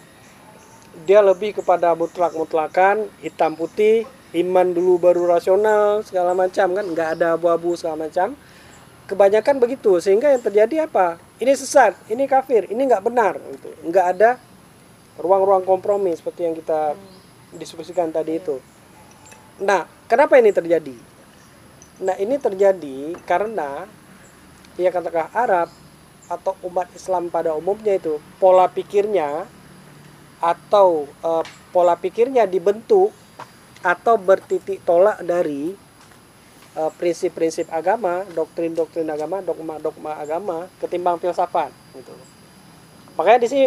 dia 1.05 1.19
lebih 1.21 1.59
kepada 1.59 1.93
mutlak-mutlakan, 1.99 3.11
hitam 3.19 3.59
putih, 3.59 4.07
iman 4.35 4.67
dulu 4.75 4.99
baru 4.99 5.31
rasional 5.31 6.03
segala 6.03 6.35
macam 6.35 6.75
kan 6.75 6.85
nggak 6.87 7.09
ada 7.19 7.39
abu-abu 7.39 7.75
segala 7.79 8.07
macam. 8.07 8.35
Kebanyakan 9.05 9.61
begitu 9.61 10.01
sehingga 10.01 10.33
yang 10.33 10.41
terjadi 10.41 10.89
apa? 10.89 11.21
Ini 11.37 11.53
sesat 11.53 11.93
ini 12.09 12.25
kafir 12.25 12.65
ini 12.73 12.89
nggak 12.89 13.05
benar 13.05 13.37
gitu. 13.37 13.71
Nggak 13.85 14.07
ada 14.17 14.31
ruang-ruang 15.21 15.63
kompromi 15.63 16.11
seperti 16.17 16.49
yang 16.49 16.55
kita 16.57 16.97
diskusikan 17.55 18.11
tadi 18.11 18.41
itu. 18.41 18.59
Nah 19.61 19.87
kenapa 20.09 20.41
ini 20.41 20.51
terjadi? 20.51 20.97
Nah 22.03 22.17
ini 22.19 22.41
terjadi 22.41 23.15
karena 23.23 23.87
ya 24.75 24.91
katakan 24.91 25.31
Arab 25.31 25.69
atau 26.29 26.57
umat 26.65 26.89
Islam 26.97 27.29
pada 27.29 27.53
umumnya 27.53 28.01
itu 28.01 28.17
pola 28.41 28.65
pikirnya 28.71 29.45
atau 30.41 31.09
uh, 31.25 31.45
pola 31.73 31.97
pikirnya 31.97 32.45
dibentuk 32.49 33.13
atau 33.85 34.17
bertitik 34.17 34.81
tolak 34.89 35.21
dari 35.21 35.77
eh, 36.73 36.91
prinsip-prinsip 36.97 37.69
agama, 37.69 38.25
doktrin-doktrin 38.33 39.05
agama, 39.13 39.45
dogma-dogma 39.45 40.17
agama 40.17 40.73
ketimbang 40.81 41.21
filsafat 41.21 41.69
gitu. 41.93 42.17
Makanya 43.21 43.45
di 43.45 43.49
sini 43.53 43.67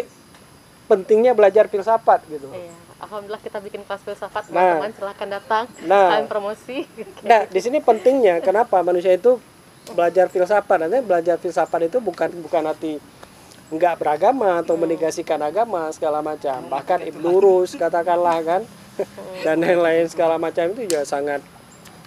pentingnya 0.89 1.37
belajar 1.37 1.69
filsafat 1.69 2.25
gitu. 2.33 2.49
Iya. 2.49 2.73
Alhamdulillah 2.97 3.43
kita 3.45 3.61
bikin 3.61 3.85
kelas 3.85 4.01
filsafat 4.01 4.49
Nah. 4.49 4.81
teman-teman 4.81 4.93
silahkan 4.97 5.29
datang 5.29 5.63
Nah. 5.85 6.17
kalian 6.17 6.25
promosi 6.25 6.89
Nah, 7.21 7.45
di 7.45 7.59
sini 7.61 7.77
pentingnya 7.77 8.41
kenapa 8.41 8.81
manusia 8.81 9.13
itu 9.13 9.37
belajar 9.93 10.27
filsafat. 10.31 10.77
Nanti 10.87 10.99
belajar 11.03 11.35
filsafat 11.39 11.91
itu 11.91 11.97
bukan 11.99 12.29
bukan 12.43 12.63
arti 12.67 12.99
nggak 13.67 13.99
beragama 13.99 14.63
atau 14.63 14.79
menegasikan 14.79 15.39
agama 15.43 15.91
segala 15.91 16.23
macam. 16.23 16.63
Bahkan 16.71 17.03
Ibnu 17.11 17.43
Rus 17.43 17.75
katakanlah 17.75 18.39
kan 18.43 18.61
dan 19.45 19.59
lain-lain 19.59 20.07
segala 20.07 20.39
macam 20.39 20.71
itu 20.71 20.87
juga 20.87 21.03
sangat 21.03 21.43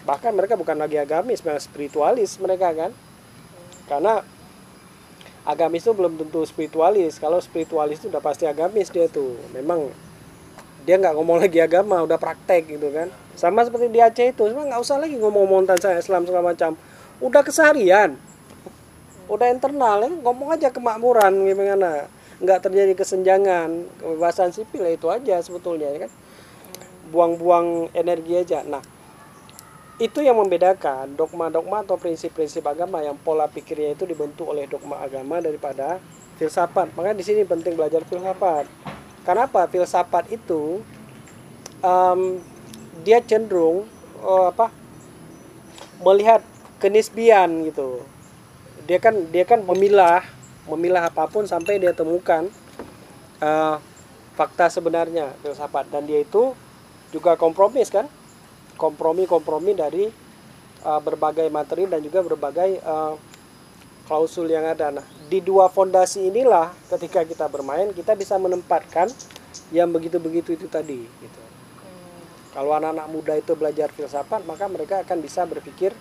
bahkan 0.01 0.33
mereka 0.33 0.57
bukan 0.57 0.81
lagi 0.81 0.97
agamis, 0.97 1.45
malah 1.45 1.61
spiritualis 1.61 2.41
mereka 2.41 2.73
kan. 2.73 2.91
Karena 3.85 4.25
agamis 5.45 5.85
itu 5.85 5.93
belum 5.93 6.17
tentu 6.17 6.41
spiritualis. 6.49 7.21
Kalau 7.21 7.37
spiritualis 7.39 8.01
itu 8.01 8.09
udah 8.09 8.25
pasti 8.25 8.49
agamis 8.49 8.89
dia 8.89 9.13
tuh. 9.13 9.37
Memang 9.53 9.93
dia 10.85 10.97
nggak 10.97 11.15
ngomong 11.17 11.45
lagi 11.45 11.61
agama 11.61 12.01
udah 12.01 12.17
praktek 12.17 12.73
gitu 12.77 12.89
kan 12.89 13.13
sama 13.37 13.65
seperti 13.65 13.93
di 13.93 14.01
Aceh 14.01 14.33
itu 14.33 14.43
sebenarnya 14.49 14.77
nggak 14.77 14.83
usah 14.85 14.97
lagi 14.97 15.17
ngomong-ngomong 15.21 15.69
tentang 15.69 15.97
Islam 15.97 16.25
segala 16.25 16.53
macam 16.53 16.77
udah 17.21 17.43
keseharian. 17.45 18.17
Udah 19.31 19.47
internal 19.47 20.03
ya, 20.03 20.11
ngomong 20.11 20.59
aja 20.59 20.69
kemakmuran 20.75 21.47
gimana? 21.47 22.11
Nggak 22.43 22.67
terjadi 22.67 22.93
kesenjangan 22.99 23.87
kebebasan 24.01 24.51
sipil 24.51 24.83
ya 24.83 24.93
itu 24.97 25.07
aja 25.07 25.37
sebetulnya 25.45 25.87
ya 25.93 26.09
kan? 26.09 26.13
Buang-buang 27.15 27.95
energi 27.95 28.35
aja. 28.41 28.67
Nah 28.67 28.83
itu 30.01 30.25
yang 30.25 30.41
membedakan 30.41 31.13
dogma-dogma 31.13 31.85
atau 31.85 32.01
prinsip-prinsip 32.01 32.65
agama 32.65 33.05
yang 33.05 33.21
pola 33.21 33.45
pikirnya 33.45 33.93
itu 33.93 34.09
dibentuk 34.09 34.49
oleh 34.49 34.65
dogma 34.65 34.97
agama 34.97 35.45
daripada 35.45 36.01
filsafat. 36.41 36.97
Makanya 36.97 37.21
di 37.21 37.25
sini 37.29 37.45
penting 37.45 37.77
belajar 37.77 38.01
filsafat. 38.09 38.65
Kenapa 39.29 39.69
filsafat 39.69 40.33
itu 40.33 40.81
em, 41.85 42.41
dia 43.05 43.21
cenderung 43.21 43.85
eh, 44.25 44.47
apa 44.49 44.73
melihat 46.01 46.41
kenisbian 46.81 47.69
gitu. 47.69 48.03
Dia 48.89 48.99
kan 48.99 49.15
dia 49.29 49.45
kan 49.45 49.61
memilah 49.63 50.25
memilah 50.67 51.13
apa 51.13 51.29
pun 51.29 51.45
sampai 51.45 51.77
dia 51.77 51.93
temukan 51.93 52.49
eh, 53.39 53.77
fakta 54.35 54.73
sebenarnya 54.73 55.37
filsafat 55.45 55.93
dan 55.93 56.09
dia 56.09 56.25
itu 56.25 56.57
juga 57.13 57.37
kompromis 57.37 57.93
kan 57.93 58.09
kompromi-kompromi 58.81 59.77
dari 59.77 60.09
eh, 60.81 61.01
berbagai 61.05 61.47
materi 61.53 61.85
dan 61.85 62.01
juga 62.01 62.25
berbagai 62.25 62.81
eh, 62.81 63.15
klausul 64.11 64.51
yang 64.51 64.67
ada. 64.67 64.91
Nah, 64.91 65.07
di 65.31 65.39
dua 65.39 65.71
fondasi 65.71 66.27
inilah 66.35 66.75
ketika 66.91 67.23
kita 67.23 67.47
bermain 67.47 67.95
kita 67.95 68.19
bisa 68.19 68.35
menempatkan 68.41 69.07
yang 69.71 69.87
begitu-begitu 69.95 70.59
itu 70.59 70.67
tadi 70.67 71.07
gitu. 71.07 71.41
Kalau 72.51 72.75
anak-anak 72.75 73.07
muda 73.07 73.39
itu 73.39 73.55
belajar 73.55 73.95
filsafat, 73.95 74.43
maka 74.43 74.67
mereka 74.67 75.07
akan 75.07 75.23
bisa 75.23 75.47
berpikir 75.47 75.95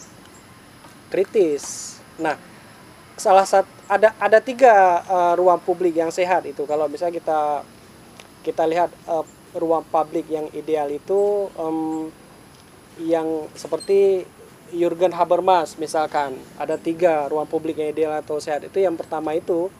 kritis. 1.09 1.97
Nah, 2.21 2.37
salah 3.17 3.43
satu 3.43 3.67
ada 3.89 4.13
ada 4.21 4.39
tiga 4.39 5.01
uh, 5.09 5.33
ruang 5.33 5.59
publik 5.59 5.97
yang 5.97 6.13
sehat 6.13 6.45
itu. 6.45 6.63
Kalau 6.69 6.85
misalnya 6.85 7.17
kita 7.19 7.39
kita 8.45 8.63
lihat 8.69 8.93
uh, 9.09 9.25
ruang 9.57 9.81
publik 9.89 10.29
yang 10.29 10.45
ideal 10.53 10.85
itu 10.93 11.49
em, 11.57 12.09
yang 13.01 13.49
seperti 13.57 14.27
Jurgen 14.69 15.09
Habermas 15.17 15.81
misalkan 15.81 16.37
ada 16.61 16.77
tiga 16.77 17.25
ruang 17.25 17.49
publik 17.49 17.81
yang 17.81 17.89
ideal 17.89 18.13
atau 18.21 18.37
sehat 18.37 18.69
itu 18.69 18.77
yang 18.77 18.93
pertama 18.93 19.33
itu 19.33 19.73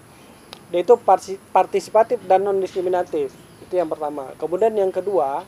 dia 0.73 0.81
itu 0.81 0.97
parti- 0.97 1.41
partisipatif 1.53 2.17
dan 2.25 2.41
non 2.41 2.57
diskriminatif 2.57 3.29
itu 3.61 3.73
yang 3.77 3.85
pertama 3.85 4.33
kemudian 4.41 4.73
yang 4.73 4.89
kedua 4.89 5.45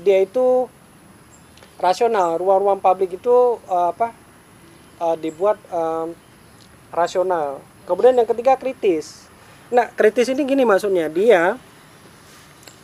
dia 0.00 0.24
itu 0.24 0.72
rasional 1.76 2.40
ruang-ruang 2.40 2.80
publik 2.80 3.20
itu 3.20 3.60
eh, 3.68 3.88
apa 3.92 4.16
eh, 5.00 5.16
dibuat 5.16 5.56
eh, 5.72 6.06
rasional. 6.92 7.64
Kemudian 7.88 8.14
yang 8.14 8.28
ketiga 8.28 8.54
kritis. 8.60 9.26
Nah 9.72 9.88
kritis 9.96 10.28
ini 10.30 10.44
gini 10.44 10.62
maksudnya. 10.68 11.08
Dia 11.08 11.56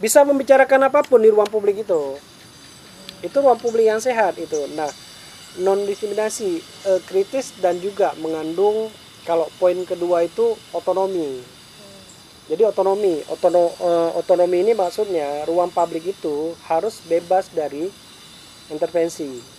bisa 0.01 0.25
membicarakan 0.25 0.89
apa 0.89 1.05
pun 1.05 1.21
di 1.21 1.29
ruang 1.29 1.49
publik 1.49 1.85
itu. 1.85 2.17
Itu 3.21 3.37
ruang 3.45 3.61
publik 3.61 3.87
yang 3.87 4.01
sehat 4.01 4.41
itu. 4.41 4.67
Nah 4.75 4.89
non 5.61 5.85
diskriminasi 5.85 6.61
eh, 6.89 7.01
kritis 7.05 7.57
dan 7.61 7.77
juga 7.81 8.17
mengandung 8.21 8.89
kalau 9.27 9.51
poin 9.59 9.77
kedua 9.85 10.25
itu 10.25 10.55
otonomi. 10.71 11.43
Jadi 12.47 12.63
otonomi 12.63 13.27
otono, 13.27 13.75
eh, 13.75 14.11
otonomi 14.15 14.63
ini 14.63 14.73
maksudnya 14.73 15.43
ruang 15.51 15.75
publik 15.75 16.07
itu 16.15 16.55
harus 16.71 17.03
bebas 17.11 17.51
dari 17.51 17.91
intervensi 18.71 19.56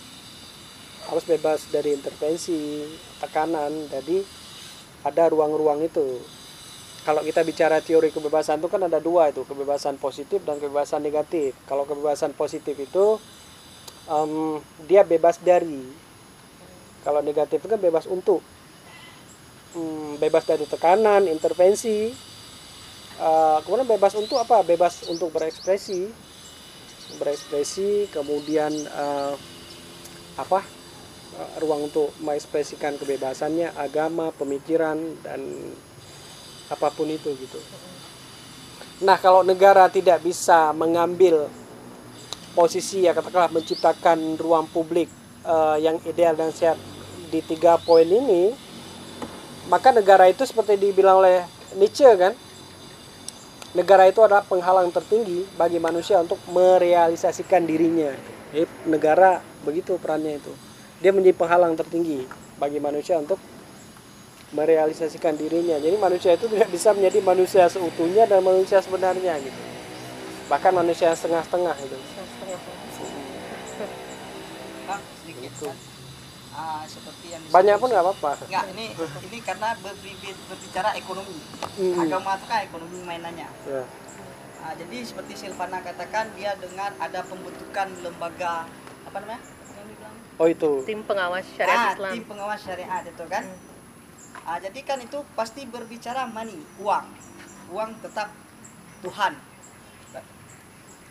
harus 1.08 1.24
bebas 1.24 1.66
dari 1.72 1.96
intervensi 1.96 2.84
tekanan. 3.18 3.88
Jadi 3.88 4.22
ada 5.02 5.32
ruang-ruang 5.32 5.82
itu. 5.82 6.20
Kalau 7.02 7.24
kita 7.24 7.40
bicara 7.40 7.80
teori 7.80 8.12
kebebasan 8.12 8.60
itu 8.60 8.68
kan 8.68 8.84
ada 8.84 9.00
dua 9.00 9.32
itu 9.32 9.40
kebebasan 9.48 9.96
positif 9.96 10.44
dan 10.44 10.60
kebebasan 10.60 11.00
negatif. 11.00 11.56
Kalau 11.64 11.88
kebebasan 11.88 12.36
positif 12.36 12.76
itu 12.76 13.16
em, 14.06 14.60
dia 14.84 15.02
bebas 15.02 15.40
dari. 15.40 15.88
Kalau 17.02 17.24
negatif 17.24 17.64
itu 17.64 17.68
kan 17.72 17.80
bebas 17.80 18.04
untuk 18.04 18.44
Hmm, 19.76 20.16
bebas 20.16 20.48
dari 20.48 20.64
tekanan 20.64 21.28
intervensi. 21.28 22.08
Eh, 23.18 23.58
kemudian 23.66 23.84
bebas 23.84 24.16
untuk 24.16 24.40
apa? 24.40 24.64
Bebas 24.64 25.04
untuk 25.12 25.28
berekspresi. 25.34 26.08
Berekspresi 27.20 28.08
kemudian 28.08 28.72
eh, 28.72 29.34
apa 30.38 30.60
ruang 31.62 31.86
untuk 31.86 32.10
mengekspresikan 32.22 32.98
kebebasannya 32.98 33.74
agama 33.78 34.34
pemikiran 34.34 34.98
dan 35.22 35.40
apa 36.68 36.88
pun 36.92 37.08
itu 37.08 37.32
gitu. 37.38 37.58
Nah 39.06 39.16
kalau 39.16 39.46
negara 39.46 39.86
tidak 39.86 40.20
bisa 40.26 40.74
mengambil 40.74 41.46
posisi 42.52 43.06
ya 43.06 43.14
katakanlah 43.14 43.54
menciptakan 43.54 44.34
ruang 44.34 44.66
publik 44.66 45.06
eh, 45.46 45.76
yang 45.78 46.02
ideal 46.02 46.34
dan 46.34 46.50
sehat 46.50 46.76
di 47.30 47.38
tiga 47.44 47.78
poin 47.78 48.08
ini 48.08 48.50
maka 49.68 49.92
negara 49.92 50.26
itu 50.26 50.42
seperti 50.42 50.80
dibilang 50.80 51.20
oleh 51.22 51.44
Nietzsche 51.76 52.08
kan 52.18 52.34
negara 53.76 54.08
itu 54.08 54.18
adalah 54.24 54.42
penghalang 54.42 54.90
tertinggi 54.90 55.44
bagi 55.54 55.76
manusia 55.78 56.18
untuk 56.18 56.40
merealisasikan 56.50 57.68
dirinya. 57.68 58.10
Jadi 58.48 58.64
negara 58.88 59.44
begitu 59.62 60.00
perannya 60.00 60.40
itu 60.40 60.67
dia 60.98 61.10
menjadi 61.14 61.36
penghalang 61.38 61.78
tertinggi 61.78 62.26
bagi 62.58 62.82
manusia 62.82 63.22
untuk 63.22 63.38
merealisasikan 64.52 65.36
dirinya. 65.36 65.76
Jadi 65.78 65.96
manusia 66.00 66.34
itu 66.34 66.48
tidak 66.50 66.68
bisa 66.72 66.90
menjadi 66.96 67.18
manusia 67.22 67.64
seutuhnya 67.70 68.24
dan 68.26 68.40
manusia 68.42 68.82
sebenarnya 68.82 69.38
gitu. 69.38 69.60
Bahkan 70.48 70.72
manusia 70.72 71.12
setengah-setengah 71.12 71.76
itu. 71.84 71.98
Setengah. 72.00 72.60
Bang, 74.88 75.02
sedikit 75.20 75.52
kan. 75.60 75.76
Ah, 76.58 76.82
seperti 76.90 77.26
yang 77.30 77.42
Banyak 77.54 77.76
pun 77.78 77.88
nggak 77.92 78.02
apa-apa. 78.02 78.32
Enggak, 78.50 78.64
ini 78.74 78.86
ini 79.30 79.38
karena 79.44 79.78
berbi- 79.78 80.18
berbicara 80.50 80.90
ekonomi. 80.98 81.38
Hmm. 81.78 82.02
Agama 82.02 82.34
itu 82.34 82.46
kan 82.50 82.60
ekonomi 82.66 82.98
mainannya. 83.06 83.48
Ya. 83.68 83.84
Ah, 84.58 84.74
jadi 84.74 84.96
seperti 85.06 85.38
Silvana 85.38 85.78
katakan 85.84 86.34
dia 86.34 86.58
dengan 86.58 86.90
ada 86.98 87.22
pembentukan 87.22 87.94
lembaga 88.02 88.66
apa 89.06 89.16
namanya? 89.22 89.38
Oh 90.38 90.46
itu. 90.46 90.86
Tim 90.86 91.02
pengawas 91.02 91.42
syariat 91.58 91.90
ah, 91.90 91.94
Islam. 91.98 92.12
tim 92.14 92.24
pengawas 92.30 92.60
syariat 92.62 93.02
itu 93.02 93.24
kan. 93.26 93.44
Ah, 94.46 94.58
jadi 94.62 94.80
kan 94.86 95.02
itu 95.02 95.18
pasti 95.34 95.66
berbicara 95.66 96.30
money, 96.30 96.56
uang. 96.78 97.06
Uang 97.74 97.90
tetap 97.98 98.30
Tuhan. 99.02 99.34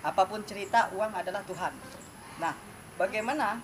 Apa 0.01 0.23
pun 0.23 0.39
cerita, 0.47 0.87
uang 0.95 1.11
adalah 1.11 1.43
Tuhan. 1.43 1.75
Nah, 2.39 2.55
bagaimana 2.95 3.59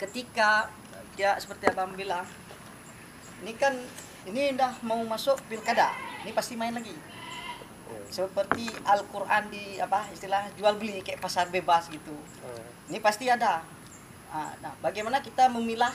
ketika 0.00 0.72
ya 1.20 1.36
seperti 1.36 1.68
abang 1.68 1.92
bilang, 1.92 2.24
ini 3.44 3.52
kan 3.60 3.76
ini 4.24 4.56
udah 4.56 4.72
mau 4.88 5.04
masuk 5.04 5.36
pilkada, 5.52 5.92
ini 6.24 6.32
pasti 6.32 6.56
main 6.56 6.72
lagi. 6.72 6.96
Seperti 8.08 8.72
Al-Quran 8.88 9.52
di 9.52 9.76
apa 9.76 10.08
istilah 10.16 10.48
jual 10.56 10.80
beli 10.80 11.04
kayak 11.04 11.20
pasar 11.20 11.52
bebas 11.52 11.92
gitu. 11.92 12.16
Ini 12.88 12.98
pasti 13.04 13.28
ada. 13.28 13.60
Ah, 14.32 14.52
Nah, 14.62 14.72
bagaimana 14.84 15.18
kita 15.24 15.48
memilah 15.48 15.92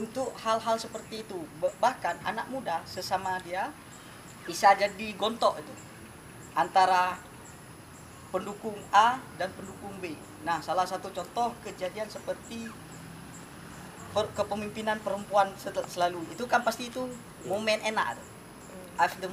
untuk 0.00 0.30
hal-hal 0.44 0.76
seperti 0.78 1.14
itu? 1.26 1.38
Ba- 1.60 1.74
Bahkan 1.84 2.16
anak 2.30 2.46
muda 2.52 2.76
sesama 2.94 3.32
dia 3.46 3.62
bisa 4.48 4.68
jadi 4.82 5.08
gontok 5.20 5.54
itu 5.62 5.74
antara 6.62 7.02
pendukung 8.32 8.78
A 8.94 9.18
dan 9.38 9.50
pendukung 9.58 9.94
B. 10.02 10.14
Nah, 10.46 10.58
salah 10.62 10.86
satu 10.86 11.08
contoh 11.10 11.50
kejadian 11.66 12.06
seperti 12.08 12.70
per- 14.14 14.30
kepemimpinan 14.38 14.98
perempuan 15.06 15.48
sel- 15.62 15.86
selalu 15.94 16.20
itu 16.34 16.44
kan 16.52 16.60
pasti 16.66 16.90
itu 16.90 17.02
momen 17.46 17.78
enak 17.90 18.18
tuh. 18.18 18.26
After 19.00 19.28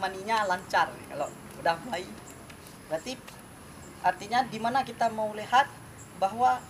lancar 0.51 0.87
kalau 1.11 1.29
udah 1.59 1.75
mulai. 1.85 2.05
Berarti 2.89 3.13
artinya 4.09 4.39
di 4.47 4.59
mana 4.65 4.79
kita 4.89 5.11
mau 5.11 5.29
lihat 5.35 5.67
bahwa 6.23 6.61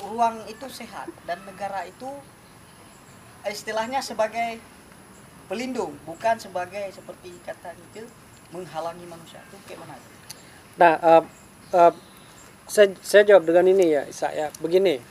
ruang 0.00 0.44
itu 0.48 0.66
sehat 0.72 1.08
dan 1.28 1.40
negara 1.44 1.84
itu 1.84 2.08
istilahnya 3.44 4.00
sebagai 4.00 4.60
pelindung 5.48 5.96
bukan 6.08 6.36
sebagai 6.40 6.88
seperti 6.92 7.34
kata 7.44 7.74
itu 7.92 8.06
menghalangi 8.54 9.04
manusia 9.04 9.40
itu 9.50 9.56
kayak 9.68 9.80
mana? 9.84 9.94
Nah, 10.80 10.94
eh, 10.98 11.22
eh, 11.76 11.92
saya, 12.70 12.88
saya 13.02 13.22
jawab 13.26 13.44
dengan 13.46 13.66
ini 13.68 13.86
ya, 13.94 14.02
Isa 14.06 14.30
ya. 14.30 14.50
Begini, 14.62 15.02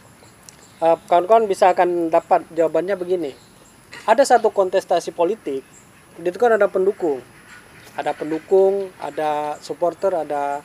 Eh, 0.79 0.97
kawan-kawan 1.11 1.43
bisa 1.43 1.75
akan 1.75 2.07
dapat 2.07 2.47
jawabannya 2.55 2.95
begini. 2.95 3.35
Ada 4.07 4.23
satu 4.23 4.47
kontestasi 4.47 5.11
politik, 5.11 5.59
itu 6.15 6.37
kan 6.39 6.55
ada 6.55 6.71
pendukung, 6.71 7.19
ada 7.99 8.15
pendukung, 8.15 8.87
ada 8.95 9.59
supporter, 9.59 10.23
ada 10.23 10.63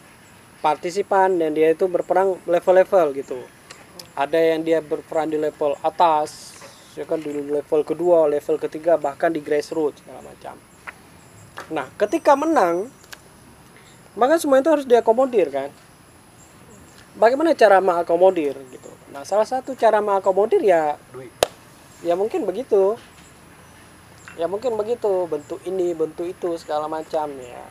partisipan, 0.62 1.34
dan 1.34 1.50
dia 1.50 1.74
itu 1.74 1.90
berperang 1.90 2.38
level-level 2.46 3.10
gitu. 3.18 3.42
Ada 4.14 4.38
yang 4.54 4.62
dia 4.62 4.78
berperan 4.78 5.26
di 5.26 5.38
level 5.38 5.74
atas, 5.82 6.54
ya 6.94 7.02
kan 7.02 7.18
di 7.18 7.34
level 7.34 7.82
kedua, 7.82 8.30
level 8.30 8.56
ketiga, 8.62 8.94
bahkan 8.94 9.34
di 9.34 9.42
grassroots 9.42 10.02
segala 10.02 10.22
macam. 10.22 10.54
Nah, 11.74 11.90
ketika 11.98 12.38
menang, 12.38 12.90
maka 14.14 14.38
semua 14.38 14.62
itu 14.62 14.70
harus 14.70 14.86
diakomodir 14.86 15.50
kan? 15.50 15.70
Bagaimana 17.14 17.54
cara 17.54 17.78
mengakomodir 17.78 18.54
gitu? 18.74 18.90
Nah 19.14 19.22
salah 19.22 19.46
satu 19.46 19.78
cara 19.78 20.02
mengakomodir 20.02 20.58
ya 20.58 20.98
ya 22.02 22.18
mungkin 22.18 22.42
begitu. 22.42 22.98
Ya 24.34 24.50
mungkin 24.50 24.74
begitu 24.74 25.30
bentuk 25.30 25.62
ini 25.62 25.94
bentuk 25.94 26.26
itu 26.26 26.58
segala 26.58 26.90
macam 26.90 27.30
ya. 27.38 27.62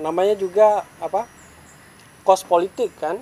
Namanya 0.00 0.32
juga 0.40 0.88
apa 1.04 1.28
kos 2.24 2.48
politik 2.48 2.96
kan 2.96 3.20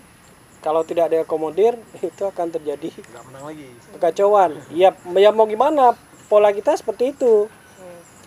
kalau 0.63 0.87
tidak 0.87 1.11
diakomodir 1.11 1.75
itu 2.09 2.23
akan 2.23 2.49
terjadi 2.55 2.95
nggak 2.95 3.25
menang 3.29 3.45
lagi. 3.51 3.67
kekacauan. 3.99 4.51
Ya 4.71 4.95
ya 5.19 5.35
mau 5.35 5.45
gimana? 5.45 5.99
Pola 6.31 6.55
kita 6.55 6.73
seperti 6.79 7.13
itu. 7.13 7.51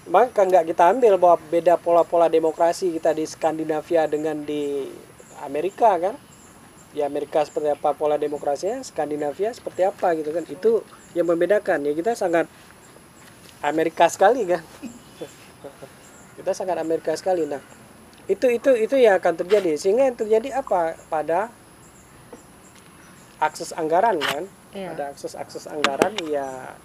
Maka 0.05 0.45
nggak 0.45 0.69
kita 0.69 0.93
ambil 0.93 1.17
bahwa 1.17 1.41
beda 1.49 1.81
pola-pola 1.81 2.29
demokrasi 2.29 2.93
kita 2.93 3.09
di 3.17 3.25
Skandinavia 3.25 4.05
dengan 4.05 4.45
di 4.45 4.86
Amerika 5.41 5.97
kan? 5.97 6.13
Di 6.93 7.01
Amerika 7.01 7.41
seperti 7.41 7.73
apa 7.73 7.97
pola 7.97 8.13
demokrasinya 8.21 8.86
Skandinavia 8.86 9.49
seperti 9.49 9.81
apa 9.81 10.13
gitu 10.13 10.29
kan? 10.29 10.45
Itu 10.45 10.86
yang 11.17 11.25
membedakan. 11.25 11.89
Ya 11.89 11.97
kita 11.97 12.13
sangat 12.13 12.45
Amerika 13.65 14.05
sekali 14.05 14.45
kan? 14.45 14.61
Kita 16.36 16.51
sangat 16.51 16.77
Amerika 16.77 17.15
sekali. 17.17 17.47
Nah 17.49 17.63
itu 18.29 18.45
itu 18.51 18.75
itu 18.77 18.95
yang 18.99 19.17
akan 19.17 19.33
terjadi. 19.41 19.73
Sehingga 19.79 20.05
yang 20.05 20.17
terjadi 20.19 20.61
apa? 20.61 20.93
Pada 21.09 21.49
akses 23.39 23.75
anggaran 23.75 24.19
kan 24.21 24.45
Iya. 24.75 24.91
ada 24.91 25.03
akses 25.15 25.39
akses 25.39 25.71
anggaran 25.71 26.11
ya 26.27 26.75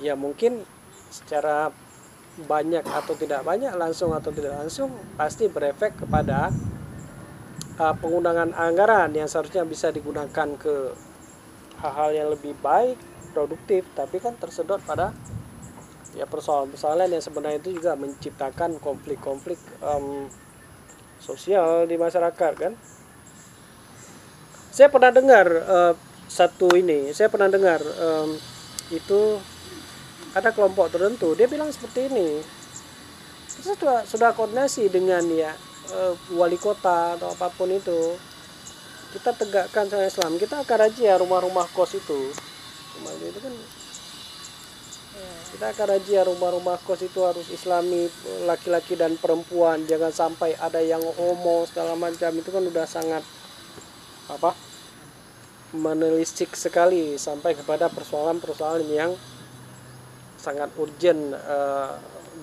ya 0.00 0.16
mungkin 0.16 0.64
secara 1.12 1.68
banyak 2.48 2.80
atau 2.88 3.12
tidak 3.12 3.44
banyak 3.44 3.68
langsung 3.76 4.16
atau 4.16 4.32
tidak 4.32 4.56
langsung 4.56 4.88
pasti 5.20 5.52
berefek 5.52 6.00
kepada 6.00 6.48
uh, 7.76 7.94
penggunaan 8.00 8.56
anggaran 8.56 9.12
yang 9.12 9.28
seharusnya 9.28 9.68
bisa 9.68 9.92
digunakan 9.92 10.48
ke 10.56 10.96
hal-hal 11.84 12.10
yang 12.16 12.28
lebih 12.32 12.56
baik 12.64 12.96
produktif 13.36 13.84
tapi 13.92 14.16
kan 14.16 14.32
tersedot 14.40 14.80
pada 14.80 15.12
ya 16.16 16.24
persoalan-persoalan 16.24 17.12
yang 17.12 17.24
sebenarnya 17.24 17.60
itu 17.60 17.76
juga 17.76 17.96
menciptakan 17.96 18.76
konflik-konflik 18.80 19.56
em, 19.80 20.28
sosial 21.16 21.88
di 21.88 21.96
masyarakat 21.96 22.52
kan 22.56 22.72
saya 24.72 24.88
pernah 24.88 25.12
dengar 25.12 25.46
eh, 25.52 25.92
satu 26.32 26.72
ini 26.72 27.12
saya 27.12 27.28
pernah 27.28 27.52
dengar 27.52 27.84
em, 27.84 28.40
itu 28.88 29.36
ada 30.32 30.48
kelompok 30.48 30.88
tertentu 30.88 31.36
dia 31.36 31.44
bilang 31.44 31.68
seperti 31.68 32.08
ini. 32.08 32.40
Kita 33.52 33.76
sudah 33.76 33.98
sudah 34.08 34.30
koordinasi 34.32 34.88
dengan 34.88 35.20
ya 35.28 35.52
eh, 35.92 36.14
wali 36.32 36.56
kota 36.56 37.20
atau 37.20 37.36
apa 37.36 37.52
pun 37.52 37.68
itu 37.68 38.16
kita 39.12 39.36
tegakkan 39.36 39.92
sama 39.92 40.08
Islam. 40.08 40.40
Kita 40.40 40.64
akan 40.64 40.76
razia 40.88 41.20
rumah-rumah 41.20 41.68
kos 41.76 41.92
itu. 42.00 42.32
Rumah 42.96 43.12
itu 43.20 43.40
kan 43.44 43.54
kita 45.52 45.68
akan 45.68 45.86
razia 45.92 46.24
rumah-rumah 46.24 46.80
kos 46.80 47.04
itu 47.04 47.20
harus 47.20 47.44
islami 47.52 48.08
laki-laki 48.48 48.96
dan 48.96 49.20
perempuan. 49.20 49.84
Jangan 49.84 50.08
sampai 50.16 50.56
ada 50.56 50.80
yang 50.80 51.04
homo 51.20 51.68
segala 51.68 51.92
macam. 51.92 52.32
Itu 52.32 52.48
kan 52.48 52.64
udah 52.64 52.88
sangat 52.88 53.20
apa 54.36 54.56
menelisik 55.72 56.52
sekali 56.52 57.16
sampai 57.16 57.56
kepada 57.56 57.88
persoalan-persoalan 57.88 58.84
yang 58.92 59.12
sangat 60.36 60.68
urgent 60.76 61.32
eh, 61.32 61.90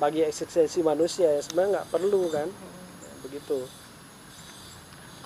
bagi 0.01 0.25
eksistensi 0.25 0.81
manusia 0.81 1.29
ya. 1.37 1.41
Sebenarnya 1.43 1.69
nggak 1.79 1.89
perlu 1.93 2.21
kan? 2.31 2.47
Begitu. 3.27 3.67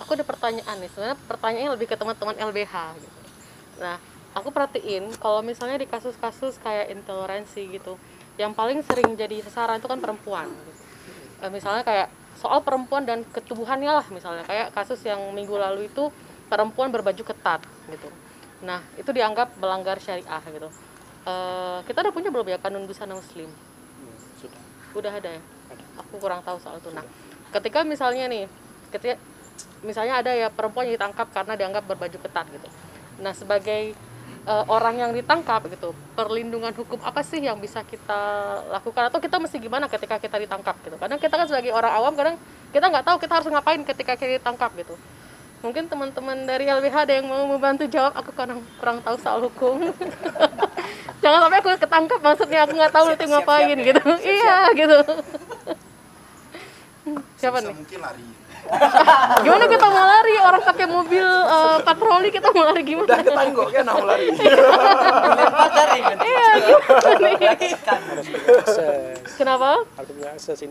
Aku 0.02 0.10
ada 0.18 0.26
pertanyaan 0.26 0.76
nih. 0.82 0.90
Sebenarnya 0.92 1.18
pertanyaannya 1.30 1.72
lebih 1.78 1.86
ke 1.88 1.96
teman-teman 1.96 2.36
LBH 2.36 2.74
gitu. 3.00 3.18
nah 3.74 3.98
aku 4.38 4.54
perhatiin 4.54 5.10
kalau 5.18 5.42
misalnya 5.42 5.82
di 5.82 5.90
kasus-kasus 5.90 6.62
kayak 6.62 6.94
intoleransi 6.94 7.74
gitu 7.74 7.98
yang 8.38 8.54
paling 8.54 8.86
sering 8.86 9.18
jadi 9.18 9.42
sasaran 9.42 9.82
itu 9.82 9.90
kan 9.90 9.98
perempuan. 9.98 10.46
Gitu. 10.50 10.72
Eh, 11.42 11.50
misalnya 11.50 11.82
kayak 11.86 12.08
soal 12.38 12.62
perempuan 12.62 13.06
dan 13.06 13.22
ketubuhannya 13.30 13.90
lah 13.90 14.06
misalnya. 14.10 14.42
Kayak 14.46 14.74
kasus 14.74 15.00
yang 15.06 15.22
minggu 15.34 15.54
lalu 15.54 15.86
itu 15.86 16.10
perempuan 16.54 16.94
berbaju 16.94 17.22
ketat 17.26 17.66
gitu. 17.90 18.06
Nah 18.62 18.78
itu 18.94 19.10
dianggap 19.10 19.58
melanggar 19.58 19.98
syariah 19.98 20.42
gitu. 20.46 20.70
Eh, 21.26 21.78
kita 21.90 22.06
udah 22.06 22.14
punya 22.14 22.30
belum 22.30 22.46
ya 22.46 22.62
kanun 22.62 22.86
busana 22.86 23.18
muslim? 23.18 23.50
Sudah. 24.38 24.62
Udah 24.94 25.10
ada 25.10 25.34
ya? 25.34 25.42
Aku 25.98 26.22
kurang 26.22 26.46
tahu 26.46 26.62
soal 26.62 26.78
itu. 26.78 26.94
Nah 26.94 27.02
ketika 27.50 27.82
misalnya 27.82 28.30
nih 28.30 28.46
ketika 28.94 29.18
misalnya 29.82 30.22
ada 30.22 30.30
ya 30.30 30.46
perempuan 30.46 30.86
yang 30.86 30.94
ditangkap 30.94 31.26
karena 31.34 31.58
dianggap 31.58 31.90
berbaju 31.90 32.18
ketat 32.22 32.46
gitu. 32.54 32.68
Nah 33.18 33.34
sebagai 33.34 33.98
eh, 34.46 34.64
orang 34.70 34.94
yang 35.02 35.10
ditangkap 35.10 35.66
gitu 35.74 35.90
perlindungan 36.14 36.70
hukum 36.70 37.02
apa 37.02 37.26
sih 37.26 37.42
yang 37.42 37.58
bisa 37.58 37.82
kita 37.82 38.22
lakukan? 38.70 39.10
Atau 39.10 39.18
kita 39.18 39.42
mesti 39.42 39.58
gimana 39.58 39.90
ketika 39.90 40.22
kita 40.22 40.38
ditangkap 40.38 40.78
gitu? 40.86 40.94
Kadang 41.02 41.18
kita 41.18 41.34
kan 41.34 41.50
sebagai 41.50 41.74
orang 41.74 41.98
awam 41.98 42.14
kadang 42.14 42.38
kita 42.70 42.86
nggak 42.86 43.02
tahu 43.10 43.16
kita 43.18 43.42
harus 43.42 43.50
ngapain 43.50 43.82
ketika 43.82 44.14
kita 44.14 44.38
ditangkap 44.38 44.70
gitu 44.78 44.94
mungkin 45.64 45.88
teman-teman 45.88 46.44
dari 46.44 46.68
LBH 46.68 47.08
ada 47.08 47.12
yang 47.16 47.24
mau 47.24 47.48
membantu 47.48 47.88
jawab? 47.88 48.12
Aku 48.20 48.36
kurang 48.36 48.60
kurang 48.76 49.00
tahu 49.00 49.16
soal 49.16 49.40
hukum. 49.48 49.80
Jangan 51.24 51.48
sampai 51.48 51.58
aku 51.64 51.68
ketangkap 51.80 52.20
maksudnya 52.20 52.68
aku 52.68 52.72
nggak 52.76 52.92
tahu 52.92 53.04
nanti 53.08 53.24
ngapain 53.24 53.78
gitu. 53.80 54.02
Iya 54.20 54.58
gitu. 54.76 54.98
Siapa 57.40 57.64
nih? 57.64 57.72
mungkin 57.72 58.00
lari. 58.04 58.28
Gimana 59.44 59.64
kita 59.68 59.86
mau 59.88 60.04
lari? 60.04 60.34
Orang 60.40 60.62
pakai 60.64 60.86
mobil 60.88 61.24
eh, 61.24 61.76
patroli 61.84 62.28
kita 62.28 62.48
mau 62.52 62.64
lari 62.68 62.80
gimana? 62.84 63.08
Udah 63.08 63.20
ketanggok 63.24 63.68
kan 63.72 63.84
mau 63.88 64.04
lari. 64.04 64.28
Iya. 66.24 66.48
Gitu 66.60 67.10
nih? 67.24 67.34
Akses 68.60 69.36
kenapa? 69.40 69.84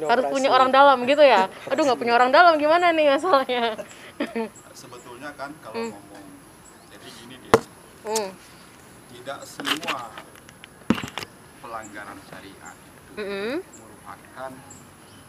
Harus 0.05 0.25
punya 0.29 0.49
orang 0.53 0.69
dalam 0.69 1.01
gitu 1.09 1.25
ya? 1.25 1.49
Aduh 1.69 1.81
nggak 1.81 1.97
punya 1.97 2.13
orang 2.13 2.29
dalam 2.29 2.61
gimana 2.61 2.93
nih 2.93 3.17
masalahnya 3.17 3.77
sebetulnya 4.81 5.29
kan 5.35 5.51
kalau 5.59 5.89
ngomong 5.89 6.25
jadi 6.89 7.07
gini 7.21 7.35
dia 7.39 7.59
hmm. 8.05 8.29
tidak 9.13 9.39
semua 9.45 10.11
pelanggaran 11.59 12.19
syariat 12.27 12.75
itu 12.75 13.11
Mm-mm. 13.17 13.55
merupakan 13.79 14.51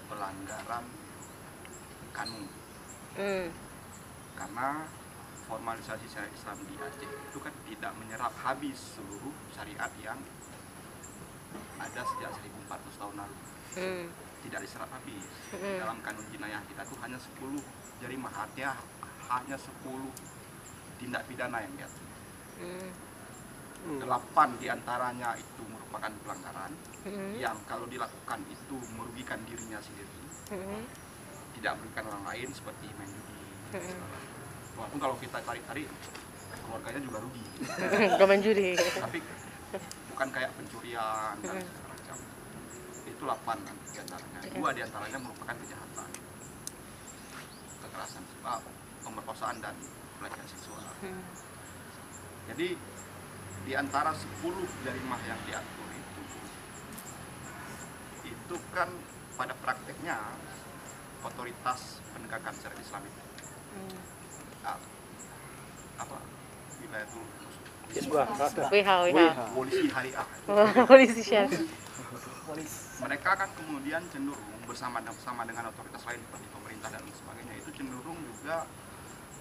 pelanggaran 0.09 0.85
kanun 2.13 2.47
Hmm. 3.15 3.47
karena 4.35 4.91
formalisasi 5.47 6.11
syariat 6.11 6.35
Islam 6.35 6.59
di 6.67 6.75
Aceh 6.75 7.07
itu 7.07 7.39
kan 7.39 7.55
tidak 7.63 7.95
menyerap 7.95 8.35
habis 8.43 8.99
seluruh 8.99 9.31
syariat 9.55 9.87
yang 10.03 10.19
ada 11.79 12.03
sejak 12.03 12.35
1400 12.35 12.99
tahun 12.99 13.15
lalu 13.23 13.37
Hmm. 13.75 14.07
tidak 14.43 14.67
diserap 14.67 14.91
habis 14.91 15.23
Mm-mm. 15.55 15.79
dalam 15.79 16.03
kanun 16.03 16.27
jinayah 16.35 16.59
kita 16.67 16.83
tuh 16.83 16.99
hanya 17.07 17.15
10 17.23 17.55
jarimah 17.99 18.33
artinya 18.33 18.73
hanya 19.27 19.57
10 19.57 19.71
tindak 20.97 21.23
pidana 21.25 21.59
yang 21.59 21.75
diatur 21.75 22.03
Hmm. 22.55 24.01
delapan 24.01 24.49
di 24.57 24.67
antaranya 24.67 25.35
itu 25.35 25.63
merupakan 25.63 26.09
pelanggaran 26.19 26.73
Hmm. 27.03 27.35
yang 27.35 27.53
kalau 27.65 27.85
dilakukan 27.85 28.41
itu 28.47 28.77
merugikan 28.91 29.37
dirinya 29.45 29.77
sendiri 29.77 30.21
Hmm. 30.49 30.87
tidak 31.53 31.77
merugikan 31.77 32.09
orang 32.09 32.25
lain 32.25 32.49
seperti 32.49 32.87
main 32.95 33.07
judi 33.07 33.37
Mm-mm. 33.75 33.99
walaupun 34.75 34.99
kalau 34.99 35.17
kita 35.19 35.37
tarik-tarik 35.39 35.91
keluarganya 36.57 37.01
juga 37.03 37.19
rugi 37.21 37.45
Gak 38.17 38.25
main 38.25 38.41
judi. 38.41 38.73
tapi 38.79 39.19
bukan 40.09 40.29
kayak 40.31 40.51
pencurian 40.55 41.35
dan 41.41 41.57
segala 41.59 41.87
macam 41.91 42.17
itu 43.03 43.19
delapan 43.19 43.57
kan 43.61 43.77
di 43.85 43.99
antaranya 43.99 44.39
dua 44.49 44.69
di 44.71 44.81
antaranya 44.81 45.19
merupakan 45.19 45.55
kejahatan 45.59 46.09
kekerasan 47.95 48.27
seksual 48.27 48.59
pemerkosaan 49.01 49.57
dan 49.63 49.75
pelecehan 50.19 50.49
seksual 50.51 50.83
Hmm. 50.99 51.23
jadi 52.47 52.75
di 53.63 53.73
antara 53.73 54.11
10 54.11 54.27
jarimah 54.83 55.21
yang 55.23 55.39
diatur 55.45 55.89
itu 55.91 56.23
itu 58.25 58.57
kan 58.71 58.91
pada 59.35 59.55
prakteknya 59.55 60.19
otoritas 61.23 61.81
penegakan 62.11 62.55
syariat 62.57 62.81
Islam 62.81 63.03
itu 63.05 63.23
Hmm. 63.71 63.99
ah, 64.65 64.79
apa. 65.97 66.19
WH, 67.95 68.91
WH. 69.07 69.39
polisi 69.51 69.87
hari 69.89 70.11
A 70.13 70.25
Polisi 70.85 71.23
chef. 71.23 71.47
mereka 72.99 73.31
kan 73.35 73.51
kemudian 73.55 74.03
cenderung 74.09 74.39
bersama 74.65 74.99
bersama 75.01 75.43
dengan 75.43 75.71
otoritas 75.71 76.03
lain 76.05 76.19
seperti 76.21 76.47
dan 76.91 77.03
sebagainya 77.09 77.55
itu 77.61 77.71
cenderung 77.77 78.19
juga 78.25 78.67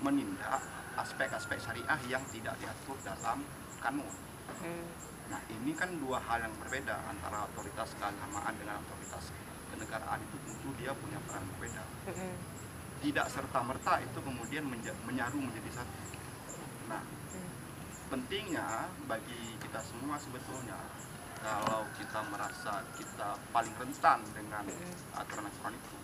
menindak 0.03 0.61
aspek-aspek 0.99 1.57
syariah 1.57 1.99
yang 2.11 2.23
tidak 2.29 2.53
diatur 2.59 2.97
dalam 3.01 3.41
kanun. 3.79 4.13
Hmm. 4.61 4.85
Nah 5.31 5.41
ini 5.49 5.71
kan 5.73 5.89
dua 5.97 6.19
hal 6.21 6.43
yang 6.43 6.53
berbeda 6.59 6.95
antara 7.07 7.47
otoritas 7.47 7.95
keagamaan 7.97 8.53
dengan 8.59 8.83
otoritas 8.83 9.31
kenegaraan 9.73 10.19
itu 10.21 10.37
tentu 10.45 10.69
dia 10.77 10.91
punya 10.93 11.17
peran 11.25 11.43
berbeda. 11.55 11.83
Hmm. 12.11 12.35
Tidak 13.03 13.27
serta 13.27 13.59
merta 13.63 13.99
itu 13.99 14.19
kemudian 14.21 14.63
menja- 14.67 14.95
menyaru 15.07 15.39
menjadi 15.39 15.81
satu. 15.81 15.99
Nah 16.91 17.01
pentingnya 18.11 18.91
bagi 19.09 19.57
kita 19.57 19.81
semua 19.81 20.21
sebetulnya 20.21 20.77
kalau 21.43 21.83
kita 21.97 22.19
merasa 22.29 22.85
kita 22.95 23.35
paling 23.51 23.73
rentan 23.75 24.23
dengan 24.31 24.63
aturan-aturan 25.17 25.75
itu 25.75 26.02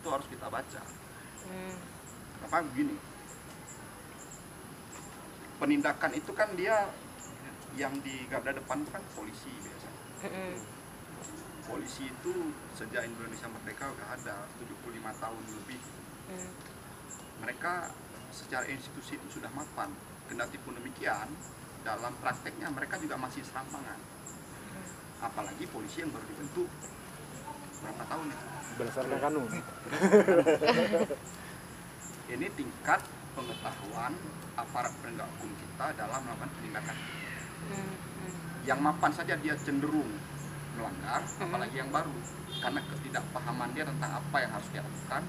itu 0.00 0.08
harus 0.08 0.26
kita 0.32 0.46
baca. 0.48 0.82
Hmm. 1.40 1.76
apa 2.40 2.64
begini 2.72 2.96
penindakan 5.60 6.12
itu 6.16 6.32
kan 6.32 6.48
dia 6.56 6.88
yang 7.76 7.92
di 8.00 8.24
garda 8.32 8.56
depan 8.56 8.80
itu 8.80 8.90
kan 8.90 9.04
polisi 9.12 9.52
biasanya 9.60 9.98
Hmm. 10.20 10.56
polisi 11.64 12.12
itu 12.12 12.32
sejak 12.76 13.08
Indonesia 13.08 13.48
merdeka 13.48 13.88
udah 13.88 14.08
ada 14.20 14.36
75 14.60 15.16
tahun 15.16 15.44
lebih. 15.60 15.80
Hmm. 16.28 16.50
mereka 17.40 17.88
secara 18.30 18.68
institusi 18.68 19.16
itu 19.16 19.40
sudah 19.40 19.50
mapan. 19.50 19.90
Kendati 20.28 20.60
pun 20.62 20.76
demikian 20.76 21.26
dalam 21.82 22.14
prakteknya 22.20 22.70
mereka 22.70 23.00
juga 23.00 23.16
masih 23.18 23.42
serampangan. 23.42 23.98
Apalagi 25.20 25.66
polisi 25.66 26.04
yang 26.04 26.12
baru 26.14 26.22
dibentuk 26.28 26.68
berapa 27.80 28.02
tahun 28.06 28.26
ya 28.28 28.38
Berdasarkan 28.70 29.18
kanun. 29.20 29.44
ini 32.30 32.46
tingkat 32.54 33.00
pengetahuan 33.34 34.12
aparat 34.54 34.92
penegak 35.00 35.26
hukum 35.36 35.50
kita 35.56 35.86
dalam 35.96 36.20
melakukan 36.22 36.50
penindakan 36.54 36.96
Hmm. 37.60 37.92
yang 38.64 38.80
mapan 38.80 39.12
saja 39.12 39.36
dia 39.36 39.52
cenderung 39.54 40.08
melanggar 40.72 41.20
apalagi 41.20 41.76
yang 41.76 41.92
baru 41.92 42.08
karena 42.56 42.80
ketidakpahaman 42.80 43.76
dia 43.76 43.84
tentang 43.84 44.16
apa 44.16 44.36
yang 44.40 44.50
harus 44.50 44.64
dia 44.72 44.80
lakukan 44.80 45.22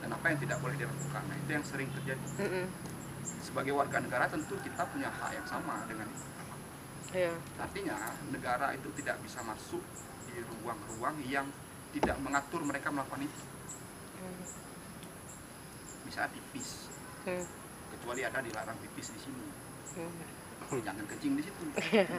dan 0.00 0.08
apa 0.08 0.24
yang 0.24 0.38
tidak 0.40 0.56
boleh 0.58 0.72
dilakukan 0.74 1.20
nah 1.20 1.36
itu 1.36 1.50
yang 1.52 1.64
sering 1.68 1.92
terjadi 1.92 2.24
Hmm. 2.40 2.64
sebagai 3.44 3.76
warga 3.76 4.00
negara 4.00 4.24
tentu 4.26 4.56
kita 4.56 4.88
punya 4.88 5.12
hak 5.12 5.36
yang 5.36 5.44
sama 5.44 5.84
dengan 5.84 6.08
itu 6.08 6.26
Iya. 7.12 7.34
artinya 7.60 7.96
negara 8.32 8.72
itu 8.72 8.88
tidak 8.96 9.20
bisa 9.20 9.44
masuk 9.44 9.84
di 10.24 10.40
ruang-ruang 10.40 11.20
yang 11.28 11.44
tidak 11.90 12.16
mengatur 12.18 12.60
mereka 12.62 12.88
melakukan 12.88 13.22
itu 13.22 13.40
Hmm. 14.20 14.44
bisa 16.04 16.28
tipis 16.28 16.92
Hmm. 17.24 17.44
kecuali 17.90 18.20
ada 18.20 18.38
dilarang 18.38 18.76
pipis 18.78 19.10
di 19.10 19.20
sini 19.20 19.46
Hmm. 19.96 20.80
jangan 20.80 21.04
kencing 21.06 21.34
di 21.34 21.42
situ 21.42 21.64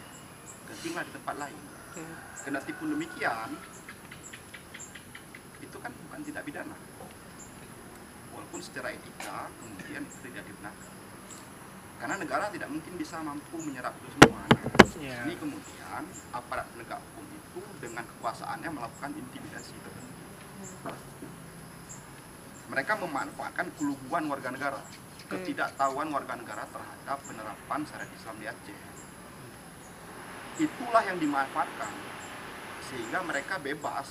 kencinglah 0.67 1.03
di 1.03 1.11
tempat 1.13 1.35
lain 1.37 1.61
Hmm. 1.91 2.15
kendati 2.41 2.71
pun 2.73 2.87
demikian 2.89 3.49
itu 5.61 5.77
kan 5.77 5.91
bukan 5.93 6.19
tidak 6.23 6.41
pidana 6.41 6.77
walaupun 8.31 8.59
secara 8.59 8.91
etika 8.91 9.45
kemudian 9.53 10.01
itu 10.01 10.17
tidak 10.25 10.43
dibenarkan 10.43 10.91
karena 12.01 12.15
negara 12.17 12.45
tidak 12.49 12.65
mungkin 12.67 12.93
bisa 12.97 13.21
mampu 13.21 13.55
menyerap 13.61 13.93
itu 13.95 14.09
semua 14.17 14.41
Ya. 15.01 15.23
ini 15.25 15.33
kemudian 15.33 16.03
aparat 16.29 16.67
penegak 16.69 16.99
hukum 16.99 17.20
itu 17.51 17.59
dengan 17.83 18.07
kekuasaannya 18.07 18.69
melakukan 18.71 19.11
intimidasi. 19.11 19.75
Tertentu 19.75 20.21
mereka 22.71 22.95
memanfaatkan 22.95 23.67
keluguan 23.75 24.31
warga 24.31 24.47
negara 24.55 24.79
ketidaktahuan 25.27 26.11
warga 26.11 26.39
negara 26.39 26.63
terhadap 26.67 27.19
penerapan 27.23 27.79
syariat 27.87 28.11
Islam 28.11 28.35
di 28.39 28.45
Aceh. 28.47 28.79
Itulah 30.59 31.03
yang 31.07 31.19
dimanfaatkan 31.19 31.91
sehingga 32.91 33.23
mereka 33.23 33.59
bebas 33.59 34.07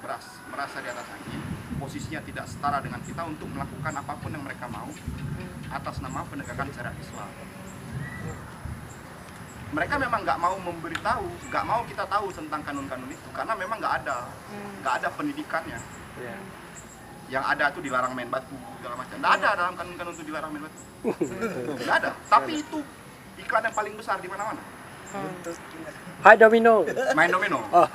beras, 0.00 0.24
merasa 0.48 0.80
di 0.80 0.88
atas 0.88 1.08
angin 1.12 1.40
posisinya 1.76 2.24
tidak 2.24 2.48
setara 2.48 2.80
dengan 2.80 3.00
kita 3.04 3.20
untuk 3.24 3.48
melakukan 3.52 3.92
apa 4.00 4.12
pun 4.16 4.32
yang 4.32 4.44
mereka 4.44 4.64
mau 4.68 4.88
atas 5.72 6.00
nama 6.00 6.24
penegakan 6.24 6.72
syariat 6.72 6.96
Islam 6.96 7.28
mereka 9.74 9.98
memang 9.98 10.22
nggak 10.22 10.38
mau 10.38 10.54
memberitahu 10.62 11.26
nggak 11.50 11.64
mau 11.66 11.82
kita 11.90 12.04
tahu 12.06 12.30
tentang 12.30 12.62
kanun-kanun 12.62 13.10
itu 13.10 13.28
karena 13.34 13.52
memang 13.58 13.76
nggak 13.82 13.94
ada 14.04 14.16
nggak 14.82 14.94
ada 15.02 15.08
pendidikannya. 15.14 15.78
Ya. 16.16 16.36
yang 17.26 17.42
ada 17.42 17.74
tuh 17.74 17.82
dilarang 17.82 18.14
main 18.14 18.30
batu 18.30 18.54
segala 18.78 19.02
macam. 19.02 19.18
Nggak 19.18 19.34
ada 19.42 19.48
dalam 19.58 19.74
kanun-kanun 19.74 20.14
itu 20.14 20.24
dilarang 20.30 20.50
main 20.54 20.62
batu. 20.70 20.80
Nggak 21.82 21.96
ada. 21.98 22.10
Tapi 22.30 22.52
itu 22.62 22.78
iklan 23.36 23.62
yang 23.66 23.74
paling 23.74 23.94
besar 23.98 24.16
di 24.22 24.30
mana-mana. 24.30 24.62
Hai 26.22 26.38
Domino. 26.38 26.86
main 27.18 27.30
domino. 27.30 27.58
Oh, 27.74 27.88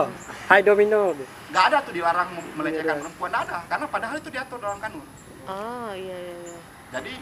Hai 0.51 0.59
Domino. 0.59 1.15
nggak 1.51 1.63
ada 1.71 1.77
tuh 1.83 1.93
dilarang 1.95 2.27
mem- 2.35 2.51
melecehkan 2.59 2.99
perempuan. 2.99 3.29
Nggak 3.31 3.43
ada. 3.47 3.57
Karena 3.71 3.85
padahal 3.87 4.15
itu 4.19 4.29
diatur 4.31 4.59
dalam 4.59 4.79
kanun. 4.83 5.07
Oh, 5.47 5.91
iya 5.95 6.17
iya 6.19 6.35
iya. 6.45 6.59
jadi 6.91 7.13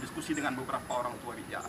diskusi 0.00 0.30
dengan 0.32 0.56
beberapa 0.56 0.88
orang 0.94 1.12
tua 1.20 1.34
Rijal 1.36 1.66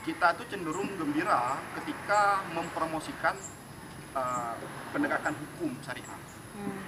kita 0.00 0.32
tuh 0.32 0.46
cenderung 0.48 0.88
gembira 0.96 1.60
ketika 1.76 2.40
mempromosikan 2.50 3.36
uh, 4.12 4.56
penegakan 4.90 5.34
hukum 5.36 5.76
syariah 5.80 6.18
Hmm. 6.50 6.82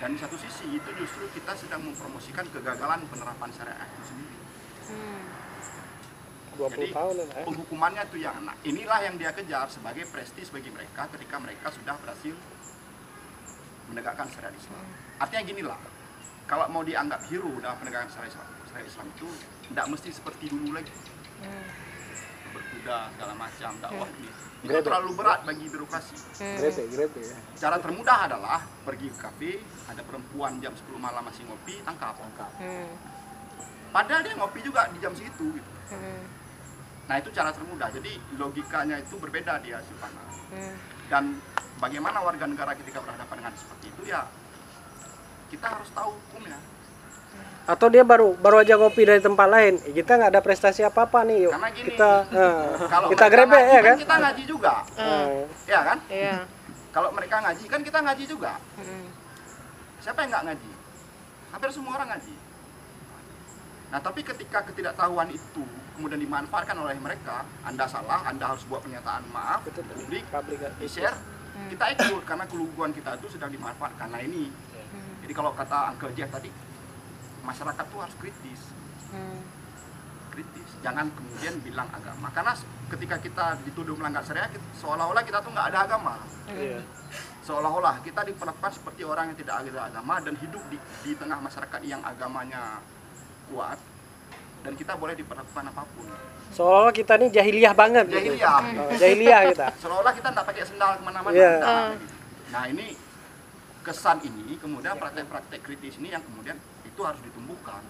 dan 0.00 0.16
di 0.16 0.18
satu 0.18 0.34
sisi 0.34 0.66
itu 0.72 0.88
justru 0.96 1.28
kita 1.30 1.52
sedang 1.52 1.84
mempromosikan 1.84 2.48
kegagalan 2.48 3.04
penerapan 3.06 3.50
syariat 3.52 3.86
itu 3.86 4.02
sendiri 4.08 4.36
Hmm. 4.82 5.22
20 6.52 6.68
Jadi, 6.68 6.90
tahun 6.90 7.14
ya 7.14 7.24
eh? 7.32 7.44
penghukumannya 7.46 8.02
tuh 8.08 8.18
yang 8.18 8.36
nah, 8.42 8.56
inilah 8.60 8.98
yang 9.04 9.14
dia 9.16 9.30
kejar 9.30 9.68
sebagai 9.68 10.04
prestis 10.10 10.48
bagi 10.48 10.68
mereka 10.68 11.06
ketika 11.12 11.36
mereka 11.38 11.70
sudah 11.70 11.96
berhasil 11.96 12.34
menegakkan 13.88 14.28
syariat 14.28 14.52
Islam. 14.52 14.84
Artinya 15.16 15.42
gini 15.44 15.62
lah, 15.64 15.80
kalau 16.44 16.66
mau 16.68 16.82
dianggap 16.82 17.24
hero 17.28 17.52
dalam 17.56 17.76
penegakan 17.78 18.08
syariat 18.08 18.32
Islam, 18.32 18.48
syariat 18.68 18.88
Islam 18.88 19.06
itu 19.12 19.28
tidak 19.68 19.86
mesti 19.86 20.10
seperti 20.10 20.44
dulu 20.48 20.68
lagi 20.72 20.92
Hmm. 21.42 21.66
Berkuda 22.82 23.14
segala 23.14 23.34
macam 23.38 23.70
dakwah 23.78 24.08
ini. 24.18 24.30
Itu 24.62 24.70
Grepe. 24.70 24.86
terlalu 24.86 25.10
berat 25.14 25.40
bagi 25.46 25.66
birokrasi. 25.70 26.14
Hmm. 26.38 26.56
grepe 26.58 26.82
grepe 26.90 27.20
ya 27.22 27.38
Cara 27.58 27.76
termudah 27.82 28.18
adalah 28.30 28.58
pergi 28.86 29.06
ke 29.10 29.18
kafe, 29.18 29.52
ada 29.90 30.02
perempuan 30.02 30.58
jam 30.62 30.74
10 30.74 30.98
malam 30.98 31.22
masih 31.22 31.42
ngopi, 31.46 31.82
tangkap. 31.86 32.14
Hmm. 32.58 32.90
Padahal 33.90 34.22
dia 34.22 34.34
ngopi 34.38 34.60
juga 34.62 34.90
di 34.90 34.98
jam 34.98 35.14
segitu. 35.14 35.46
Gitu. 35.54 35.70
Hmm. 35.94 36.22
Nah 37.10 37.16
itu 37.18 37.30
cara 37.34 37.50
termudah. 37.54 37.90
Jadi 37.90 38.12
logikanya 38.38 38.98
itu 39.02 39.14
berbeda 39.18 39.62
dia 39.62 39.78
Silvana. 39.86 40.22
Hmm. 40.52 40.76
dan 41.08 41.40
bagaimana 41.80 42.20
warga 42.20 42.44
negara 42.44 42.76
ketika 42.76 43.00
berhadapan 43.00 43.40
dengan 43.40 43.52
seperti 43.56 43.88
itu 43.88 44.02
ya 44.04 44.28
kita 45.48 45.64
harus 45.64 45.88
tahu 45.96 46.12
hukumnya 46.12 46.60
atau 47.62 47.86
dia 47.86 48.02
baru 48.02 48.34
baru 48.34 48.58
aja 48.58 48.74
ngopi 48.74 49.06
dari 49.06 49.22
tempat 49.22 49.46
lain. 49.46 49.74
Eh, 49.86 49.94
kita 49.94 50.18
nggak 50.18 50.30
ada 50.34 50.42
prestasi 50.42 50.82
apa 50.82 51.06
apa 51.06 51.22
nih 51.22 51.46
yuk. 51.46 51.52
Karena 51.54 51.70
gini, 51.70 51.86
kita 51.94 52.10
eh, 52.34 52.66
kalau 52.92 53.08
kita 53.14 53.26
grepe 53.30 53.54
ngaji 53.54 53.70
ya 53.70 53.80
kan 53.82 53.96
kita 54.02 54.16
ngaji 54.18 54.42
juga. 54.46 54.74
Eh, 54.98 55.34
ya 55.70 55.80
kan? 55.86 55.98
Iya. 56.10 56.38
kalau 56.92 57.08
mereka 57.08 57.40
ngaji 57.40 57.64
kan 57.70 57.80
kita 57.80 57.98
ngaji 58.04 58.24
juga. 58.28 58.52
Hmm. 58.76 59.08
siapa 60.02 60.18
yang 60.26 60.30
nggak 60.34 60.44
ngaji? 60.50 60.70
Hampir 61.54 61.68
semua 61.70 61.92
orang 61.94 62.08
ngaji. 62.10 62.34
Nah 63.94 64.00
tapi 64.02 64.20
ketika 64.26 64.58
ketidaktahuan 64.66 65.28
itu 65.30 65.64
kemudian 65.94 66.18
dimanfaatkan 66.18 66.74
oleh 66.74 66.98
mereka 66.98 67.46
anda 67.62 67.86
salah 67.86 68.26
anda 68.26 68.50
harus 68.50 68.66
buat 68.66 68.82
pernyataan 68.82 69.22
maaf 69.30 69.62
Betul. 69.62 69.86
publik 69.92 70.24
public 70.32 70.58
di 70.82 70.88
share 70.90 71.14
kita 71.70 71.84
ikut. 71.94 72.22
Karena 72.26 72.44
keluguan 72.50 72.90
kita 72.90 73.14
itu 73.22 73.38
sedang 73.38 73.54
dimanfaatkan. 73.54 74.10
Nah 74.10 74.20
ini. 74.20 74.50
Jadi 75.22 75.32
kalau 75.38 75.54
kata 75.54 75.94
Uncle 75.94 76.10
Jeff 76.18 76.28
tadi 76.34 76.50
masyarakat 77.42 77.84
tuh 77.84 78.00
harus 78.00 78.16
kritis 78.16 78.60
Hmm. 79.08 79.44
kritis 80.30 80.64
jangan 80.80 81.12
kemudian 81.12 81.60
bilang 81.60 81.84
agama 81.86 82.26
karena 82.30 82.56
ketika 82.88 83.16
kita 83.18 83.44
dituduh 83.62 83.92
melanggar 83.92 84.22
syariat 84.22 84.48
kita- 84.48 84.72
seolah-olah 84.74 85.20
kita 85.20 85.38
tuh 85.38 85.50
nggak 85.50 85.68
ada 85.68 85.78
agama 85.84 86.14
Iya. 86.48 86.80
seolah-olah 87.42 88.00
kita 88.00 88.24
diperlakukan 88.24 88.72
seperti 88.72 89.02
orang 89.02 89.28
yang 89.28 89.38
tidak 89.38 89.60
ada 89.60 89.84
agama 89.84 90.16
dan 90.18 90.34
hidup 90.34 90.62
di, 90.66 90.76
di 91.02 91.12
tengah 91.12 91.38
masyarakat 91.38 91.80
yang 91.82 92.00
agamanya 92.00 92.80
kuat 93.46 93.76
dan 94.62 94.72
kita 94.72 94.94
boleh 94.94 95.12
diperlakukan 95.12 95.64
apa 95.68 95.82
pun 95.92 96.08
seolah 96.50 96.88
kita 96.90 97.12
nih 97.18 97.28
jahiliyah 97.30 97.74
banget 97.74 98.04
gitu. 98.06 98.16
jahiliyah 98.16 98.60
Oh, 98.78 98.90
jahiliyah 98.94 99.40
kita 99.52 99.66
seolah-olah 99.82 100.14
kita 100.14 100.28
nggak 100.30 100.46
pakai 100.46 100.64
sendal 100.64 100.90
ke 100.96 101.02
mana-mana. 101.02 101.34
Nggak. 101.34 101.90
nah 102.48 102.64
ini 102.64 102.96
kesan 103.82 104.22
ini 104.22 104.56
kemudian 104.56 104.96
praktek-praktek 104.96 105.60
kritis 105.60 105.98
ini 105.98 106.08
yang 106.08 106.22
kemudian 106.22 106.56
itu 106.92 107.00
harus 107.00 107.20
ditumbuhkan. 107.24 107.80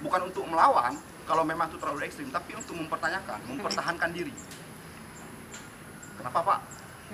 Bukan 0.00 0.20
untuk 0.26 0.44
melawan 0.48 0.96
kalau 1.24 1.44
memang 1.44 1.68
itu 1.68 1.76
terlalu 1.76 2.08
ekstrim 2.08 2.28
tapi 2.28 2.56
untuk 2.56 2.76
mempertanyakan 2.76 3.38
mempertahankan 3.46 4.10
diri. 4.12 4.32
Kenapa 6.16 6.40
pak? 6.40 6.60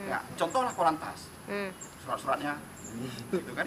Ya 0.06 0.22
contohlah 0.38 0.70
Polantas 0.72 1.26
Hmm. 1.50 1.70
surat-suratnya. 2.06 2.54
Gitu 3.30 3.50
kan? 3.54 3.66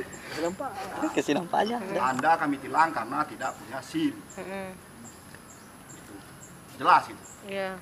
Kesinampanya. 1.11 1.77
anda 1.83 2.31
kami 2.39 2.55
tilang 2.59 2.95
karena 2.95 3.27
tidak 3.27 3.51
punya 3.59 3.79
SIM. 3.83 4.15
Hmm. 4.39 4.71
Gitu. 5.91 6.13
jelas 6.73 7.03
itu 7.05 7.23
Iya. 7.45 7.75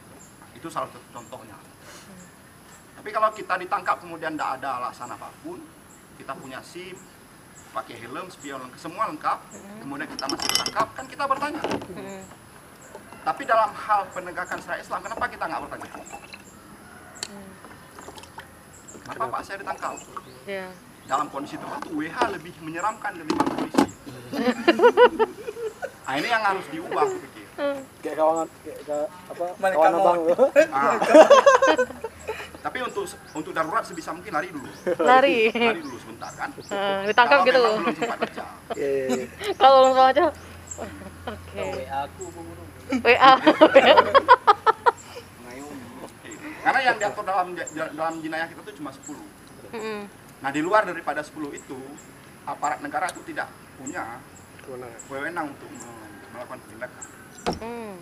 itu 0.52 0.68
salah 0.68 0.90
satu 0.90 1.06
contohnya. 1.14 1.56
Tapi 2.98 3.10
kalau 3.10 3.30
kita 3.32 3.58
ditangkap 3.58 3.98
kemudian 3.98 4.34
tidak 4.34 4.62
ada 4.62 4.78
alasan 4.78 5.10
apa 5.10 5.30
pun 5.42 5.58
kita 6.18 6.34
punya 6.36 6.62
SIM 6.62 6.98
pakai 7.72 7.96
helm 8.04 8.28
spion 8.28 8.60
lengkap, 8.68 8.80
semua 8.80 9.04
lengkap. 9.08 9.40
Kemudian 9.80 10.08
kita 10.12 10.26
masih 10.28 10.48
ditangkap 10.52 10.88
kan 10.92 11.06
kita 11.08 11.24
bertanya. 11.28 11.62
Hmm. 11.92 12.24
tapi 13.22 13.46
dalam 13.46 13.70
hal 13.70 14.02
penegakan 14.18 14.58
syariat 14.66 14.82
Islam 14.82 15.00
kenapa 15.06 15.30
kita 15.30 15.46
nggak 15.46 15.62
bertanya? 15.62 15.90
Kenapa 19.06 19.24
pak 19.30 19.42
saya 19.46 19.58
ditangkap? 19.62 19.94
Iya. 20.50 20.68
dalam 21.06 21.28
kondisi 21.30 21.60
tertentu 21.60 22.02
WH 22.02 22.18
lebih 22.34 22.54
menyeramkan 22.66 23.12
daripada 23.14 23.52
polisi. 23.52 23.88
Nah 26.12 26.20
ini 26.20 26.28
yang 26.28 26.44
harus 26.44 26.68
diubah 26.68 27.08
pikir. 27.08 27.48
Kayak 28.04 28.16
kawan 28.20 28.48
kayak, 28.68 29.08
apa? 29.32 29.46
Kawan 29.64 29.94
abang 29.96 30.20
Ah. 30.76 31.00
tapi 32.68 32.78
untuk 32.84 33.08
untuk 33.32 33.56
darurat 33.56 33.88
sebisa 33.88 34.12
mungkin 34.12 34.36
lari 34.36 34.52
dulu. 34.52 34.68
Lari. 35.00 35.56
lari 35.56 35.80
dulu 35.80 35.98
sebentar 36.22 36.32
kan 36.38 36.50
Eh, 36.54 37.00
ditangkap 37.10 37.38
Kalau 37.38 37.48
gitu. 37.50 37.62
Kalau 39.58 39.78
langsung 39.82 40.06
aja. 40.06 40.26
Oke. 41.22 41.64
aku 41.86 42.24
WA. 43.02 43.34
karena 46.62 46.80
yang 46.84 46.96
diatur 46.96 47.26
dalam 47.26 47.58
dalam 47.74 48.16
jenayah 48.22 48.46
kita 48.46 48.62
itu 48.62 48.74
cuma 48.78 48.94
10 48.94 49.18
Hmm. 49.72 50.04
nah 50.44 50.52
di 50.52 50.60
luar 50.60 50.84
daripada 50.84 51.24
10 51.24 51.34
itu 51.50 51.80
aparat 52.44 52.84
negara 52.84 53.08
itu 53.08 53.24
tidak 53.24 53.48
punya 53.80 54.20
wewenang 55.10 55.50
untuk 55.50 55.70
melakukan 56.30 56.60
penindakan 56.62 57.04
Hmm. 57.58 57.98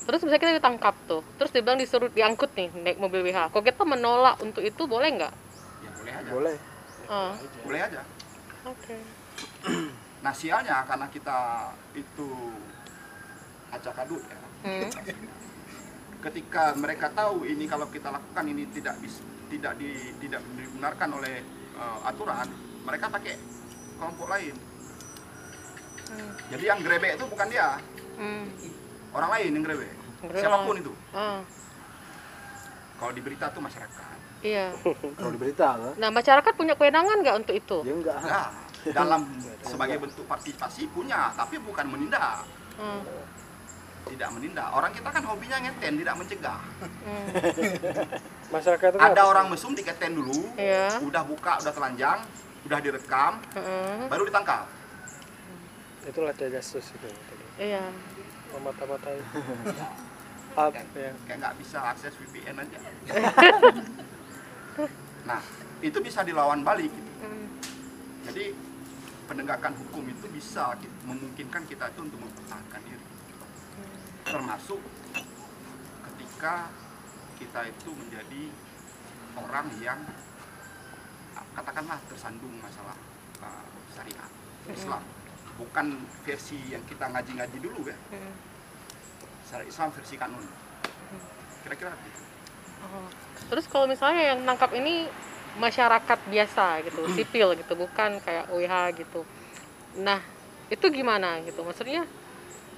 Terus 0.00 0.26
bisa 0.26 0.34
kita 0.34 0.58
ditangkap 0.58 0.98
tuh. 1.06 1.22
Terus 1.38 1.54
dibilang 1.54 1.78
disuruh 1.78 2.10
diangkut 2.10 2.50
nih 2.58 2.66
naik 2.74 2.98
mobil 2.98 3.22
WH. 3.22 3.54
Kalau 3.54 3.62
kita 3.62 3.86
menolak 3.86 4.34
untuk 4.42 4.66
itu 4.66 4.82
boleh 4.82 5.14
nggak? 5.14 5.30
ya 5.30 5.90
boleh 5.94 6.12
aja 6.12 6.30
boleh 6.34 6.54
Ah, 7.10 7.34
boleh 7.66 7.80
aja. 7.82 8.06
Oke. 8.70 8.94
nah 10.24 10.30
sialnya 10.30 10.86
karena 10.86 11.10
kita 11.10 11.38
itu 11.98 12.30
acak 13.74 14.06
adut 14.06 14.22
ya. 14.22 14.40
Hmm. 14.60 14.92
ketika 16.20 16.76
mereka 16.76 17.08
tahu 17.16 17.48
ini 17.48 17.64
kalau 17.64 17.88
kita 17.88 18.12
lakukan 18.12 18.44
ini 18.44 18.68
tidak 18.68 19.00
bis, 19.00 19.24
tidak 19.48 19.72
di, 19.80 19.96
tidak 20.20 20.44
dibenarkan 20.52 21.16
oleh 21.16 21.40
eh, 21.74 21.98
aturan 22.04 22.46
mereka 22.86 23.10
pakai 23.10 23.34
kelompok 23.98 24.28
lain. 24.30 24.54
Hmm. 26.10 26.30
jadi 26.54 26.64
yang 26.76 26.80
grebek 26.86 27.18
itu 27.18 27.26
bukan 27.26 27.48
dia. 27.50 27.80
Hmm. 28.20 28.46
orang 29.10 29.30
lain 29.34 29.50
yang 29.58 29.64
grebek. 29.66 29.94
Siapa 30.30 30.62
pun 30.62 30.76
itu. 30.78 30.92
Ah, 31.10 31.42
kalau 33.00 33.12
di 33.16 33.22
berita 33.24 33.50
tuh 33.50 33.64
masyarakat 33.64 34.19
iya. 34.40 34.72
kalau 35.16 35.30
di 35.30 35.38
berita 35.38 35.68
kan 35.74 35.92
Nah, 35.96 36.08
masyarakat 36.08 36.52
punya 36.52 36.74
kewenangan 36.74 37.16
nggak 37.18 37.36
untuk 37.38 37.54
itu? 37.54 37.78
ya 37.82 37.92
enggak 37.92 38.18
nah, 38.20 38.48
dalam 38.86 39.20
sebagai 39.60 39.96
bentuk 39.98 40.24
partisipasi 40.24 40.88
punya 40.88 41.32
tapi 41.32 41.56
bukan 41.58 41.86
menindak 41.86 42.44
Hmm. 42.74 43.04
tidak 44.06 44.32
menindak 44.32 44.72
orang 44.72 44.88
kita 44.88 45.04
kan 45.06 45.20
hobinya 45.22 45.60
ngeten 45.60 46.00
tidak 46.00 46.14
mencegah 46.16 46.60
Hmm. 46.80 47.26
masyarakat 48.54 48.88
itu 48.90 48.98
ada 48.98 49.22
orang 49.22 49.46
mesum 49.46 49.72
diketen 49.72 50.16
dulu 50.16 50.48
Iya. 50.56 50.96
udah 50.98 51.22
buka 51.22 51.60
udah 51.60 51.70
telanjang 51.70 52.18
udah 52.62 52.78
direkam 52.78 53.36
Heeh. 53.52 54.08
baru 54.08 54.24
ditangkap 54.24 54.64
itulah 56.02 56.32
jasus 56.32 56.88
itu. 56.88 57.08
Iya. 57.60 57.84
memata-matai 58.50 59.20
up 60.56 60.72
ya 60.96 61.12
kayak 61.28 61.36
nggak 61.36 61.54
bisa 61.60 61.78
akses 61.84 62.16
VPN 62.16 62.56
aja 62.56 62.78
nah 65.22 65.40
itu 65.80 65.98
bisa 65.98 66.20
dilawan 66.22 66.60
balik 66.60 66.88
gitu. 66.88 67.10
Hmm. 67.20 67.46
jadi 68.24 68.52
penegakan 69.24 69.72
hukum 69.76 70.04
itu 70.04 70.26
bisa 70.28 70.74
ki- 70.76 70.90
memungkinkan 71.04 71.62
kita 71.64 71.88
itu 71.88 72.00
untuk 72.02 72.18
mempertahankan 72.18 72.80
diri 72.82 73.04
termasuk 74.22 74.80
ketika 76.04 76.68
kita 77.36 77.60
itu 77.66 77.90
menjadi 77.90 78.42
orang 79.36 79.66
yang 79.78 80.00
ah, 81.32 81.46
katakanlah 81.54 81.98
tersandung 82.06 82.52
masalah 82.58 82.94
uh, 83.40 83.64
syariat 83.90 84.30
Islam 84.66 85.02
bukan 85.56 85.86
versi 86.22 86.58
yang 86.68 86.84
kita 86.84 87.06
ngaji-ngaji 87.06 87.58
dulu 87.58 87.86
ya 87.86 87.96
Hmm. 88.10 88.34
syariat 89.44 89.68
Islam 89.68 89.88
versi 89.90 90.14
kanun 90.14 90.44
kira-kira 91.62 91.92
gitu 92.00 92.22
Oh. 92.80 93.04
Terus 93.50 93.66
kalau 93.66 93.84
misalnya 93.84 94.32
yang 94.32 94.40
nangkap 94.40 94.70
ini 94.72 95.10
masyarakat 95.58 96.18
biasa 96.30 96.86
gitu, 96.86 97.02
sipil 97.12 97.58
gitu, 97.58 97.74
bukan 97.74 98.22
kayak 98.22 98.46
WH 98.48 98.74
gitu. 98.96 99.26
Nah, 99.98 100.22
itu 100.70 100.86
gimana 100.88 101.42
gitu? 101.42 101.60
Maksudnya 101.60 102.06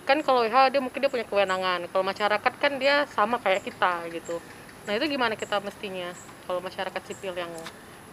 kan 0.03 0.19
kalau 0.19 0.43
WH 0.43 0.73
dia 0.73 0.81
mungkin 0.81 0.99
dia 0.99 1.13
punya 1.13 1.23
kewenangan, 1.23 1.87
kalau 1.87 2.03
masyarakat 2.03 2.53
kan 2.57 2.73
dia 2.81 3.05
sama 3.07 3.37
kayak 3.37 3.63
kita 3.63 4.09
gitu. 4.11 4.41
Nah, 4.83 4.97
itu 4.97 5.05
gimana 5.07 5.37
kita 5.37 5.61
mestinya 5.61 6.11
kalau 6.43 6.59
masyarakat 6.59 7.03
sipil 7.05 7.37
yang 7.37 7.53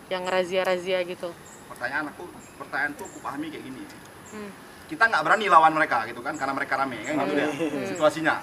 yang 0.08 0.26
razia-razia 0.26 1.02
gitu? 1.06 1.32
pertanyaan 1.70 2.10
aku 2.10 2.26
pertanyaan 2.58 2.92
tuh 2.92 3.06
aku 3.06 3.22
pahami 3.22 3.48
kayak 3.48 3.62
gini 3.62 3.84
Hmm. 4.34 4.50
kita 4.90 5.06
nggak 5.06 5.22
berani 5.22 5.46
lawan 5.48 5.70
mereka 5.70 6.02
gitu 6.06 6.20
kan 6.20 6.34
karena 6.34 6.52
mereka 6.52 6.76
rame 6.76 6.98
kan 7.06 7.14
gitu 7.24 7.38
ya 7.38 7.50
situasinya 7.86 8.36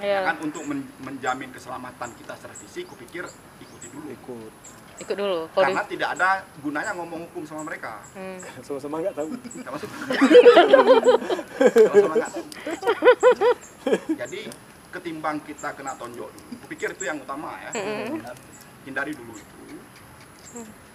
Iya. 0.00 0.16
Ya 0.16 0.20
kan 0.24 0.40
untuk 0.40 0.64
men- 0.64 0.88
menjamin 0.98 1.52
keselamatan 1.52 2.08
kita 2.16 2.32
secara 2.34 2.56
fisik 2.56 2.88
kupikir 2.88 3.28
ikuti 3.80 3.88
dulu. 3.90 4.06
Ikut. 4.12 4.52
Ikut 5.00 5.16
dulu. 5.16 5.38
Kalau 5.48 5.64
di- 5.64 5.72
karena 5.72 5.84
tidak 5.88 6.08
ada 6.12 6.30
gunanya 6.60 6.92
ngomong 6.92 7.20
hukum 7.26 7.42
sama 7.48 7.62
mereka. 7.64 8.04
Hmm. 8.12 8.36
sama-sama 8.66 9.00
nggak 9.00 9.14
tahu. 9.16 9.28
Nggak 9.32 9.72
masuk 9.72 9.88
Sama-sama 11.88 12.14
nggak 12.14 12.30
tahu. 12.30 12.44
jadi 14.12 14.40
ketimbang 14.90 15.38
kita 15.40 15.70
kena 15.72 15.94
tonjok 15.94 16.28
dulu 16.28 16.52
kupikir 16.60 16.92
itu 16.92 17.04
yang 17.08 17.16
utama 17.16 17.56
ya. 17.64 17.70
Hindari 18.84 19.16
dulu 19.16 19.32
itu. 19.32 19.56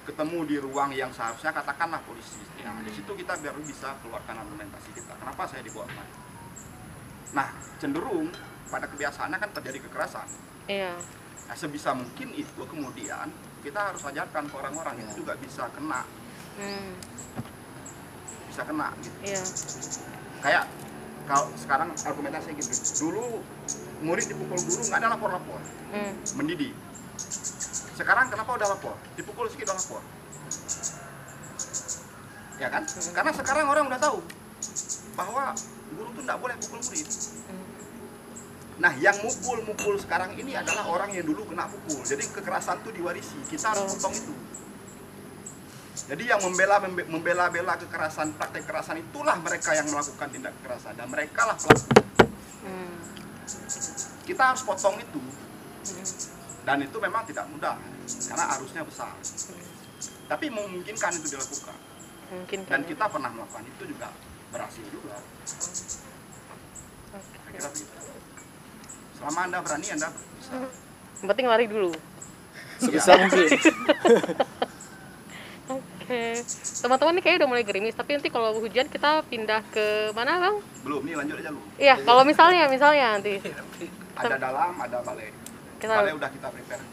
Ketemu 0.05 0.37
di 0.45 0.55
ruang 0.61 0.93
yang 0.93 1.09
seharusnya 1.09 1.49
katakanlah 1.49 1.97
polisi. 2.05 2.37
Ya 2.61 2.69
di 2.85 2.93
situ 2.93 3.09
kita 3.09 3.33
baru 3.41 3.57
bisa 3.65 3.97
keluarkan 4.05 4.37
argumentasi 4.37 4.93
kita. 4.93 5.17
Kenapa 5.17 5.49
saya 5.49 5.65
dibawa 5.65 5.89
kemari? 5.89 6.13
Nah 7.33 7.49
cenderung 7.81 8.29
pada 8.69 8.85
kebiasaannya 8.85 9.37
kan 9.41 9.49
terjadi 9.49 9.81
kekerasan. 9.89 10.29
Iya. 10.69 10.93
Nah 11.45 11.55
sebisa 11.55 11.93
mungkin 11.93 12.33
itu 12.33 12.61
kemudian 12.65 13.29
kita 13.61 13.79
harus 13.93 14.01
ajarkan 14.05 14.49
ke 14.49 14.55
orang-orang 14.57 14.95
itu 15.01 15.25
juga 15.25 15.33
bisa 15.37 15.69
kena. 15.73 16.01
Hmm. 16.55 16.95
bisa 18.47 18.63
kena 18.63 18.87
gitu. 19.03 19.17
Iya. 19.27 19.43
kayak 20.39 20.63
kalau 21.27 21.51
sekarang 21.59 21.89
argumentasi 21.91 22.55
gitu. 22.55 22.71
Dulu 23.09 23.43
murid 24.05 24.25
dipukul 24.31 24.55
guru 24.55 24.81
nggak 24.85 24.99
ada 25.01 25.07
lapor-lapor. 25.17 25.61
Hmm. 25.91 26.13
mendidih 26.39 26.71
sekarang 27.95 28.27
kenapa 28.27 28.51
udah 28.59 28.67
lapor? 28.75 28.95
Dipukul 29.15 29.47
sedikit 29.47 29.71
udah 29.71 29.77
lapor. 29.79 30.01
Ya 32.59 32.67
kan? 32.67 32.83
Karena 32.87 33.31
sekarang 33.31 33.65
orang 33.71 33.87
udah 33.87 33.99
tahu 33.99 34.19
bahwa 35.15 35.55
guru 35.95 36.09
tuh 36.11 36.23
nggak 36.27 36.39
boleh 36.39 36.55
pukul 36.59 36.79
murid 36.83 37.07
nah 38.75 38.91
yang 38.99 39.15
mukul-mukul 39.23 39.95
sekarang 39.95 40.35
ini 40.35 40.51
adalah 40.51 40.83
orang 40.91 41.15
yang 41.15 41.23
dulu 41.23 41.47
kena 41.47 41.63
pukul. 41.71 42.03
Jadi 42.03 42.27
kekerasan 42.27 42.83
tuh 42.83 42.91
diwarisi. 42.91 43.39
Kita 43.47 43.71
harus 43.71 43.95
potong 43.95 44.11
itu. 44.11 44.35
Jadi 46.05 46.23
yang 46.27 46.43
membela 46.43 46.83
membe- 46.83 47.07
membela-bela 47.07 47.79
kekerasan 47.79 48.35
praktek 48.35 48.67
kekerasan 48.67 48.99
itulah 48.99 49.39
mereka 49.39 49.71
yang 49.71 49.87
melakukan 49.87 50.27
tindak 50.27 50.51
kekerasan. 50.59 50.93
Dan 50.99 51.07
mereka 51.07 51.41
lah 51.47 51.55
pelaku. 51.55 51.87
Hmm. 52.65 52.97
kita 54.25 54.41
harus 54.41 54.65
potong 54.65 54.97
itu. 54.99 55.21
Dan 56.65 56.81
itu 56.81 56.97
memang 56.97 57.23
tidak 57.29 57.45
mudah 57.47 57.77
karena 58.05 58.45
arusnya 58.57 58.81
besar. 58.83 59.13
Tapi 60.25 60.45
memungkinkan 60.49 61.11
itu 61.21 61.27
dilakukan. 61.37 61.77
Mungkin 62.25 62.59
dan 62.65 62.81
kita 62.83 63.05
pernah 63.05 63.29
melakukan 63.29 63.63
itu 63.69 63.83
juga 63.85 64.09
berhasil 64.49 64.85
juga. 64.89 65.21
Saya 65.45 67.21
kira 67.53 67.69
begitu 67.69 68.04
selama 69.15 69.39
anda 69.43 69.57
berani 69.59 69.87
anda 69.89 70.09
bisa 70.11 70.53
Yang 71.15 71.27
penting 71.27 71.47
lari 71.47 71.65
dulu. 71.65 71.91
sebisa 72.77 73.11
mungkin 73.15 73.47
Oke. 75.65 76.37
Teman-teman 76.85 77.17
ini 77.17 77.21
kayaknya 77.23 77.39
udah 77.41 77.49
mulai 77.49 77.65
gerimis, 77.65 77.97
tapi 77.97 78.13
nanti 78.13 78.29
kalau 78.29 78.53
hujan 78.55 78.85
kita 78.85 79.25
pindah 79.25 79.65
ke 79.73 80.13
mana, 80.13 80.37
Bang? 80.37 80.61
belum 80.85 81.01
nih 81.01 81.17
lanjut 81.17 81.41
aja 81.41 81.49
lu 81.49 81.57
Iya, 81.81 81.97
kalau 82.05 82.21
misalnya 82.21 82.69
misalnya 82.69 83.17
nanti. 83.17 83.41
ada 84.13 84.37
dalam 84.37 84.77
ada 84.77 85.01
balai 85.01 85.33
Kita 85.81 85.91
balai 85.91 86.13
udah 86.13 86.29
kita 86.29 86.47
prepare 86.47 86.83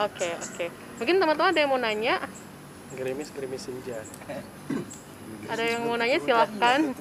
Oke, 0.00 0.24
oke. 0.32 0.66
Mungkin 0.96 1.20
teman-teman 1.20 1.52
ada 1.52 1.60
yang 1.60 1.68
mau 1.68 1.76
nanya, 1.76 2.16
gerimis 2.96 3.28
gerimis 3.28 3.60
senja 3.60 4.00
ada 5.44 5.62
yang 5.62 5.84
mau 5.84 6.00
nanya 6.00 6.16
silahkan. 6.16 6.96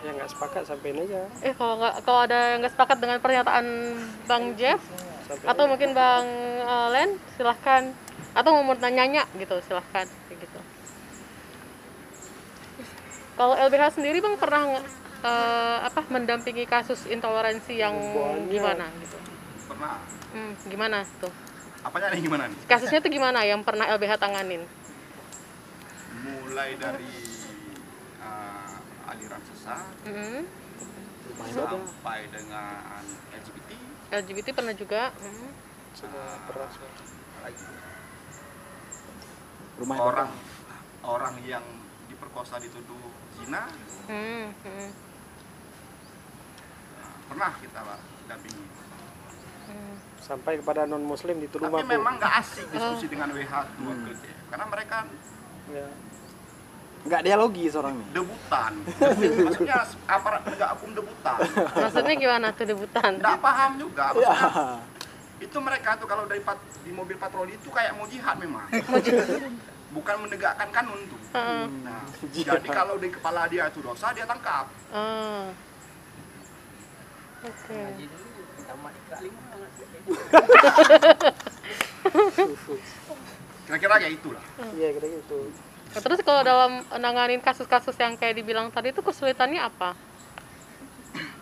Ya 0.00 0.10
nggak 0.16 0.30
sepakat 0.32 0.62
sampai 0.64 0.96
aja 0.96 1.28
Eh 1.44 1.52
kalau 1.52 1.76
nggak 1.76 1.94
kalau 2.02 2.20
ada 2.24 2.56
yang 2.56 2.64
nggak 2.64 2.72
sepakat 2.72 2.96
dengan 2.98 3.18
pernyataan 3.20 3.66
Bang 4.24 4.56
Jeff 4.56 4.80
sampai 5.28 5.46
atau 5.46 5.64
mungkin 5.68 5.90
Bang 5.92 6.24
eh, 6.64 6.88
Len, 6.96 7.10
silahkan. 7.36 7.92
Atau 8.30 8.54
mau 8.54 8.74
nanya 8.78 9.26
gitu, 9.34 9.58
silahkan 9.66 10.06
kayak 10.06 10.38
gitu. 10.38 10.60
Kalau 13.34 13.56
LBH 13.56 13.96
sendiri 13.98 14.20
Bang 14.20 14.36
pernah 14.36 14.80
eh, 15.20 15.78
apa 15.84 16.00
mendampingi 16.08 16.64
kasus 16.64 17.04
intoleransi 17.04 17.74
yang 17.74 17.92
Banyak. 17.96 18.48
gimana 18.48 18.84
gitu? 19.00 19.16
pernah 19.68 20.00
Hmm, 20.30 20.54
gimana 20.66 21.02
tuh? 21.18 21.32
apanya 21.80 22.12
nih 22.12 22.20
gimana 22.22 22.44
nih 22.44 22.58
Kasusnya 22.68 23.00
tuh 23.00 23.08
gimana 23.08 23.40
yang 23.42 23.64
pernah 23.64 23.88
LBH 23.88 24.20
tanganin? 24.20 24.62
mulai 26.20 26.76
dari 26.76 27.08
uh, 27.08 27.29
aliran 29.70 30.44
sesat 31.40 31.68
Hmm, 31.70 31.86
sampai 31.86 32.26
dengan 32.28 33.02
LGBT 33.32 33.70
LGBT 34.10 34.48
pernah 34.52 34.74
juga. 34.74 35.02
Hmm. 35.14 35.50
semua 35.90 36.38
pernah 36.46 36.70
lagi 37.42 37.66
rumah 39.74 39.98
orang 39.98 40.30
orang 41.02 41.34
yang 41.42 41.66
diperkosa 42.06 42.62
dituduh 42.62 43.10
zina. 43.34 43.66
Hmm, 44.06 44.54
hmm, 44.54 44.88
nah, 46.94 47.14
pernah 47.26 47.50
kita 47.58 47.80
lah 47.82 47.98
dampingi. 48.30 48.66
Hmm. 49.70 49.94
sampai 50.18 50.58
kepada 50.58 50.82
non 50.82 51.02
muslim 51.06 51.38
dituduh 51.38 51.70
tapi 51.70 51.86
mabuk 51.86 51.94
memang 51.94 52.14
nggak 52.18 52.34
asik 52.42 52.66
diskusi 52.74 53.06
dengan 53.06 53.30
WH 53.30 53.54
dua 53.78 53.94
kerja 54.02 54.30
karena 54.50 54.66
mereka 54.66 54.96
ya. 55.70 55.86
Nggak 57.00 57.22
dialogi 57.24 57.64
seorang 57.72 57.96
nih 57.96 58.08
debutan. 58.12 58.72
Maksudnya 59.48 59.78
aparat 60.04 60.40
penegak 60.44 60.70
hukum 60.76 60.90
debutan. 60.92 61.38
Maksudnya 61.72 62.14
gimana 62.16 62.46
tuh 62.52 62.64
debutan? 62.68 63.12
nggak 63.16 63.40
paham 63.40 63.72
juga 63.80 64.04
ya. 64.20 64.36
itu 65.40 65.56
mereka 65.56 65.96
tuh 65.96 66.04
kalau 66.04 66.28
dari 66.28 66.44
pat- 66.44 66.60
di 66.84 66.92
mobil 66.92 67.16
patroli 67.16 67.56
itu 67.56 67.72
kayak 67.72 67.96
mau 67.96 68.04
jihad 68.04 68.36
memang. 68.36 68.68
Bukan 69.90 70.16
menegakkan 70.22 70.68
kanun 70.70 71.00
tuh. 71.08 71.20
Heeh. 71.34 71.64
nah, 71.82 72.04
jadi 72.30 72.68
kalau 72.68 72.94
di 73.00 73.08
kepala 73.10 73.48
dia 73.48 73.66
itu 73.66 73.80
dosa 73.80 74.12
dia 74.12 74.28
tangkap. 74.28 74.68
Ah. 74.92 75.50
Oke. 77.40 77.80
kira-kira 83.66 83.94
kayak 84.02 84.14
itulah. 84.18 84.44
Iya 84.76 84.88
kira 84.98 85.06
gitu. 85.08 85.38
Nah, 85.46 85.69
terus 85.90 86.22
kalau 86.22 86.46
dalam 86.46 86.86
nanganin 87.02 87.42
kasus-kasus 87.42 87.98
yang 87.98 88.14
kayak 88.14 88.38
dibilang 88.38 88.70
tadi 88.70 88.94
itu 88.94 89.02
kesulitannya 89.02 89.58
apa? 89.58 89.98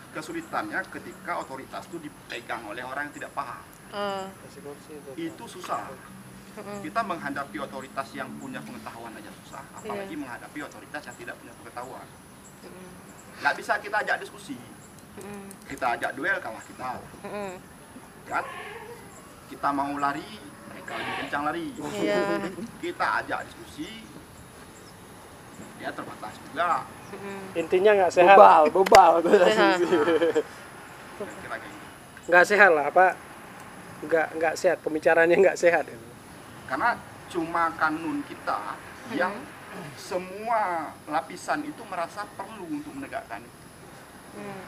kesulitannya 0.09 0.83
ketika 0.91 1.39
otoritas 1.39 1.87
itu 1.87 2.11
dipegang 2.11 2.65
oleh 2.67 2.83
orang 2.83 3.07
yang 3.07 3.15
tidak 3.23 3.33
paham. 3.39 3.63
Kursi 3.93 4.59
itu 5.15 5.45
susah. 5.47 5.87
Mm, 6.59 6.83
kita 6.83 7.01
menghadapi 7.07 7.57
otoritas 7.63 8.09
yang 8.19 8.27
punya 8.43 8.59
pengetahuan 8.59 9.15
aja 9.15 9.31
susah 9.31 9.63
apalagi 9.79 10.19
Iya. 10.19 10.23
menghadapi 10.27 10.59
otoritas 10.59 11.03
yang 11.07 11.17
tidak 11.23 11.35
punya 11.39 11.55
pengetahuan. 11.63 12.07
Nggak 13.39 13.55
bisa 13.63 13.73
kita 13.79 13.97
ajak 14.03 14.17
diskusi. 14.19 14.59
Mm, 15.23 15.49
kita 15.71 15.87
ajak 15.95 16.11
duel 16.19 16.37
kalah 16.43 16.63
kita. 16.67 16.91
Mm, 17.23 17.55
kan? 18.27 18.45
Kita 19.47 19.69
mau 19.71 19.93
lari 20.03 20.27
mereka 20.67 20.93
lebih 20.99 21.15
kencang 21.23 21.43
lari. 21.47 21.65
Iya. 21.79 22.19
kita 22.83 23.07
ajak 23.23 23.41
diskusi 23.47 23.87
ya 25.79 25.91
terbatas 25.95 26.35
juga. 26.43 26.83
Intinya 27.55 27.91
nggak 27.95 28.13
sehat. 28.13 28.37
Bebal 28.37 28.63
bebal 28.71 29.13
Sehat. 29.49 29.79
nggak 32.29 32.45
sehat 32.45 32.71
lah 32.75 32.85
apa? 32.93 33.07
Nggak 34.05 34.27
nggak 34.37 34.55
sehat. 34.55 34.79
Pembicaraannya 34.85 35.37
nggak 35.39 35.59
sehat 35.59 35.85
itu. 35.89 36.09
Karena 36.69 36.99
cuma 37.29 37.73
kanun 37.77 38.21
kita 38.25 38.77
yang 39.17 39.33
semua 39.97 40.93
lapisan 41.07 41.65
itu 41.65 41.83
merasa 41.87 42.25
perlu 42.37 42.67
untuk 42.69 42.93
menegakkan 42.95 43.41
itu. 43.45 43.59
Mm. 44.39 44.63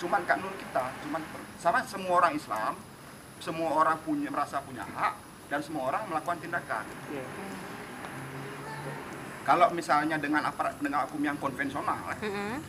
cuman 0.00 0.24
kanun 0.24 0.54
kita 0.56 0.96
cuman 1.04 1.20
per- 1.28 1.44
sama 1.60 1.84
semua 1.84 2.24
orang 2.24 2.32
Islam 2.32 2.72
semua 3.36 3.68
orang 3.74 4.00
punya 4.00 4.32
merasa 4.32 4.56
punya 4.64 4.80
hak 4.86 5.12
dan 5.52 5.60
semua 5.60 5.92
orang 5.92 6.08
melakukan 6.08 6.40
tindakan. 6.40 6.84
Iya. 7.12 7.24
Kalau 9.50 9.66
misalnya 9.74 10.14
dengan 10.14 10.46
aparat 10.46 10.78
penegak 10.78 11.10
hukum 11.10 11.26
yang 11.26 11.34
konvensional 11.42 11.98
Mm-mm. 12.22 12.62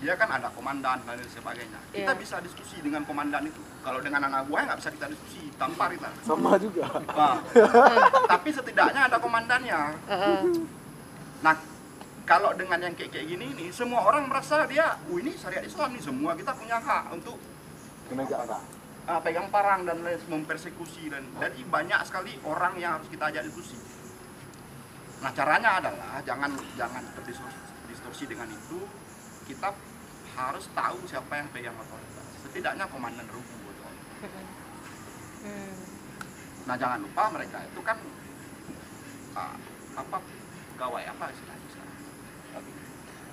dia 0.00 0.16
kan 0.16 0.32
ada 0.32 0.48
komandan 0.56 0.98
dan 1.04 1.14
lain 1.14 1.28
sebagainya. 1.28 1.76
Kita 1.92 2.10
Iya. 2.10 2.18
bisa 2.18 2.40
diskusi 2.40 2.80
dengan 2.80 3.04
komandan 3.04 3.44
itu. 3.46 3.60
Kalau 3.84 4.00
dengan 4.00 4.26
anak 4.26 4.48
buah 4.48 4.64
nggak 4.66 4.78
bisa 4.80 4.90
kita 4.96 5.06
diskusi 5.12 5.46
tampar 5.60 5.92
kita. 5.94 6.08
Sama 6.26 6.58
juga. 6.58 6.88
Nah, 7.06 7.36
tapi 8.32 8.48
setidaknya 8.50 9.12
ada 9.12 9.20
komandannya. 9.22 9.80
Nah 11.44 11.54
kalau 12.24 12.50
dengan 12.56 12.80
yang 12.80 12.94
kayak 12.96 13.12
kayak 13.12 13.26
gini 13.28 13.46
ini 13.52 13.66
semua 13.70 14.02
orang 14.02 14.26
merasa 14.26 14.64
dia 14.66 14.96
oh 15.06 15.20
ini 15.20 15.36
syariat 15.36 15.62
Islam 15.62 15.94
nih 15.94 16.02
semua 16.02 16.32
kita 16.34 16.50
punya 16.56 16.80
hak 16.82 17.12
untuk 17.14 17.36
menegakkan 18.10 18.62
uh, 19.06 19.20
pegang 19.22 19.48
parang 19.54 19.86
dan 19.86 20.00
mempersekusi 20.02 21.10
dan 21.12 21.22
dan 21.38 21.50
banyak 21.70 22.00
sekali 22.08 22.40
orang 22.42 22.74
yang 22.80 22.98
harus 22.98 23.06
kita 23.06 23.28
ajak 23.30 23.46
diskusi. 23.46 23.76
Nah 25.22 25.30
caranya 25.30 25.78
adalah 25.78 26.18
jangan 26.26 26.50
jangan 26.74 27.02
terdistorsi 27.14 27.58
distorsi 27.86 28.24
dengan 28.26 28.50
itu 28.50 28.78
kita 29.46 29.70
harus 30.34 30.66
tahu 30.74 30.98
siapa 31.06 31.32
yang 31.38 31.48
pegang 31.54 31.76
otoritas. 31.78 32.26
Setidaknya 32.42 32.84
komandan 32.90 33.26
gitu. 33.30 33.42
Hmm. 35.42 35.74
Nah 36.66 36.74
jangan 36.78 36.98
lupa 37.02 37.22
mereka 37.30 37.58
itu 37.62 37.80
kan 37.82 37.98
uh, 39.34 39.56
apa 39.98 40.16
pegawai 40.74 41.04
apa 41.06 41.24
istilahnya 41.30 41.68
sekarang? 41.70 41.96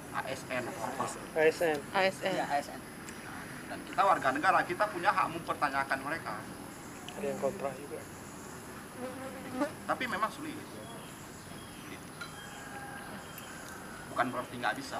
ASN 0.09 0.63
atau 0.65 0.83
apa? 0.89 1.03
ASN 1.37 1.77
ASN 1.93 2.33
Ya, 2.33 2.45
ASN. 2.49 2.79
dan 3.69 3.77
kita 3.85 4.01
warga 4.01 4.29
negara 4.33 4.65
kita 4.65 4.89
punya 4.89 5.13
hak 5.13 5.29
mempertanyakan 5.29 5.99
mereka 6.01 6.41
ada 7.13 7.25
yang 7.29 7.37
kontrak 7.37 7.69
juga 7.77 8.01
tapi 9.85 10.03
memang 10.09 10.33
sulit 10.33 10.57
bukan 14.19 14.35
berarti 14.35 14.55
nggak 14.59 14.75
bisa. 14.83 14.99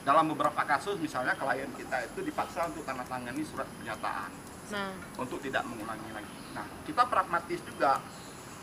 Dalam 0.00 0.32
beberapa 0.32 0.64
kasus 0.64 0.96
misalnya 0.96 1.36
klien 1.36 1.68
kita 1.76 2.08
itu 2.08 2.24
dipaksa 2.24 2.72
untuk 2.72 2.88
tanda 2.88 3.04
tangani 3.04 3.44
surat 3.44 3.68
pernyataan. 3.68 4.32
Nah. 4.72 4.96
Untuk 5.20 5.44
tidak 5.44 5.60
mengulangi 5.68 6.08
lagi. 6.08 6.36
Nah 6.56 6.64
kita 6.88 7.04
pragmatis 7.04 7.60
juga. 7.68 8.00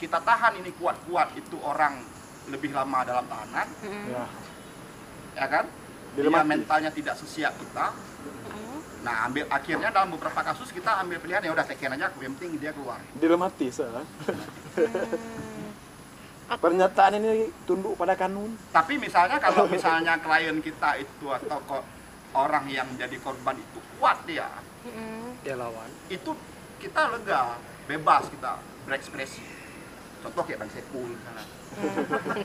Kita 0.02 0.18
tahan 0.18 0.58
ini 0.58 0.74
kuat-kuat 0.82 1.38
itu 1.38 1.62
orang 1.62 2.02
lebih 2.50 2.74
lama 2.74 3.06
dalam 3.06 3.30
tahanan. 3.30 3.68
Mm, 3.86 4.06
ya. 4.10 4.26
Ya 5.38 5.46
kan? 5.46 5.70
Dia 6.18 6.26
mentalnya 6.26 6.90
tidak 6.90 7.14
sesiap 7.22 7.54
kita. 7.62 7.94
Mm. 7.94 8.82
nah 9.06 9.30
ambil 9.30 9.46
akhirnya 9.54 9.94
dalam 9.94 10.10
beberapa 10.10 10.42
kasus 10.42 10.74
kita 10.74 11.06
ambil 11.06 11.22
pilihan 11.22 11.46
ya 11.46 11.54
udah 11.54 11.64
tekan 11.70 11.94
aja 11.94 12.10
yang 12.18 12.34
penting 12.34 12.58
dia 12.58 12.74
keluar. 12.74 12.98
Dilematis 13.14 13.78
ah. 13.86 14.02
Pernyataan 16.48 17.20
ini 17.20 17.52
tunduk 17.68 18.00
pada 18.00 18.16
kanun 18.16 18.56
Tapi 18.72 18.96
misalnya 18.96 19.36
kalau 19.36 19.68
misalnya 19.68 20.16
klien 20.16 20.58
kita 20.64 20.96
itu 20.96 21.28
atau 21.28 21.60
kok 21.68 21.84
orang 22.32 22.66
yang 22.72 22.88
menjadi 22.88 23.20
korban 23.20 23.56
itu 23.58 23.80
kuat 23.98 24.24
dia, 24.24 24.48
Mm, 24.88 25.36
dia 25.44 25.60
lawan 25.60 25.90
itu 26.08 26.32
kita 26.80 27.12
lega, 27.12 27.60
bebas 27.92 28.32
kita 28.32 28.56
berekspresi. 28.88 29.44
Contoh 30.24 30.48
kayak 30.48 30.64
Bang 30.64 30.72
Sepul 30.72 31.12
misalnya. 31.12 31.44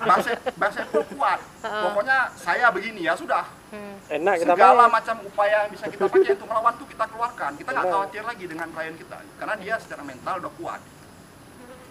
Bang, 0.02 0.18
Se 0.26 0.34
Bang 0.58 0.72
Sepul 0.74 1.06
kuat. 1.14 1.38
Pokoknya 1.62 2.34
saya 2.34 2.74
begini 2.74 3.06
ya 3.06 3.14
sudah. 3.14 3.46
mm. 3.70 3.94
enak 4.10 4.34
kita 4.42 4.58
Segala 4.58 4.90
main 4.90 4.94
macam 4.98 5.16
upaya 5.22 5.56
yang 5.64 5.70
bisa 5.70 5.86
kita 5.86 6.02
pakai 6.10 6.34
untuk 6.34 6.48
melawan 6.50 6.74
itu 6.74 6.86
kita 6.90 7.04
keluarkan. 7.06 7.50
Kita 7.54 7.68
nggak 7.70 7.86
khawatir 7.86 8.22
lagi 8.26 8.44
dengan 8.50 8.68
klien 8.74 8.96
kita. 8.98 9.18
Karena 9.38 9.54
dia 9.54 9.74
secara 9.78 10.02
mental 10.02 10.34
udah 10.42 10.52
kuat. 10.58 10.80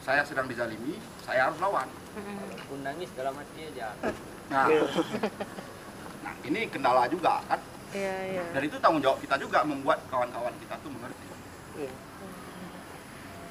Saya 0.03 0.25
sedang 0.25 0.49
dizalimi, 0.51 0.97
saya 1.23 1.47
harus 1.47 1.61
lawan. 1.61 1.87
Pun 2.65 2.79
nangis 2.81 3.09
dalam 3.11 3.33
hati 3.33 3.59
aja. 3.67 3.95
Nah, 4.47 4.65
Iya. 4.67 4.83
nah 6.23 6.33
ini 6.43 6.67
kendala 6.67 7.07
juga 7.07 7.39
kan. 7.45 7.59
iya 7.91 8.15
iya 8.29 8.43
Dan 8.51 8.61
itu 8.63 8.75
tanggung 8.77 8.99
jawab 8.99 9.19
kita 9.19 9.35
juga 9.35 9.63
membuat 9.63 9.99
kawan-kawan 10.07 10.53
kita 10.57 10.75
tuh 10.79 10.89
mengerti. 10.89 11.25
Iya. 11.77 11.91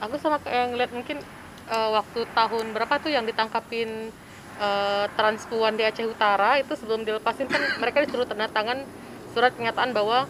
aku 0.01 0.17
sama 0.17 0.41
kayak 0.41 0.73
ngeliat 0.73 0.91
mungkin 0.91 1.21
eh, 1.67 1.91
waktu 1.91 2.25
tahun 2.31 2.73
berapa 2.73 2.95
tuh 2.99 3.13
yang 3.13 3.25
ditangkapin 3.25 4.09
eh, 4.57 5.05
transpuan 5.13 5.77
di 5.77 5.85
Aceh 5.85 6.05
Utara 6.05 6.57
itu 6.57 6.73
sebelum 6.73 7.05
dilepasin 7.05 7.45
kan 7.45 7.61
mereka 7.83 8.01
disuruh 8.01 8.25
tanda 8.25 8.49
tangan 8.49 8.81
surat 9.31 9.53
pernyataan 9.53 9.93
bahwa 9.93 10.25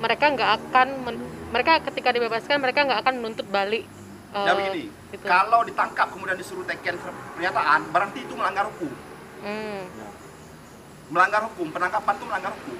mereka 0.00 0.26
nggak 0.28 0.50
akan 0.58 0.88
men- 1.04 1.24
mereka 1.52 1.84
ketika 1.84 2.08
dibebaskan 2.10 2.56
mereka 2.58 2.82
nggak 2.82 3.00
akan 3.00 3.14
menuntut 3.20 3.46
balik 3.46 3.84
ya 4.32 4.52
begini, 4.56 4.88
gitu. 5.12 5.22
kalau 5.22 5.60
ditangkap 5.62 6.08
kemudian 6.08 6.34
disuruh 6.34 6.64
teken 6.64 6.96
pernyataan, 7.36 7.80
berarti 7.88 8.18
itu 8.20 8.32
melanggar 8.32 8.66
hukum. 8.66 8.90
Hmm, 9.42 9.84
Melanggar 11.08 11.44
hukum, 11.44 11.68
penangkapan 11.68 12.14
itu 12.16 12.24
melanggar 12.24 12.52
hukum. 12.54 12.78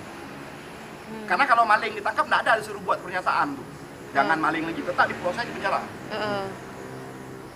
Karena 1.28 1.44
kalau 1.44 1.64
maling 1.64 1.92
ditangkap, 1.92 2.24
nggak 2.24 2.40
ada 2.42 2.52
disuruh 2.56 2.80
buat 2.80 2.96
pernyataan 2.98 3.52
tuh. 3.52 3.66
Jangan 4.12 4.38
maling 4.40 4.64
lagi, 4.64 4.80
tetap 4.80 5.04
diproses 5.06 5.44
di 5.44 5.52
penjara. 5.52 5.80
heeh, 6.10 6.44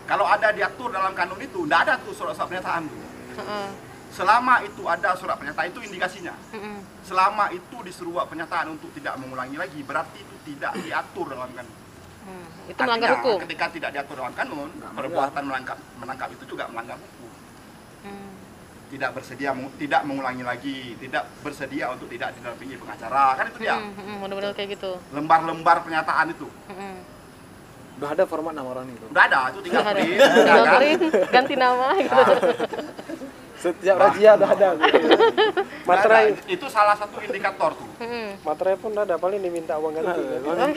Kalau 0.04 0.22
ada 0.22 0.52
diatur 0.52 0.92
dalam 0.92 1.12
kanun 1.12 1.40
itu, 1.40 1.64
nggak 1.64 1.80
ada 1.82 1.94
tuh 1.98 2.12
surat-surat 2.12 2.46
pernyataan 2.46 2.82
tuh. 2.84 3.00
heeh, 3.40 3.68
Selama 4.12 4.64
itu 4.64 4.84
ada 4.84 5.12
surat 5.16 5.36
pernyataan 5.36 5.68
itu 5.68 5.80
indikasinya. 5.82 6.32
heeh. 6.52 6.76
Selama 7.00 7.48
itu 7.50 7.76
disuruh 7.80 8.20
buat 8.20 8.28
pernyataan 8.28 8.68
untuk 8.70 8.92
tidak 8.92 9.16
mengulangi 9.16 9.56
lagi, 9.56 9.80
berarti 9.80 10.20
itu 10.20 10.36
tidak 10.44 10.76
diatur 10.76 11.32
dalam 11.32 11.48
kanun. 11.52 11.76
Hmm, 12.26 12.46
itu 12.66 12.80
melanggar 12.80 13.08
Artinya, 13.08 13.22
hukum? 13.22 13.38
Ketika 13.46 13.66
tidak 13.70 13.90
diatur 13.92 14.16
dalam 14.18 14.34
kanun, 14.34 14.70
perbuatan 14.92 15.42
melangkap, 15.42 15.78
menangkap 15.96 16.28
itu 16.28 16.44
juga 16.44 16.66
melanggar 16.66 16.98
hukum. 16.98 17.30
Hmm, 18.02 18.30
Tidak 18.86 19.10
bersedia, 19.12 19.50
tidak 19.76 20.00
mengulangi 20.02 20.42
lagi, 20.42 20.76
tidak 20.96 21.26
bersedia 21.40 21.90
untuk 21.90 22.06
tidak 22.06 22.34
didampingi 22.34 22.74
pengacara, 22.76 23.34
kan 23.34 23.44
itu 23.46 23.58
dia. 23.60 23.74
hmm, 23.74 23.92
hmm, 23.94 24.16
bener-bener 24.20 24.52
kayak 24.52 24.68
gitu. 24.74 24.98
Lembar-lembar 25.10 25.82
pernyataan 25.82 26.26
itu, 26.30 26.46
Hmm, 26.66 26.98
udah 27.96 28.10
ada 28.10 28.24
format 28.24 28.52
nama 28.52 28.68
orang 28.68 28.86
itu? 28.88 29.06
Udah 29.06 29.24
ada, 29.24 29.38
itu 29.48 29.58
tinggal 29.60 29.82
Udah 29.82 29.92
print, 29.92 30.18
tinggal 30.18 30.58
kan? 30.60 30.74
print, 30.76 31.02
ganti 31.30 31.54
nama 31.54 31.86
gitu. 31.96 32.22
Setiap 33.56 33.96
razia 33.96 34.36
udah 34.36 34.50
ada. 34.52 34.68
Udah 34.70 34.88
materai. 35.82 36.24
Ada. 36.30 36.44
Itu 36.46 36.66
salah 36.68 36.92
satu 36.92 37.18
indikator 37.18 37.72
tuh. 37.72 37.88
Hmm, 37.98 38.36
materai 38.44 38.76
pun 38.76 38.92
ada 38.92 39.16
paling 39.16 39.40
diminta 39.40 39.80
uang 39.80 39.96
ganti. 39.96 40.22
Nah, 40.44 40.68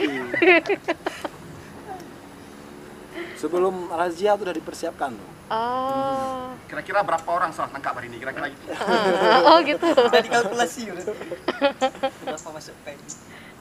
sebelum 3.40 3.88
razia 3.88 4.36
tuh 4.36 4.44
udah 4.44 4.56
dipersiapkan 4.56 5.10
tuh 5.16 5.30
oh 5.48 6.52
Kira-kira 6.70 7.02
berapa 7.02 7.26
orang 7.26 7.50
salah 7.50 7.66
tangkap 7.74 7.98
hari 7.98 8.06
ini? 8.14 8.22
Kira-kira 8.22 8.46
gitu. 8.46 8.62
Ah, 8.78 9.42
oh 9.50 9.58
gitu 9.66 9.90
Udah 9.90 10.22
dikalkulasi 10.22 10.86
udah. 10.94 11.02
Berapa 12.22 12.48
masuk 12.54 12.74
pay? 12.86 12.94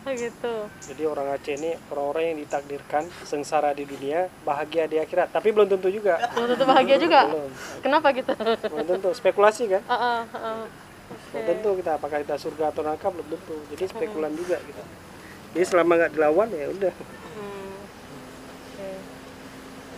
oh 0.06 0.14
gitu 0.14 0.54
Jadi 0.94 1.04
orang 1.10 1.34
Aceh 1.34 1.58
ini 1.58 1.74
orang-orang 1.90 2.24
yang 2.30 2.38
ditakdirkan 2.46 3.10
sengsara 3.26 3.74
di 3.74 3.90
dunia, 3.90 4.30
bahagia 4.46 4.86
di 4.86 5.02
akhirat. 5.02 5.34
Tapi 5.34 5.50
belum 5.50 5.74
tentu 5.74 5.90
juga. 5.90 6.22
belum 6.38 6.54
tentu 6.54 6.66
bahagia 6.70 7.02
juga 7.02 7.34
Belum. 7.34 7.50
kenapa 7.82 8.08
gitu 8.14 8.32
Belum 8.70 8.86
tentu. 8.94 9.10
Spekulasi 9.18 9.64
kan? 9.74 9.82
Ah, 9.90 10.22
ah, 10.22 10.22
ah. 10.38 10.66
Belum 11.34 11.44
tentu 11.50 11.70
kita 11.82 11.98
apakah 11.98 12.22
kita 12.22 12.38
surga 12.38 12.70
atau 12.70 12.86
neraka 12.86 13.10
belum 13.10 13.26
tentu. 13.26 13.58
Jadi 13.74 13.84
spekulan 13.90 14.32
juga 14.38 14.62
kita. 14.62 14.84
Jadi 15.58 15.66
selama 15.66 15.98
nggak 15.98 16.14
dilawan 16.14 16.48
ya 16.54 16.70
udah. 16.78 16.94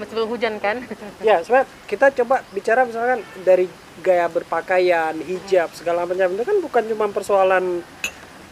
Belum 0.09 0.27
hujan 0.33 0.57
kan? 0.57 0.81
Ya, 1.21 1.45
sebenarnya 1.45 1.69
kita 1.85 2.09
coba 2.23 2.41
bicara 2.49 2.81
misalkan 2.87 3.21
dari 3.45 3.69
gaya 4.01 4.25
berpakaian, 4.25 5.13
hijab 5.21 5.69
segala 5.77 6.09
macam 6.09 6.33
itu 6.33 6.43
kan 6.47 6.57
bukan 6.57 6.83
cuma 6.89 7.05
persoalan 7.13 7.85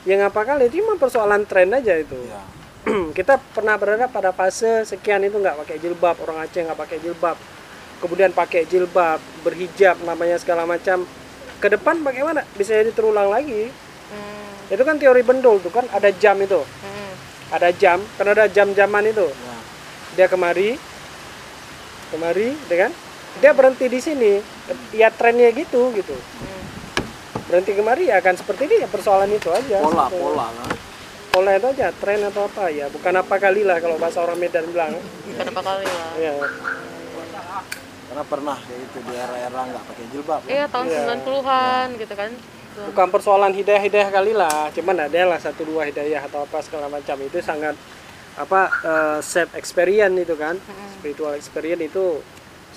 yang 0.05 0.21
apa 0.23 0.45
kali, 0.45 0.69
itu 0.69 0.79
cuma 0.85 0.95
persoalan 0.95 1.43
tren 1.49 1.73
aja 1.73 1.97
itu. 1.97 2.15
ya. 2.29 2.41
Kita 3.17 3.35
pernah 3.35 3.75
berada 3.75 4.07
pada 4.07 4.31
fase 4.31 4.87
sekian 4.87 5.19
itu 5.25 5.35
nggak 5.35 5.65
pakai 5.65 5.75
jilbab 5.81 6.15
orang 6.23 6.47
Aceh 6.47 6.63
nggak 6.63 6.79
pakai 6.79 6.97
jilbab. 7.03 7.35
Kemudian 7.99 8.31
pakai 8.31 8.63
jilbab 8.63 9.19
berhijab 9.43 9.99
namanya 10.07 10.39
segala 10.39 10.63
macam. 10.63 11.03
Ke 11.59 11.67
depan 11.67 11.99
bagaimana? 11.99 12.47
Bisa 12.55 12.79
jadi 12.79 12.95
terulang 12.95 13.27
lagi. 13.27 13.67
Hmm. 14.09 14.73
itu 14.73 14.81
kan 14.81 14.97
teori 14.97 15.21
bendol 15.21 15.61
tuh 15.61 15.69
kan? 15.69 15.85
Ada 15.91 16.09
jam 16.15 16.39
itu. 16.39 16.61
Hmm. 16.61 17.13
ada 17.49 17.69
jam 17.73 17.97
kan 18.15 18.27
ada 18.29 18.45
jam-jaman 18.47 19.11
itu. 19.11 19.27
Ya. 19.27 19.57
Dia 20.15 20.27
kemari 20.31 20.79
kemari 22.11 22.53
dengan 22.67 22.91
dia 23.39 23.51
berhenti 23.53 23.85
di 23.87 23.99
sini. 24.01 24.33
Ya 24.93 25.09
trennya 25.09 25.49
gitu 25.53 25.93
gitu. 25.93 26.15
Berhenti 27.49 27.73
kemari 27.73 28.09
ya 28.09 28.21
akan 28.21 28.35
seperti 28.37 28.69
ini 28.69 28.75
ya 28.85 28.87
persoalan 28.89 29.29
itu 29.33 29.49
aja. 29.49 29.81
Pola 29.81 30.05
sebetulnya. 30.09 30.21
pola 30.21 30.47
kan? 30.53 30.69
Pola 31.29 31.51
itu 31.57 31.67
aja 31.73 31.87
tren 31.93 32.21
atau 32.25 32.45
apa 32.45 32.69
ya. 32.69 32.85
Bukan 32.89 33.13
apa 33.13 33.35
kali 33.37 33.61
lah 33.65 33.77
kalau 33.81 33.97
bahasa 33.97 34.21
orang 34.21 34.37
Medan 34.37 34.65
bilang. 34.69 34.93
Kenapa 35.37 35.61
kali 35.61 35.85
lah? 35.85 36.09
ya 36.17 36.33
karena 38.09 38.25
pernah 38.25 38.57
kayak 38.57 38.79
gitu 38.89 38.97
di 39.05 39.13
era-era 39.13 39.61
nggak 39.69 39.83
pakai 39.85 40.05
jilbab 40.09 40.41
Iya 40.49 40.65
tahun 40.73 40.85
Iya. 40.89 40.99
90-an 41.13 41.87
gitu 42.01 42.13
kan. 42.17 42.31
Tuh. 42.69 42.85
bukan 42.93 43.07
persoalan 43.09 43.53
hidayah-hidayah 43.53 44.09
kali 44.13 44.33
lah. 44.33 44.69
Cuman 44.73 44.97
ada 45.09 45.21
lah 45.25 45.41
satu 45.41 45.65
dua 45.65 45.89
hidayah 45.89 46.21
atau 46.25 46.45
apa 46.45 46.61
segala 46.61 46.85
macam. 46.85 47.17
Itu 47.21 47.41
sangat 47.41 47.73
apa 48.39 48.71
eh, 48.71 49.19
self 49.19 49.51
experience 49.59 50.15
itu 50.15 50.35
kan 50.39 50.55
spiritual 50.95 51.35
experience 51.35 51.83
itu 51.83 52.23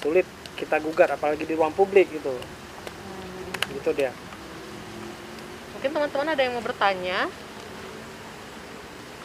sulit 0.02 0.26
kita 0.58 0.82
gugat 0.82 1.14
apalagi 1.14 1.46
di 1.46 1.54
ruang 1.54 1.70
publik 1.70 2.10
gitu 2.10 2.34
gitu 3.70 3.94
dia 3.94 4.10
Mungkin 5.82 5.98
teman-teman 5.98 6.30
ada 6.30 6.46
yang 6.46 6.54
mau 6.54 6.62
bertanya. 6.62 7.26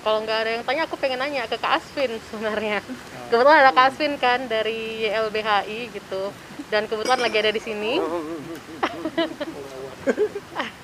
Kalau 0.02 0.26
nggak 0.26 0.38
ada 0.42 0.52
yang 0.58 0.66
tanya, 0.66 0.90
aku 0.90 0.98
pengen 0.98 1.22
nanya 1.22 1.46
ke 1.46 1.54
Kak 1.54 1.78
Asvin 1.78 2.18
sebenarnya. 2.34 2.82
Kebetulan 3.30 3.62
ada 3.62 3.78
Kak 3.78 3.94
Asvin 3.94 4.18
kan 4.18 4.50
dari 4.50 5.06
YLBHI 5.06 5.94
gitu. 5.94 6.34
Dan 6.74 6.90
kebetulan 6.90 7.22
lagi 7.22 7.38
ada 7.38 7.54
di 7.54 7.62
sini. 7.62 8.02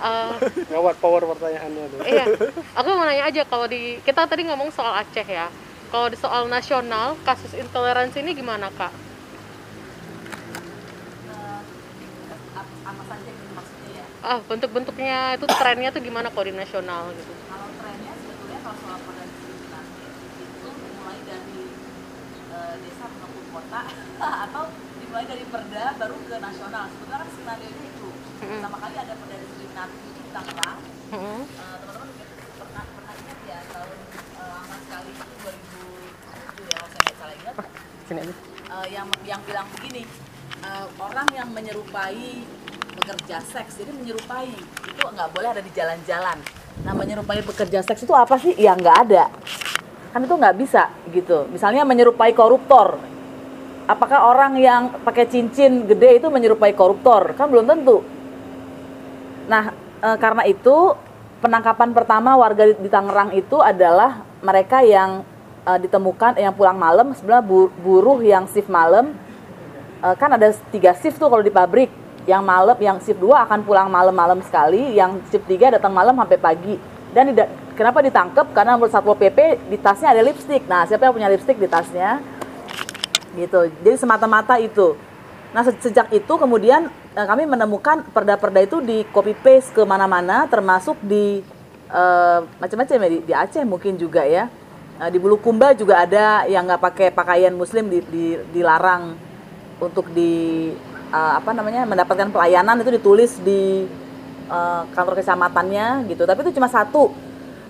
Eh, 0.00 0.32
Gawat 0.66 0.96
power 0.96 1.22
pertanyaannya 1.28 1.84
tuh. 1.92 1.98
iya, 2.02 2.24
aku 2.72 2.88
mau 2.90 3.04
nanya 3.04 3.28
aja 3.28 3.42
kalau 3.44 3.68
di 3.68 4.00
kita 4.00 4.24
tadi 4.24 4.48
ngomong 4.48 4.72
soal 4.72 4.96
Aceh 4.96 5.24
ya. 5.24 5.52
Kalau 5.90 6.06
di 6.06 6.16
soal 6.16 6.48
nasional, 6.48 7.18
kasus 7.20 7.52
intoleransi 7.52 8.22
ini 8.22 8.32
gimana 8.32 8.72
kak? 8.72 8.92
apa 12.80 13.02
saja 13.06 13.30
maksudnya 13.54 13.92
ya 13.94 14.04
Ah, 14.20 14.38
bentuk-bentuknya 14.44 15.18
itu 15.38 15.46
trennya 15.46 15.88
tuh 15.94 16.02
gimana 16.02 16.28
kalau 16.28 16.44
di 16.44 16.54
nasional 16.54 17.14
gitu? 17.14 17.32
kalau 17.46 17.68
trennya 17.78 18.12
sebetulnya 18.18 18.58
kalau 18.66 18.76
soal 18.82 18.98
itu 18.98 20.68
dimulai 20.74 21.18
dari 21.22 21.60
eh, 22.50 22.74
desa 22.82 23.06
maupun 23.14 23.44
kota 23.54 23.80
atau 24.50 24.62
dimulai 24.98 25.24
dari 25.24 25.44
perda 25.46 25.84
baru 25.96 26.16
ke 26.18 26.36
nasional 26.36 26.84
sebetulnya 26.90 27.18
kan 27.22 27.28
skenario 27.30 27.68
itu 27.70 28.08
pertama 28.40 28.76
kali 28.82 28.94
ada 28.98 29.14
perda 29.14 29.36
Tangerang. 30.30 30.78
Mm-mm. 31.10 31.40
Eh, 31.42 31.76
teman-teman 31.80 32.06
mungkin 32.06 32.26
pernah 32.54 32.84
pernah 32.86 33.14
ingat 33.18 33.38
ya 33.44 33.58
tahun 33.66 33.98
eh, 34.14 34.48
lama 34.50 34.76
sekali 34.78 35.10
itu 35.10 35.24
2007 35.42 36.70
ya 36.70 36.76
kalau 36.78 36.88
saya 36.90 37.02
nggak 37.02 37.16
salah 37.18 37.34
ingat. 37.34 37.54
Sini 38.06 38.20
aja. 38.22 38.34
eh, 38.70 38.86
yang 38.94 39.08
yang 39.26 39.40
bilang 39.42 39.66
begini 39.74 40.02
eh, 40.62 40.86
orang 40.98 41.28
yang 41.34 41.48
menyerupai 41.50 42.22
pekerja 42.90 43.36
seks 43.42 43.80
jadi 43.80 43.90
menyerupai 43.90 44.50
itu 44.54 45.02
nggak 45.02 45.30
boleh 45.34 45.48
ada 45.50 45.62
di 45.62 45.70
jalan-jalan. 45.74 46.38
Nah 46.86 46.94
menyerupai 46.94 47.42
pekerja 47.42 47.82
seks 47.82 48.06
itu 48.06 48.14
apa 48.14 48.38
sih? 48.38 48.54
Ya 48.54 48.78
nggak 48.78 48.96
ada. 49.08 49.24
Kan 50.10 50.26
itu 50.26 50.34
nggak 50.34 50.56
bisa 50.58 50.90
gitu. 51.10 51.50
Misalnya 51.50 51.82
menyerupai 51.82 52.30
koruptor. 52.34 52.98
Apakah 53.90 54.30
orang 54.30 54.54
yang 54.62 54.82
pakai 55.02 55.26
cincin 55.26 55.82
gede 55.82 56.22
itu 56.22 56.30
menyerupai 56.30 56.70
koruptor? 56.78 57.34
Kan 57.34 57.50
belum 57.50 57.66
tentu. 57.66 58.06
Nah 59.50 59.74
eh, 60.00 60.16
karena 60.20 60.42
itu 60.48 60.96
penangkapan 61.40 61.96
pertama 61.96 62.36
warga 62.36 62.68
di, 62.68 62.74
di 62.76 62.88
Tangerang 62.92 63.32
itu 63.32 63.60
adalah 63.60 64.24
mereka 64.40 64.80
yang 64.84 65.24
eh, 65.68 65.78
ditemukan 65.80 66.40
yang 66.40 66.52
pulang 66.56 66.76
malam 66.76 67.12
sebenarnya 67.12 67.44
bu- 67.44 67.72
buruh 67.84 68.20
yang 68.24 68.48
shift 68.48 68.68
malam. 68.72 69.12
Eh, 70.00 70.14
kan 70.16 70.32
ada 70.32 70.52
tiga 70.72 70.96
shift 70.96 71.20
tuh 71.20 71.28
kalau 71.28 71.44
di 71.44 71.52
pabrik. 71.52 71.92
Yang 72.28 72.42
malam 72.44 72.76
yang 72.78 72.96
shift 73.00 73.16
2 73.16 73.32
akan 73.32 73.64
pulang 73.64 73.88
malam-malam 73.88 74.44
sekali. 74.44 74.92
Yang 74.92 75.24
shift 75.32 75.48
3 75.48 75.80
datang 75.80 75.90
malam 75.90 76.12
sampai 76.12 76.36
pagi. 76.36 76.76
Dan 77.10 77.32
tidak 77.32 77.48
kenapa 77.74 78.04
ditangkap 78.04 78.46
karena 78.52 78.76
menurut 78.76 78.92
satpol 78.92 79.16
pp 79.16 79.56
di 79.72 79.80
tasnya 79.80 80.12
ada 80.12 80.22
lipstick. 80.22 80.68
Nah 80.68 80.84
siapa 80.84 81.08
yang 81.08 81.16
punya 81.16 81.32
lipstick 81.32 81.56
di 81.56 81.66
tasnya? 81.66 82.20
Gitu. 83.34 83.72
Jadi 83.82 83.96
semata-mata 83.96 84.60
itu 84.60 84.94
nah 85.50 85.66
se- 85.66 85.82
sejak 85.82 86.06
itu 86.14 86.30
kemudian 86.38 86.86
eh, 87.18 87.26
kami 87.26 87.42
menemukan 87.46 88.06
perda-perda 88.14 88.60
itu 88.62 88.78
di 88.78 89.02
copy 89.10 89.34
paste 89.34 89.74
ke 89.74 89.82
mana-mana 89.82 90.46
termasuk 90.46 90.94
di 91.02 91.42
eh, 91.90 92.38
macam-macam 92.62 92.94
ya 93.02 93.08
di, 93.10 93.18
di 93.26 93.32
Aceh 93.34 93.64
mungkin 93.66 93.98
juga 93.98 94.22
ya. 94.22 94.46
Eh, 95.00 95.10
di 95.10 95.18
Bulukumba 95.18 95.74
juga 95.74 96.06
ada 96.06 96.46
yang 96.46 96.68
nggak 96.70 96.82
pakai 96.82 97.08
pakaian 97.10 97.50
muslim 97.50 97.90
di, 97.90 97.98
di- 98.06 98.38
dilarang 98.54 99.18
untuk 99.82 100.06
di 100.14 100.70
eh, 101.10 101.32
apa 101.40 101.50
namanya 101.50 101.82
mendapatkan 101.82 102.30
pelayanan 102.30 102.78
itu 102.86 102.90
ditulis 102.94 103.42
di 103.42 103.90
eh, 104.46 104.82
kantor 104.94 105.18
kecamatannya 105.18 106.06
gitu. 106.06 106.22
Tapi 106.30 106.46
itu 106.46 106.54
cuma 106.62 106.70
satu. 106.70 107.10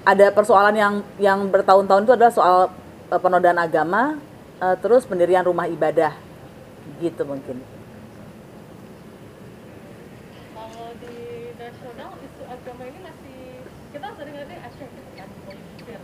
Ada 0.01 0.33
persoalan 0.33 0.77
yang 0.77 0.95
yang 1.21 1.39
bertahun-tahun 1.49 2.09
itu 2.09 2.13
adalah 2.13 2.33
soal 2.33 2.59
eh, 3.09 3.21
penodaan 3.21 3.57
agama 3.57 4.21
eh, 4.61 4.77
terus 4.85 5.09
pendirian 5.09 5.45
rumah 5.49 5.65
ibadah 5.65 6.13
gitu 6.99 7.23
mungkin 7.23 7.57
Kalau 10.51 10.89
di 11.01 11.17
nasional 11.57 12.11
isu 12.21 12.43
agama 12.45 12.83
ini 12.85 12.99
masih 13.01 13.39
kita 13.91 14.09
sering 14.19 14.35
lihat 14.37 14.51
Aceh 14.69 14.89
gitu 14.89 15.11
kan 15.17 15.29
politisir 15.47 16.01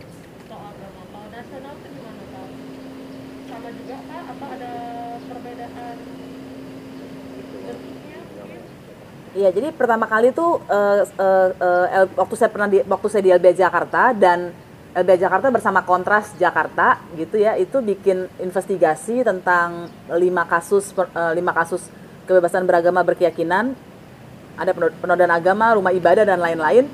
soal 0.47 0.65
agama. 0.73 1.01
Kalau 1.07 1.27
nasional 1.29 1.73
itu 1.77 1.87
gimana 1.93 2.23
kak? 2.33 2.49
Sama 3.47 3.69
juga 3.71 3.97
kak? 4.01 4.23
Atau 4.33 4.47
ada 4.47 4.73
perbedaan 5.23 5.95
bentuknya 7.37 8.19
mungkin? 8.25 8.61
Iya, 9.37 9.49
jadi 9.53 9.67
pertama 9.75 10.05
kali 10.09 10.33
tuh 10.33 10.57
eh, 10.65 11.01
eh, 11.05 11.87
L- 12.03 12.13
waktu 12.17 12.35
saya 12.35 12.49
pernah 12.49 12.69
di, 12.71 12.81
waktu 12.81 13.07
saya 13.11 13.23
di 13.23 13.31
LBH 13.37 13.55
Jakarta 13.61 14.11
dan 14.17 14.49
LBH 14.97 15.29
Jakarta 15.29 15.47
bersama 15.53 15.85
Kontras 15.85 16.33
Jakarta 16.41 16.97
gitu 17.13 17.37
ya, 17.37 17.53
itu 17.53 17.77
bikin 17.85 18.25
investigasi 18.41 19.21
tentang 19.21 19.93
lima 20.17 20.41
kasus 20.49 20.89
eh, 20.89 21.33
lima 21.37 21.53
kasus 21.53 21.85
kebebasan 22.25 22.65
beragama 22.65 23.05
berkeyakinan, 23.05 23.77
ada 24.57 24.71
penod- 24.73 24.97
penodaan 24.97 25.29
agama, 25.29 25.77
rumah 25.77 25.93
ibadah 25.93 26.25
dan 26.25 26.41
lain-lain. 26.41 26.89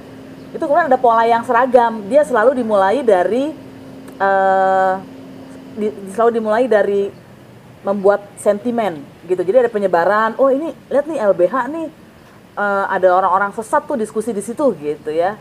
Itu 0.52 0.68
kemudian 0.68 0.92
ada 0.92 1.00
pola 1.00 1.24
yang 1.24 1.48
seragam. 1.48 2.04
Dia 2.12 2.28
selalu 2.28 2.60
dimulai 2.60 3.00
dari 3.08 3.56
eh, 4.20 4.94
di- 5.80 5.96
selalu 6.12 6.44
dimulai 6.44 6.68
dari 6.68 7.08
membuat 7.88 8.36
sentimen 8.36 9.00
gitu. 9.24 9.48
Jadi 9.48 9.64
ada 9.64 9.72
penyebaran, 9.72 10.36
oh 10.44 10.52
ini 10.52 10.76
lihat 10.92 11.08
nih 11.08 11.24
LBH 11.24 11.56
nih 11.72 11.88
eh, 12.60 12.86
ada 12.92 13.08
orang-orang 13.16 13.56
sesat 13.56 13.88
tuh 13.88 13.96
diskusi 13.96 14.36
di 14.36 14.44
situ 14.44 14.76
gitu 14.76 15.08
ya. 15.08 15.40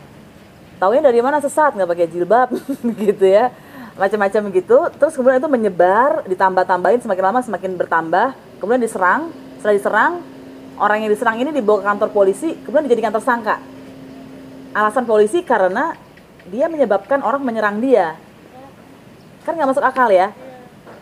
Taunya 0.81 1.01
dari 1.01 1.19
mana 1.21 1.39
sesat 1.39 1.77
nggak 1.77 1.89
pakai 1.89 2.07
jilbab 2.09 2.49
gitu 3.05 3.25
ya. 3.25 3.53
Macam-macam 3.93 4.41
gitu. 4.49 4.77
Terus 4.97 5.13
kemudian 5.13 5.37
itu 5.37 5.49
menyebar, 5.49 6.25
ditambah-tambahin 6.25 7.01
semakin 7.05 7.23
lama 7.23 7.39
semakin 7.45 7.71
bertambah. 7.77 8.27
Kemudian 8.57 8.81
diserang, 8.81 9.29
setelah 9.61 9.75
diserang 9.77 10.13
orang 10.81 11.05
yang 11.05 11.11
diserang 11.13 11.37
ini 11.37 11.53
dibawa 11.53 11.83
ke 11.83 11.85
kantor 11.85 12.09
polisi, 12.09 12.57
kemudian 12.65 12.89
dijadikan 12.89 13.13
tersangka. 13.13 13.61
Alasan 14.73 15.05
polisi 15.05 15.45
karena 15.45 15.93
dia 16.49 16.65
menyebabkan 16.65 17.21
orang 17.21 17.45
menyerang 17.45 17.77
dia. 17.77 18.17
Kan 19.45 19.53
nggak 19.53 19.69
masuk 19.77 19.85
akal 19.85 20.09
ya. 20.09 20.33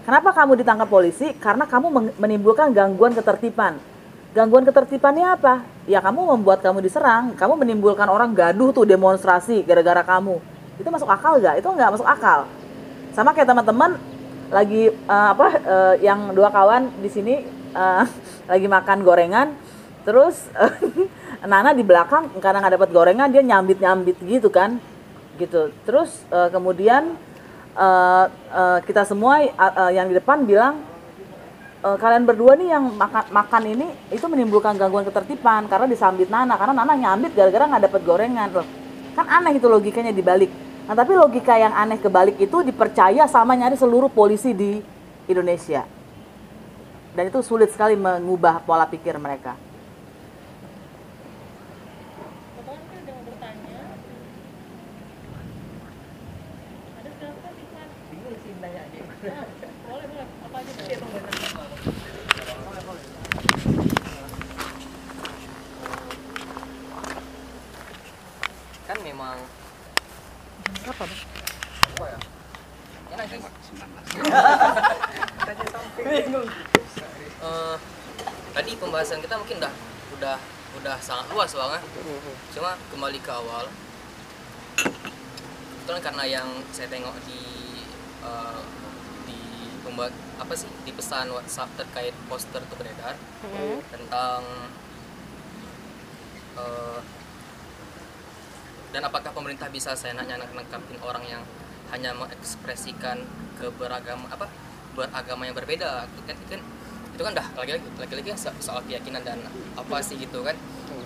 Kenapa 0.01 0.33
kamu 0.33 0.59
ditangkap 0.59 0.89
polisi? 0.89 1.31
Karena 1.37 1.63
kamu 1.69 2.17
menimbulkan 2.17 2.73
gangguan 2.73 3.13
ketertiban. 3.13 3.77
Gangguan 4.31 4.63
ketertibannya 4.63 5.27
apa? 5.27 5.59
Ya 5.91 5.99
kamu 5.99 6.23
membuat 6.23 6.63
kamu 6.63 6.79
diserang, 6.79 7.35
kamu 7.35 7.67
menimbulkan 7.67 8.07
orang 8.07 8.31
gaduh 8.31 8.71
tuh 8.71 8.87
demonstrasi 8.87 9.59
gara-gara 9.67 10.07
kamu. 10.07 10.39
Itu 10.79 10.87
masuk 10.87 11.11
akal 11.11 11.43
nggak? 11.43 11.59
Itu 11.59 11.67
nggak 11.67 11.99
masuk 11.99 12.07
akal. 12.07 12.47
Sama 13.11 13.35
kayak 13.35 13.51
teman-teman 13.51 13.99
lagi 14.47 14.87
eh, 14.87 15.27
apa 15.35 15.47
eh, 15.59 15.95
yang 16.07 16.31
dua 16.31 16.47
kawan 16.47 16.87
di 17.03 17.11
sini 17.11 17.43
eh, 17.75 18.03
lagi 18.51 18.67
makan 18.71 19.03
gorengan, 19.03 19.51
terus 20.07 20.47
Nana 21.51 21.75
di 21.75 21.83
belakang 21.83 22.31
karena 22.39 22.63
nggak 22.63 22.75
dapat 22.79 22.89
gorengan 22.95 23.27
dia 23.35 23.43
nyambit 23.43 23.83
nyambit 23.83 24.15
gitu 24.23 24.47
kan, 24.47 24.79
gitu. 25.43 25.75
Terus 25.83 26.23
eh, 26.31 26.47
kemudian 26.47 27.19
eh, 27.75 28.25
eh, 28.31 28.79
kita 28.87 29.03
semua 29.03 29.43
eh, 29.43 29.51
eh, 29.51 29.91
yang 29.91 30.07
di 30.07 30.15
depan 30.15 30.47
bilang 30.47 30.87
"Eh, 31.81 31.97
kalian 31.97 32.29
berdua 32.29 32.53
nih 32.53 32.69
yang 32.69 32.93
makan 32.93 33.23
makan 33.33 33.63
ini 33.65 33.87
itu 34.13 34.25
menimbulkan 34.29 34.77
gangguan 34.77 35.01
ketertiban 35.01 35.65
karena 35.65 35.89
disambit 35.89 36.29
Nana 36.29 36.53
karena 36.53 36.73
Nana 36.77 36.93
nyambit 36.93 37.33
gara-gara 37.33 37.65
nggak 37.65 37.83
dapat 37.89 38.01
gorengan 38.05 38.49
loh. 38.53 38.67
Kan 39.17 39.25
aneh 39.27 39.57
itu 39.57 39.65
logikanya 39.65 40.13
dibalik. 40.13 40.51
Nah 40.85 40.93
tapi 40.93 41.17
logika 41.17 41.57
yang 41.57 41.73
aneh 41.73 41.97
kebalik 41.97 42.37
itu 42.37 42.57
dipercaya 42.61 43.25
sama 43.25 43.57
nyari 43.57 43.73
seluruh 43.73 44.13
polisi 44.13 44.53
di 44.53 44.77
Indonesia. 45.25 45.81
Dan 47.11 47.27
itu 47.27 47.41
sulit 47.41 47.73
sekali 47.73 47.97
mengubah 47.97 48.63
pola 48.63 48.87
pikir 48.87 49.19
mereka 49.19 49.57
Bapak 52.55 52.77
kan 52.79 52.97
ada 52.97 53.11
yang 53.11 53.21
bertanya. 53.25 53.79
Ada 56.95 57.09
silakan 57.19 57.53
Ivan. 57.57 57.87
bingung 58.11 58.35
sih 58.39 58.53
nanya 58.61 58.81
aja 58.85 58.99
Ah, 59.21 59.45
boleh 59.89 60.07
boleh. 60.07 60.25
Apa 60.45 60.57
aja 60.61 60.71
Pak? 60.71 62.21
kan 68.81 68.97
memang 69.01 69.37
Apa 70.83 71.03
Bang? 71.05 71.21
apa 71.91 72.05
ya 72.07 72.19
enak 73.11 73.25
sih 73.27 73.39
Eh, 77.41 77.75
tadi 78.53 78.71
pembahasan 78.77 79.17
kita 79.17 79.33
mungkin 79.51 79.67
udah 79.67 79.75
udah 80.15 80.37
udah 80.79 80.95
sangat 81.03 81.27
luas 81.27 81.51
soalnya. 81.51 81.83
Cuma 82.55 82.79
kembali 82.87 83.19
ke 83.19 83.31
awal. 83.35 83.67
Kebetulan 84.79 85.99
karena 85.99 86.23
yang 86.23 86.47
saya 86.71 86.87
tengok 86.87 87.11
di 87.27 87.43
eh, 88.23 88.61
di 89.27 89.39
pembuat 89.83 90.15
apa 90.39 90.55
sih 90.55 90.71
di 90.87 90.95
pesan 90.95 91.35
WhatsApp 91.35 91.67
terkait 91.75 92.15
poster 92.31 92.63
itu 92.63 92.75
beredar 92.79 93.19
Hmm. 93.43 93.83
tentang 93.91 94.39
eh, 96.55 96.99
dan 98.95 99.01
apakah 99.03 99.35
pemerintah 99.35 99.67
bisa 99.67 99.91
seenaknya 99.99 100.39
nangkapin 100.39 100.95
orang 101.03 101.27
yang 101.27 101.43
hanya 101.91 102.15
mengekspresikan 102.15 103.27
keberagama 103.59 104.31
apa 104.31 104.47
beragama 104.95 105.43
yang 105.43 105.59
berbeda? 105.59 106.07
Kan, 106.23 106.39
kan 106.47 106.63
itu 107.21 107.29
kan 107.29 107.37
dah 107.37 107.47
lagi-lagi 107.53 107.85
lagi-lagi 108.01 108.33
so- 108.33 108.57
soal 108.57 108.81
keyakinan 108.89 109.21
dan 109.21 109.37
apa 109.77 110.01
sih 110.01 110.17
gitu 110.17 110.41
kan 110.41 110.57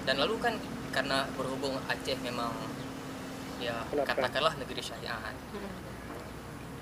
dan 0.08 0.16
lalu 0.16 0.40
kan 0.40 0.56
karena 0.96 1.28
berhubung 1.36 1.76
Aceh 1.92 2.16
memang 2.24 2.56
ya 3.60 3.84
Kenapa? 3.92 4.16
katakanlah 4.16 4.56
negeri 4.56 4.80
syariat 4.80 5.36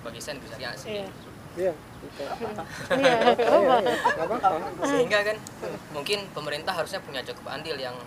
bagi 0.06 0.22
saya 0.22 0.38
negeri 0.38 0.50
syariat 0.54 0.78
sih 0.78 0.90
Iya. 0.94 1.10
Iya. 1.54 1.74
Iya. 2.94 3.14
Apa-apa. 4.22 4.86
sehingga 4.86 5.26
kan 5.26 5.38
mungkin 5.90 6.30
pemerintah 6.30 6.78
harusnya 6.78 7.02
punya 7.02 7.26
cukup 7.26 7.50
andil 7.50 7.74
yang 7.74 7.98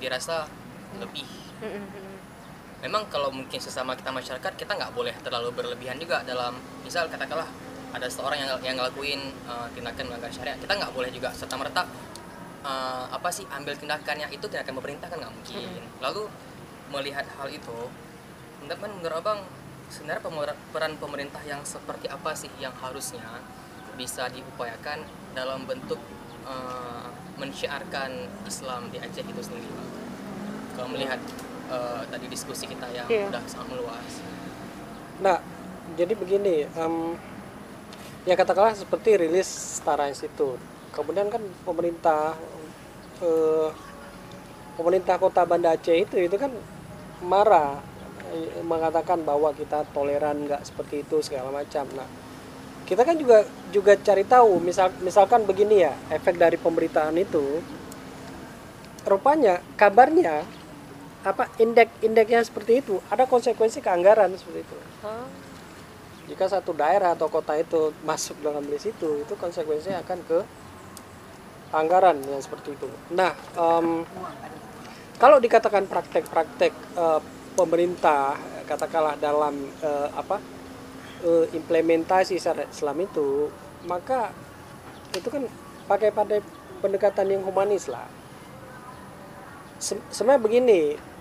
dirasa 0.00 0.48
lebih 0.96 1.28
memang 2.80 3.04
kalau 3.12 3.28
mungkin 3.28 3.60
sesama 3.60 3.92
kita 3.92 4.08
masyarakat 4.08 4.52
kita 4.56 4.72
nggak 4.72 4.96
boleh 4.96 5.12
terlalu 5.20 5.52
berlebihan 5.52 6.00
juga 6.00 6.24
dalam 6.24 6.56
misal 6.80 7.04
katakanlah 7.12 7.48
ada 7.90 8.06
seorang 8.06 8.38
yang 8.38 8.50
yang 8.62 8.74
ngelakuin 8.76 9.20
uh, 9.44 9.66
tindakan 9.72 10.04
melanggar 10.06 10.30
syariat 10.30 10.56
kita 10.56 10.72
nggak 10.72 10.92
boleh 10.92 11.10
juga 11.10 11.30
serta 11.30 11.54
merta 11.54 11.82
uh, 12.62 13.04
apa 13.08 13.28
sih 13.28 13.44
ambil 13.50 13.74
tindakannya 13.74 14.30
itu 14.30 14.44
tindakan 14.44 14.74
pemerintah 14.78 15.06
kan 15.06 15.18
nggak 15.18 15.32
mungkin 15.32 15.82
lalu 15.98 16.22
melihat 16.90 17.26
hal 17.36 17.48
itu 17.48 17.78
menurut 18.60 18.80
menurut 18.92 19.16
abang 19.18 19.40
sebenarnya 19.88 20.22
pemer- 20.22 20.60
peran 20.70 20.94
pemerintah 20.96 21.42
yang 21.42 21.62
seperti 21.62 22.06
apa 22.06 22.30
sih 22.32 22.50
yang 22.58 22.74
harusnya 22.78 23.24
bisa 23.94 24.30
diupayakan 24.30 25.02
dalam 25.32 25.66
bentuk 25.66 25.98
uh, 26.44 27.10
mensyiarkan 27.36 28.10
Islam 28.44 28.90
di 28.90 28.98
Aceh 28.98 29.22
itu 29.22 29.42
sendiri 29.42 29.66
Bang? 29.66 29.90
kalau 30.76 30.88
melihat 30.90 31.18
uh, 31.68 32.02
tadi 32.06 32.26
diskusi 32.28 32.64
kita 32.66 32.86
yang 32.90 33.08
Iya. 33.08 33.28
udah 33.28 33.42
sangat 33.46 33.68
meluas 33.70 34.12
Nah, 35.20 35.36
jadi 36.00 36.16
begini, 36.16 36.64
em, 36.64 37.12
ya 38.28 38.34
katakanlah 38.36 38.76
seperti 38.76 39.16
rilis 39.16 39.48
Setara 39.48 40.08
Institute. 40.10 40.60
Kemudian 40.92 41.30
kan 41.30 41.40
pemerintah 41.64 42.36
eh, 43.22 43.70
pemerintah 44.76 45.16
kota 45.16 45.46
Banda 45.46 45.76
Aceh 45.76 45.94
itu 45.94 46.16
itu 46.18 46.36
kan 46.36 46.52
marah 47.24 47.80
eh, 48.32 48.64
mengatakan 48.64 49.22
bahwa 49.24 49.52
kita 49.56 49.86
toleran 49.94 50.48
nggak 50.48 50.64
seperti 50.66 51.06
itu 51.06 51.22
segala 51.24 51.52
macam. 51.54 51.86
Nah, 51.96 52.08
kita 52.84 53.06
kan 53.06 53.14
juga 53.16 53.46
juga 53.70 53.94
cari 53.94 54.26
tahu, 54.26 54.58
misal 54.58 54.90
misalkan 55.00 55.46
begini 55.46 55.86
ya, 55.86 55.94
efek 56.10 56.36
dari 56.36 56.58
pemberitaan 56.58 57.14
itu 57.16 57.62
rupanya 59.08 59.64
kabarnya 59.80 60.44
apa 61.20 61.52
indeks 61.60 61.92
indeksnya 62.00 62.40
seperti 62.44 62.80
itu 62.80 62.96
ada 63.12 63.28
konsekuensi 63.28 63.84
ke 63.84 63.90
anggaran 63.92 64.32
seperti 64.36 64.64
itu 64.64 64.76
Oh. 65.00 65.39
Jika 66.30 66.46
satu 66.46 66.70
daerah 66.70 67.18
atau 67.18 67.26
kota 67.26 67.58
itu 67.58 67.90
masuk 68.06 68.38
dalam 68.38 68.62
list 68.70 68.86
itu 68.86 69.26
itu 69.26 69.34
konsekuensinya 69.34 69.98
akan 70.06 70.18
ke 70.22 70.38
anggaran 71.74 72.22
yang 72.22 72.38
seperti 72.38 72.78
itu. 72.78 72.86
Nah 73.10 73.34
em, 73.58 74.06
kalau 75.18 75.42
dikatakan 75.42 75.90
praktek-praktek 75.90 76.72
eh, 76.94 77.20
pemerintah 77.58 78.38
katakanlah 78.70 79.18
dalam 79.18 79.58
eh, 79.82 80.08
apa 80.14 80.38
eh, 81.26 81.46
implementasi 81.50 82.38
Islam 82.38 82.96
itu 83.02 83.50
maka 83.90 84.30
itu 85.10 85.26
kan 85.26 85.42
pakai 85.90 86.14
pada 86.14 86.38
pendekatan 86.78 87.26
yang 87.26 87.42
humanis 87.42 87.90
lah. 87.90 88.06
Se- 89.82 90.06
sebenarnya 90.14 90.42
begini 90.46 90.80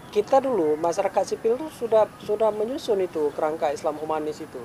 kita 0.09 0.41
dulu 0.41 0.77
masyarakat 0.77 1.23
sipil 1.25 1.57
tuh 1.57 1.69
sudah 1.73 2.05
sudah 2.21 2.49
menyusun 2.53 3.01
itu 3.01 3.29
kerangka 3.33 3.73
Islam 3.73 3.97
humanis 4.01 4.41
itu 4.41 4.61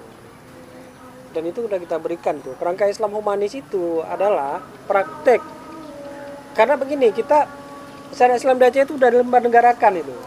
dan 1.35 1.43
itu 1.51 1.67
sudah 1.67 1.83
kita 1.83 1.99
berikan 1.99 2.39
tuh. 2.39 2.55
Kerangka 2.55 2.87
Islam 2.87 3.11
humanis 3.19 3.59
itu 3.59 3.99
adalah 4.07 4.63
praktek. 4.87 5.43
Karena 6.55 6.79
begini 6.79 7.11
kita 7.11 7.51
syariat 8.15 8.39
Islam 8.39 8.63
di 8.63 8.71
Aceh 8.71 8.87
itu 8.87 8.95
udah 8.95 9.11
dilembar 9.11 9.43
negarakan 9.43 9.99
itu. 9.99 10.15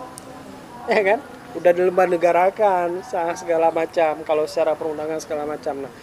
Ya 0.87 1.03
kan? 1.03 1.19
Udah 1.51 1.71
dilembar 1.75 2.07
negarakan 2.07 3.03
segala 3.35 3.71
macam 3.75 4.23
kalau 4.23 4.47
secara 4.47 4.71
perundangan 4.71 5.19
segala 5.19 5.43
macam. 5.43 5.83
Nah 5.83 5.93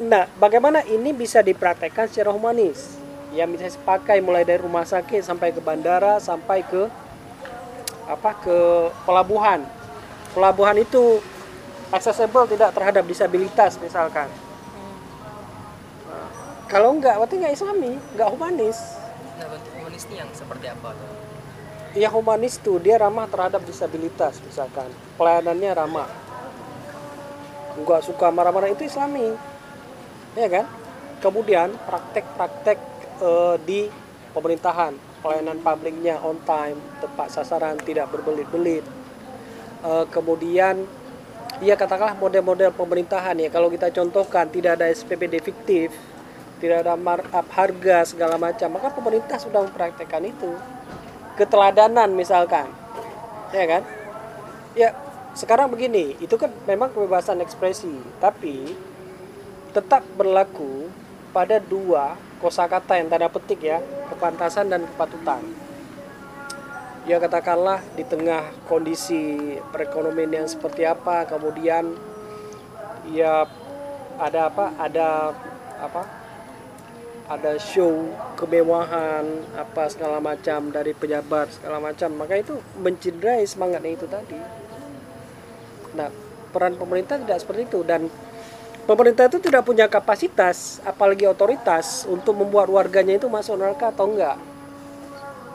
nah 0.00 0.24
bagaimana 0.40 0.80
ini 0.88 1.12
bisa 1.12 1.44
dipraktekkan 1.44 2.08
secara 2.08 2.32
humanis? 2.32 2.96
Yang 3.36 3.48
bisa 3.52 3.66
dipakai 3.76 4.24
mulai 4.24 4.48
dari 4.48 4.64
rumah 4.64 4.88
sakit 4.88 5.20
sampai 5.20 5.52
ke 5.52 5.60
bandara 5.60 6.16
sampai 6.24 6.64
ke 6.64 6.88
apa 8.08 8.32
ke 8.40 8.58
pelabuhan. 9.04 9.60
Pelabuhan 10.32 10.80
itu 10.80 11.20
accessible 11.90 12.46
tidak 12.50 12.70
terhadap 12.74 13.04
disabilitas 13.06 13.78
misalkan. 13.82 14.30
Nah, 16.06 16.28
kalau 16.70 16.94
enggak 16.94 17.18
berarti 17.18 17.34
nggak 17.38 17.54
islami 17.54 17.98
nggak 18.14 18.28
humanis. 18.30 18.78
Nah 19.38 19.46
bentuk 19.50 19.72
humanis 19.78 20.02
ini 20.10 20.16
yang 20.22 20.30
seperti 20.34 20.66
apa 20.70 20.94
tuh 20.94 21.20
ya 21.94 22.06
humanis 22.10 22.62
tuh 22.62 22.78
dia 22.78 22.98
ramah 22.98 23.26
terhadap 23.26 23.62
disabilitas 23.66 24.38
misalkan. 24.46 24.86
Pelayanannya 25.18 25.70
ramah. 25.74 26.08
Nggak 27.78 28.02
suka 28.06 28.30
marah-marah 28.30 28.70
itu 28.70 28.86
islami. 28.86 29.34
Ya 30.38 30.48
kan? 30.50 30.66
Kemudian 31.18 31.74
praktek-praktek 31.86 32.78
eh, 33.22 33.56
di 33.66 33.80
pemerintahan. 34.34 34.94
Pelayanan 35.20 35.60
publiknya 35.60 36.16
on 36.24 36.40
time 36.48 36.80
tepat 37.02 37.28
sasaran 37.28 37.76
tidak 37.82 38.08
berbelit-belit. 38.14 38.86
Eh, 39.82 40.04
kemudian 40.14 40.86
ya 41.60 41.76
katakanlah 41.76 42.16
model-model 42.16 42.72
pemerintahan 42.72 43.36
ya. 43.36 43.48
Kalau 43.52 43.68
kita 43.68 43.92
contohkan 43.92 44.48
tidak 44.48 44.80
ada 44.80 44.88
SPPD 44.88 45.40
fiktif 45.44 45.92
tidak 46.60 46.84
ada 46.84 46.92
markup 46.92 47.48
harga 47.56 48.04
segala 48.04 48.36
macam 48.36 48.68
maka 48.76 48.92
pemerintah 48.92 49.40
sudah 49.40 49.64
mempraktekkan 49.64 50.24
itu. 50.28 50.52
Keteladanan 51.40 52.12
misalkan 52.12 52.68
ya 53.52 53.64
kan? 53.64 53.82
Ya 54.76 54.92
sekarang 55.32 55.70
begini 55.70 56.18
itu 56.20 56.34
kan 56.36 56.50
memang 56.66 56.90
kebebasan 56.92 57.40
ekspresi 57.40 57.90
tapi 58.18 58.76
tetap 59.70 60.02
berlaku 60.18 60.90
pada 61.30 61.62
dua 61.62 62.18
kosakata 62.42 62.98
yang 62.98 63.06
tanda 63.06 63.30
petik 63.30 63.62
ya 63.62 63.78
kepantasan 64.10 64.66
dan 64.66 64.82
kepatutan 64.82 65.40
ya 67.10 67.18
katakanlah 67.18 67.82
di 67.98 68.06
tengah 68.06 68.54
kondisi 68.70 69.58
perekonomian 69.74 70.30
yang 70.30 70.46
seperti 70.46 70.86
apa 70.86 71.26
kemudian 71.26 71.90
ya 73.10 73.50
ada 74.20 74.52
apa? 74.52 74.66
Ada 74.78 75.08
apa? 75.80 76.02
Ada 77.30 77.58
show 77.58 78.14
kemewahan 78.38 79.24
apa 79.58 79.90
segala 79.90 80.22
macam 80.22 80.70
dari 80.70 80.94
pejabat 80.94 81.58
segala 81.58 81.82
macam. 81.82 82.14
Maka 82.14 82.38
itu 82.38 82.54
mencederai 82.78 83.42
semangatnya 83.42 83.92
itu 83.96 84.06
tadi. 84.06 84.38
Nah 85.98 86.10
peran 86.54 86.78
pemerintah 86.78 87.18
tidak 87.18 87.38
seperti 87.42 87.70
itu. 87.70 87.80
Dan 87.86 88.06
pemerintah 88.86 89.26
itu 89.30 89.42
tidak 89.42 89.66
punya 89.66 89.90
kapasitas 89.90 90.82
apalagi 90.86 91.26
otoritas 91.26 92.06
untuk 92.06 92.38
membuat 92.38 92.70
warganya 92.70 93.18
itu 93.18 93.26
masuk 93.30 93.58
neraka 93.58 93.90
atau 93.94 94.10
enggak 94.10 94.49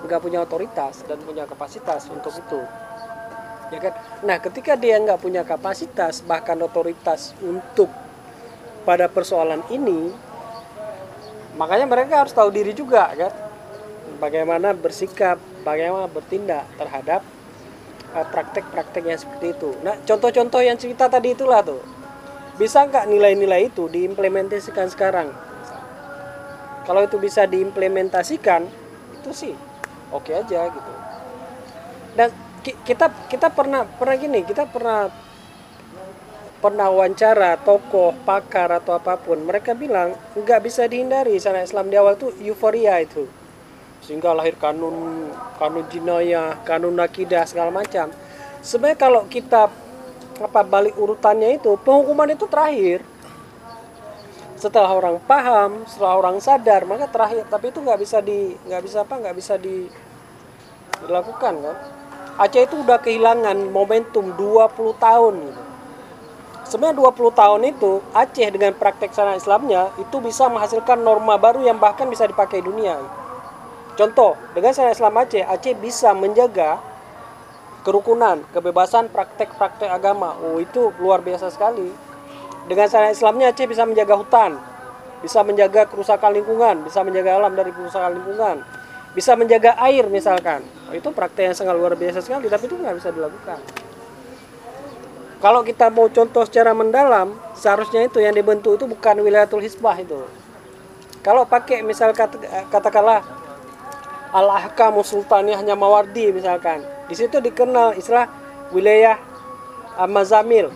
nggak 0.05 0.21
punya 0.21 0.39
otoritas 0.45 1.03
dan 1.09 1.17
punya 1.21 1.43
kapasitas 1.49 2.07
untuk 2.13 2.31
itu. 2.31 2.61
Ya 3.73 3.79
kan? 3.81 3.93
Nah 4.21 4.37
ketika 4.37 4.77
dia 4.77 5.01
nggak 5.01 5.19
punya 5.19 5.41
kapasitas 5.41 6.21
bahkan 6.21 6.55
otoritas 6.61 7.33
untuk 7.41 7.89
pada 8.85 9.09
persoalan 9.09 9.65
ini 9.73 10.13
makanya 11.57 11.89
mereka 11.89 12.21
harus 12.21 12.31
tahu 12.31 12.53
diri 12.53 12.71
juga 12.77 13.09
kan? 13.17 13.33
Bagaimana 14.21 14.71
bersikap 14.71 15.41
bagaimana 15.65 16.05
bertindak 16.05 16.69
terhadap 16.77 17.25
eh, 18.13 18.27
praktek-praktek 18.29 19.03
yang 19.03 19.19
seperti 19.19 19.57
itu. 19.57 19.73
Nah 19.81 19.97
contoh-contoh 20.05 20.61
yang 20.61 20.77
cerita 20.77 21.09
tadi 21.09 21.33
itulah 21.33 21.65
tuh. 21.65 21.81
Bisa 22.55 22.87
nggak 22.87 23.09
nilai-nilai 23.11 23.67
itu 23.67 23.91
diimplementasikan 23.91 24.87
sekarang? 24.87 25.27
Kalau 26.85 27.01
itu 27.01 27.17
bisa 27.17 27.49
diimplementasikan 27.49 28.85
itu 29.25 29.33
sih 29.33 29.53
oke 30.11 30.31
aja 30.33 30.59
gitu. 30.69 30.91
Dan 32.15 32.29
ki- 32.65 32.79
kita 32.85 33.09
kita 33.29 33.47
pernah 33.53 33.85
pernah 33.85 34.15
gini 34.17 34.41
kita 34.45 34.65
pernah 34.69 35.09
pernah 36.59 36.89
wawancara 36.89 37.61
tokoh 37.61 38.17
pakar 38.25 38.73
atau 38.73 38.97
apa 38.97 39.21
pun 39.21 39.37
mereka 39.37 39.77
bilang 39.77 40.17
nggak 40.33 40.59
bisa 40.65 40.89
dihindari. 40.89 41.37
Syariat 41.37 41.69
Islam 41.69 41.89
di 41.89 41.95
awal 41.97 42.17
tuh 42.17 42.33
euforia 42.41 42.97
itu. 43.01 43.29
Sehingga 44.01 44.33
lahir 44.33 44.57
kanun 44.57 45.29
kanun 45.57 45.85
jinayah 45.89 46.61
kanun 46.65 46.97
akidah 47.01 47.45
segala 47.45 47.69
macam. 47.69 48.09
Sebenarnya 48.65 48.97
kalau 48.97 49.29
kita 49.29 49.69
apa 50.35 50.61
balik 50.67 50.99
urutannya 50.99 51.55
itu 51.55 51.79
penghukuman 51.79 52.27
itu 52.27 52.43
terakhir 52.49 52.99
setelah 54.65 54.89
orang 54.89 55.21
paham 55.29 55.85
setelah 55.85 56.17
orang 56.17 56.41
sadar 56.41 56.89
maka 56.89 57.05
terakhir 57.05 57.45
tapi 57.45 57.69
itu 57.69 57.77
nggak 57.85 57.99
bisa 58.01 58.17
di 58.17 58.57
nggak 58.65 58.81
bisa 58.81 59.05
apa 59.05 59.13
nggak 59.21 59.35
bisa 59.37 59.53
di 59.61 59.85
dilakukan 61.05 61.53
kan 61.61 61.77
Aceh 62.35 62.67
itu 62.67 62.83
udah 62.83 62.99
kehilangan 62.99 63.71
momentum 63.71 64.35
20 64.35 64.75
tahun 64.99 65.33
gitu. 65.39 65.61
Sebenarnya 66.67 66.99
20 66.99 67.31
tahun 67.31 67.61
itu 67.63 68.03
Aceh 68.11 68.47
dengan 68.51 68.75
praktek 68.75 69.15
sana 69.15 69.39
Islamnya 69.39 69.95
itu 69.95 70.19
bisa 70.19 70.51
menghasilkan 70.51 70.99
norma 70.99 71.39
baru 71.39 71.63
yang 71.63 71.79
bahkan 71.79 72.11
bisa 72.11 72.27
dipakai 72.27 72.59
dunia. 72.59 72.99
contoh 73.95 74.35
dengan 74.51 74.75
syariat 74.75 74.91
Islam 74.91 75.15
Aceh 75.15 75.43
Aceh 75.47 75.75
bisa 75.79 76.11
menjaga 76.11 76.83
kerukunan 77.87 78.43
kebebasan 78.51 79.07
praktek-praktek 79.07 79.87
agama 79.87 80.35
oh 80.35 80.59
itu 80.59 80.91
luar 80.99 81.23
biasa 81.23 81.47
sekali 81.47 81.95
dengan 82.65 82.87
syariat 82.89 83.13
Islamnya 83.13 83.53
Aceh 83.53 83.65
bisa 83.69 83.83
menjaga 83.85 84.15
hutan 84.17 84.57
bisa 85.21 85.41
menjaga 85.41 85.89
kerusakan 85.89 86.31
lingkungan 86.37 86.85
bisa 86.85 87.01
menjaga 87.01 87.41
alam 87.41 87.53
dari 87.53 87.71
kerusakan 87.73 88.11
lingkungan 88.17 88.61
bisa 89.15 89.31
menjaga 89.33 89.79
air 89.79 90.05
misalkan 90.11 90.61
oh, 90.89 90.93
itu 90.93 91.09
praktek 91.09 91.53
yang 91.53 91.55
sangat 91.57 91.75
luar 91.77 91.95
biasa 91.95 92.19
sekali 92.21 92.49
tapi 92.51 92.67
itu 92.67 92.75
nggak 92.75 92.95
bisa 92.99 93.09
dilakukan 93.15 93.59
kalau 95.45 95.61
kita 95.61 95.93
mau 95.93 96.09
contoh 96.09 96.41
secara 96.41 96.73
mendalam, 96.73 97.37
seharusnya 97.53 98.07
itu 98.07 98.17
yang 98.17 98.33
dibentuk 98.33 98.81
itu 98.81 98.89
bukan 98.89 99.21
wilayatul 99.21 99.61
hisbah 99.61 99.93
itu. 99.99 100.17
Kalau 101.21 101.45
pakai 101.45 101.85
misal 101.85 102.17
kata, 102.17 102.65
katakanlah 102.73 103.21
al-ahkamu 104.33 105.05
sultaniyahnya 105.05 105.77
Mawardi 105.77 106.33
misalkan. 106.33 106.81
Di 107.05 107.13
situ 107.13 107.37
dikenal 107.37 107.93
istilah 107.93 108.25
wilayah 108.73 109.21
mazamil. 110.09 110.73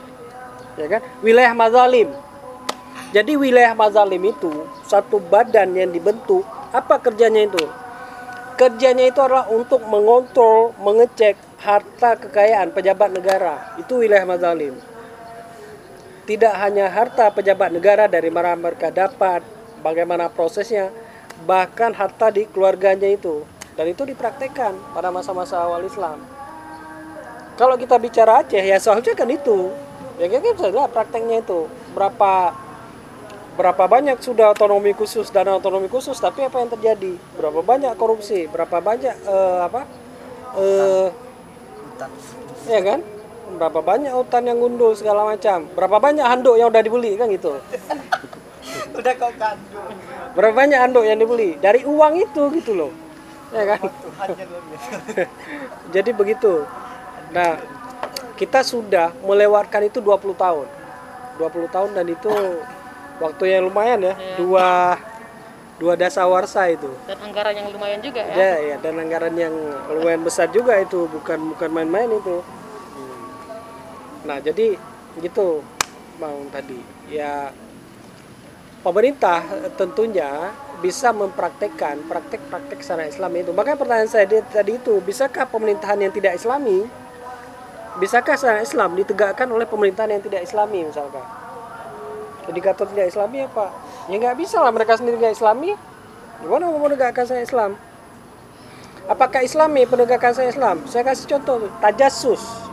Ya 0.80 0.88
kan? 0.88 1.02
Wilayah 1.20 1.52
mazalim. 1.52 2.10
Jadi 3.12 3.36
wilayah 3.36 3.76
mazalim 3.76 4.22
itu 4.24 4.66
satu 4.86 5.20
badan 5.20 5.74
yang 5.74 5.90
dibentuk, 5.90 6.46
apa 6.72 7.02
kerjanya 7.02 7.46
itu? 7.46 7.64
Kerjanya 8.56 9.10
itu 9.10 9.20
adalah 9.20 9.50
untuk 9.50 9.82
mengontrol, 9.90 10.78
mengecek 10.78 11.50
harta 11.60 12.16
kekayaan 12.16 12.72
pejabat 12.72 13.12
negara 13.12 13.76
itu 13.76 14.00
wilayah 14.00 14.24
mazalim 14.24 14.80
tidak 16.24 16.56
hanya 16.56 16.88
harta 16.88 17.28
pejabat 17.36 17.76
negara 17.76 18.08
dari 18.08 18.32
mana 18.32 18.56
mereka 18.56 18.88
dapat 18.88 19.44
bagaimana 19.84 20.32
prosesnya 20.32 20.88
bahkan 21.44 21.92
harta 21.92 22.32
di 22.32 22.48
keluarganya 22.48 23.12
itu 23.12 23.44
dan 23.76 23.92
itu 23.92 24.08
dipraktekkan 24.08 24.72
pada 24.96 25.12
masa-masa 25.12 25.60
awal 25.60 25.84
Islam 25.84 26.24
kalau 27.60 27.76
kita 27.76 28.00
bicara 28.00 28.40
Aceh 28.40 28.64
ya 28.64 28.80
seharusnya 28.80 29.12
kan 29.12 29.28
itu 29.28 29.68
ya 30.20 30.28
kita 30.28 30.54
bisa 30.54 30.70
lihat 30.70 30.91
prakteknya 30.91 31.41
itu. 31.41 31.66
Berapa 31.96 32.54
berapa 33.56 33.84
banyak 33.91 34.24
sudah 34.24 34.56
otonomi 34.56 34.96
khusus 34.96 35.28
dan 35.32 35.52
otonomi 35.52 35.88
khusus 35.88 36.20
tapi 36.20 36.44
apa 36.44 36.60
yang 36.60 36.70
terjadi? 36.70 37.16
Berapa 37.40 37.64
banyak 37.64 37.94
korupsi? 37.96 38.46
Berapa 38.52 38.84
banyak 38.84 39.16
uh, 39.26 39.60
apa? 39.66 39.82
Uh, 40.54 41.08
ya 42.68 42.80
kan? 42.84 43.00
Berapa 43.50 43.80
banyak 43.82 44.14
hutan 44.14 44.44
yang 44.46 44.60
gundul 44.62 44.94
segala 44.94 45.26
macam. 45.26 45.66
Berapa 45.74 45.98
banyak 45.98 46.24
handuk 46.28 46.56
yang 46.60 46.70
udah 46.70 46.84
dibeli 46.84 47.18
kan 47.18 47.32
gitu. 47.32 47.58
Udah 49.00 49.16
kau 49.16 49.32
kandung 49.40 49.96
berapa 50.36 50.54
banyak 50.54 50.80
handuk 50.80 51.06
yang 51.08 51.18
dibeli? 51.18 51.58
Dari 51.58 51.84
uang 51.88 52.14
itu 52.20 52.44
gitu 52.60 52.72
loh. 52.76 52.91
Ya 53.50 53.64
kan? 53.66 53.82
Jadi 55.96 56.12
begitu. 56.14 56.68
Nah 57.34 57.58
kita 58.40 58.64
sudah 58.64 59.11
melewatkan 59.28 59.91
itu 59.91 59.99
20 59.99 60.32
tahun. 60.40 60.68
20 61.36 61.76
tahun 61.76 61.90
dan 61.91 62.07
itu 62.07 62.32
waktu 63.20 63.44
yang 63.52 63.68
lumayan 63.68 63.99
ya, 63.99 64.16
ya. 64.16 64.36
dua 64.40 64.95
dua 65.76 65.94
dasawarsa 65.99 66.72
itu. 66.72 66.88
Dan 67.03 67.20
anggaran 67.20 67.52
yang 67.52 67.68
lumayan 67.72 67.99
juga 67.99 68.24
ya. 68.24 68.36
Ya, 68.36 68.53
ya 68.64 68.76
dan 68.80 68.95
anggaran 68.95 69.36
yang 69.36 69.52
lumayan 69.91 70.24
besar 70.24 70.48
juga 70.56 70.80
itu. 70.80 71.07
Bukan 71.11 71.56
bukan 71.56 71.70
main-main 71.72 72.07
itu. 72.07 72.40
Hmm. 72.95 73.24
nah 74.24 74.38
jadi 74.40 74.80
gitu 75.20 75.60
mau 76.20 76.40
tadi. 76.52 76.80
Ya 77.11 77.52
pemerintah 78.80 79.44
tentunya 79.76 80.56
bisa 80.80 81.11
mempraktekkan 81.11 82.07
praktek-praktek 82.07 82.80
sana 82.84 83.03
Islam 83.03 83.36
itu. 83.36 83.52
Makanya 83.52 83.76
pertanyaan 83.80 84.11
saya 84.11 84.24
tadi 84.28 84.80
itu 84.80 85.03
bisakah 85.03 85.44
pemerintahan 85.48 85.99
yang 85.99 86.11
tidak 86.16 86.40
Islami 86.40 86.88
bisakah 87.98 88.38
sana 88.38 88.61
Islam 88.61 88.94
ditegakkan 88.94 89.49
oleh 89.49 89.66
pemerintahan 89.66 90.14
yang 90.14 90.22
tidak 90.22 90.45
Islami 90.45 90.86
misalkan? 90.86 91.26
Indikator 92.45 92.86
tidak 92.90 93.14
Islami 93.14 93.45
apa 93.45 93.70
ya 94.10 94.18
nggak 94.18 94.38
bisa 94.38 94.57
lah 94.61 94.70
mereka 94.70 94.98
sendiri 94.98 95.18
nggak 95.18 95.34
Islami. 95.34 95.74
Gimana 96.40 96.72
mau 96.72 96.80
menegakkan 96.86 97.26
saya 97.26 97.41
Islam? 97.44 97.76
Apakah 99.10 99.41
Islami 99.41 99.90
penegakan 99.90 100.32
saya 100.38 100.53
Islam? 100.53 100.86
Saya 100.86 101.02
kasih 101.02 101.26
contoh 101.26 101.66
tajasus 101.82 102.70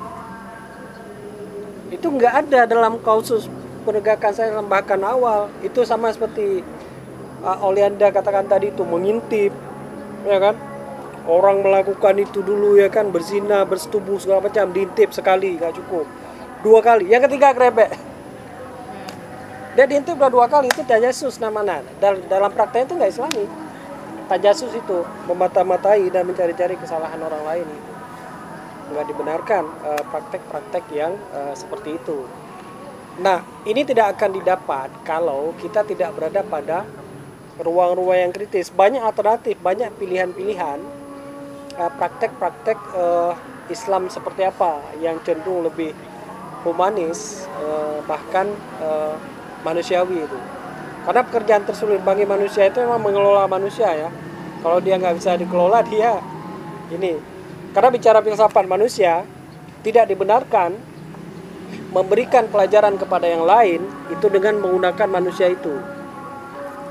itu 1.86 2.06
nggak 2.10 2.34
ada 2.46 2.66
dalam 2.66 2.98
kausus 3.00 3.46
penegakan 3.86 4.32
saya 4.34 4.52
Islam 4.52 4.68
bahkan 4.68 5.00
awal. 5.00 5.48
Itu 5.62 5.86
sama 5.88 6.12
seperti 6.12 6.60
uh, 7.46 7.66
Olianda 7.66 8.10
katakan 8.10 8.50
tadi 8.50 8.74
itu 8.74 8.82
mengintip 8.82 9.54
ya 10.26 10.38
kan 10.42 10.54
orang 11.26 11.62
melakukan 11.62 12.16
itu 12.22 12.40
dulu 12.40 12.78
ya 12.78 12.88
kan? 12.88 13.10
Berzina 13.10 13.66
bersetubuh 13.66 14.16
segala 14.22 14.46
macam. 14.46 14.70
Diintip 14.70 15.10
sekali 15.12 15.58
nggak 15.58 15.74
cukup. 15.82 16.06
Dua 16.62 16.80
kali. 16.80 17.10
Yang 17.10 17.30
ketiga 17.30 17.52
krebek. 17.52 17.90
Dia 19.76 19.84
diintip 19.84 20.16
udah 20.16 20.32
dua 20.32 20.48
kali 20.48 20.72
itu 20.72 20.80
tajasus 20.88 21.36
namanya 21.36 21.84
dalam, 22.00 22.24
dalam 22.32 22.48
praktek 22.48 22.88
itu 22.88 22.96
nggak 22.96 23.12
islami. 23.12 23.44
Tajasus 24.26 24.72
itu 24.72 25.04
memata-matai 25.28 26.08
dan 26.08 26.24
mencari-cari 26.24 26.80
kesalahan 26.80 27.20
orang 27.20 27.44
lain. 27.44 27.68
Nggak 28.88 29.04
dibenarkan 29.12 29.64
eh, 29.84 30.02
praktek-praktek 30.08 30.84
uh, 30.88 30.94
yang 30.96 31.12
uh, 31.36 31.52
seperti 31.52 32.00
itu. 32.00 32.24
Nah 33.20 33.44
ini 33.68 33.84
tidak 33.84 34.16
akan 34.16 34.40
didapat 34.40 34.88
kalau 35.04 35.52
kita 35.60 35.84
tidak 35.84 36.16
berada 36.16 36.40
pada 36.40 36.88
ruang-ruang 37.60 38.28
yang 38.28 38.32
kritis. 38.32 38.72
Banyak 38.72 39.04
alternatif 39.04 39.60
banyak 39.60 39.92
pilihan-pilihan 40.00 40.80
praktek-praktek 41.76 42.78
uh, 42.96 43.36
Islam 43.68 44.08
seperti 44.08 44.48
apa 44.48 44.80
yang 44.96 45.20
cenderung 45.22 45.68
lebih 45.68 45.92
humanis 46.64 47.44
uh, 47.60 48.00
bahkan 48.08 48.48
uh, 48.80 49.14
manusiawi 49.62 50.24
itu? 50.24 50.38
Karena 51.04 51.22
pekerjaan 51.22 51.62
tersulit 51.68 52.02
bagi 52.02 52.26
manusia 52.26 52.66
itu 52.66 52.82
memang 52.82 52.98
mengelola 52.98 53.46
manusia 53.46 53.92
ya. 53.92 54.10
Kalau 54.64 54.80
dia 54.82 54.98
nggak 54.98 55.14
bisa 55.20 55.36
dikelola 55.38 55.84
dia 55.92 56.18
ini. 56.90 57.20
Karena 57.76 57.92
bicara 57.92 58.24
filsafat 58.24 58.64
manusia 58.64 59.22
tidak 59.84 60.08
dibenarkan 60.08 60.74
memberikan 61.92 62.48
pelajaran 62.48 62.96
kepada 62.96 63.28
yang 63.28 63.44
lain 63.44 63.84
itu 64.10 64.26
dengan 64.32 64.58
menggunakan 64.58 65.08
manusia 65.12 65.52
itu. 65.52 65.76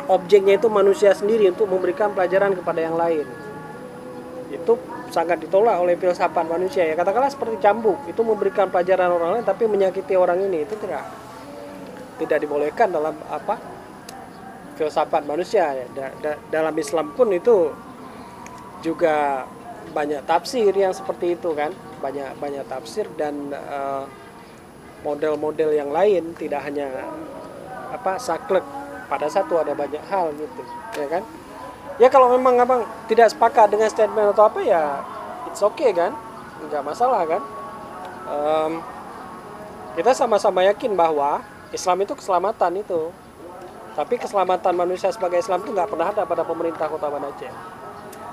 Objeknya 0.05 0.61
itu 0.61 0.69
manusia 0.69 1.09
sendiri 1.17 1.49
untuk 1.49 1.65
memberikan 1.65 2.13
pelajaran 2.13 2.53
kepada 2.53 2.85
yang 2.85 2.93
lain 2.93 3.25
itu 4.55 4.73
sangat 5.11 5.43
ditolak 5.43 5.77
oleh 5.77 5.95
filsafat 5.99 6.45
manusia 6.47 6.87
ya. 6.87 6.95
Katakanlah 6.95 7.31
seperti 7.31 7.59
cambuk 7.59 7.99
itu 8.07 8.21
memberikan 8.23 8.71
pelajaran 8.71 9.11
orang 9.11 9.39
lain 9.39 9.45
tapi 9.45 9.67
menyakiti 9.67 10.15
orang 10.15 10.39
ini 10.43 10.63
itu 10.63 10.75
tidak 10.79 11.03
tidak 12.15 12.37
dibolehkan 12.41 12.89
dalam 12.91 13.15
apa 13.27 13.59
filsafat 14.79 15.27
manusia 15.27 15.71
ya. 15.75 15.85
Da, 15.91 16.05
da, 16.23 16.31
dalam 16.49 16.75
Islam 16.75 17.11
pun 17.13 17.29
itu 17.31 17.71
juga 18.81 19.45
banyak 19.93 20.25
tafsir 20.25 20.71
yang 20.73 20.95
seperti 20.95 21.37
itu 21.37 21.53
kan. 21.53 21.75
Banyak 21.99 22.37
banyak 22.39 22.63
tafsir 22.67 23.07
dan 23.19 23.51
eh, 23.51 24.03
model-model 25.03 25.69
yang 25.75 25.89
lain 25.93 26.33
tidak 26.39 26.65
hanya 26.65 26.89
apa 27.93 28.17
saklek. 28.17 28.65
Pada 29.05 29.29
satu 29.29 29.61
ada 29.61 29.77
banyak 29.77 30.01
hal 30.09 30.33
gitu 30.33 30.65
ya 30.97 31.05
kan 31.05 31.21
ya 31.95 32.07
kalau 32.11 32.31
memang 32.35 32.59
abang 32.59 32.81
tidak 33.07 33.31
sepakat 33.31 33.71
dengan 33.71 33.87
statement 33.87 34.35
atau 34.35 34.51
apa 34.51 34.59
ya 34.63 34.99
it's 35.49 35.63
okay 35.63 35.95
kan? 35.95 36.11
Nggak 36.67 36.83
masalah 36.83 37.23
kan? 37.23 37.41
Um, 38.25 38.81
kita 39.95 40.11
sama-sama 40.11 40.65
yakin 40.67 40.91
bahwa 40.97 41.39
Islam 41.71 42.03
itu 42.03 42.13
keselamatan 42.19 42.83
itu. 42.83 43.15
Tapi 43.95 44.19
keselamatan 44.19 44.75
manusia 44.75 45.07
sebagai 45.07 45.39
Islam 45.39 45.63
itu 45.63 45.71
nggak 45.71 45.87
pernah 45.87 46.11
ada 46.11 46.27
pada 46.27 46.43
pemerintah 46.43 46.91
kota 46.91 47.07
Banda 47.07 47.31
Aceh. 47.31 47.47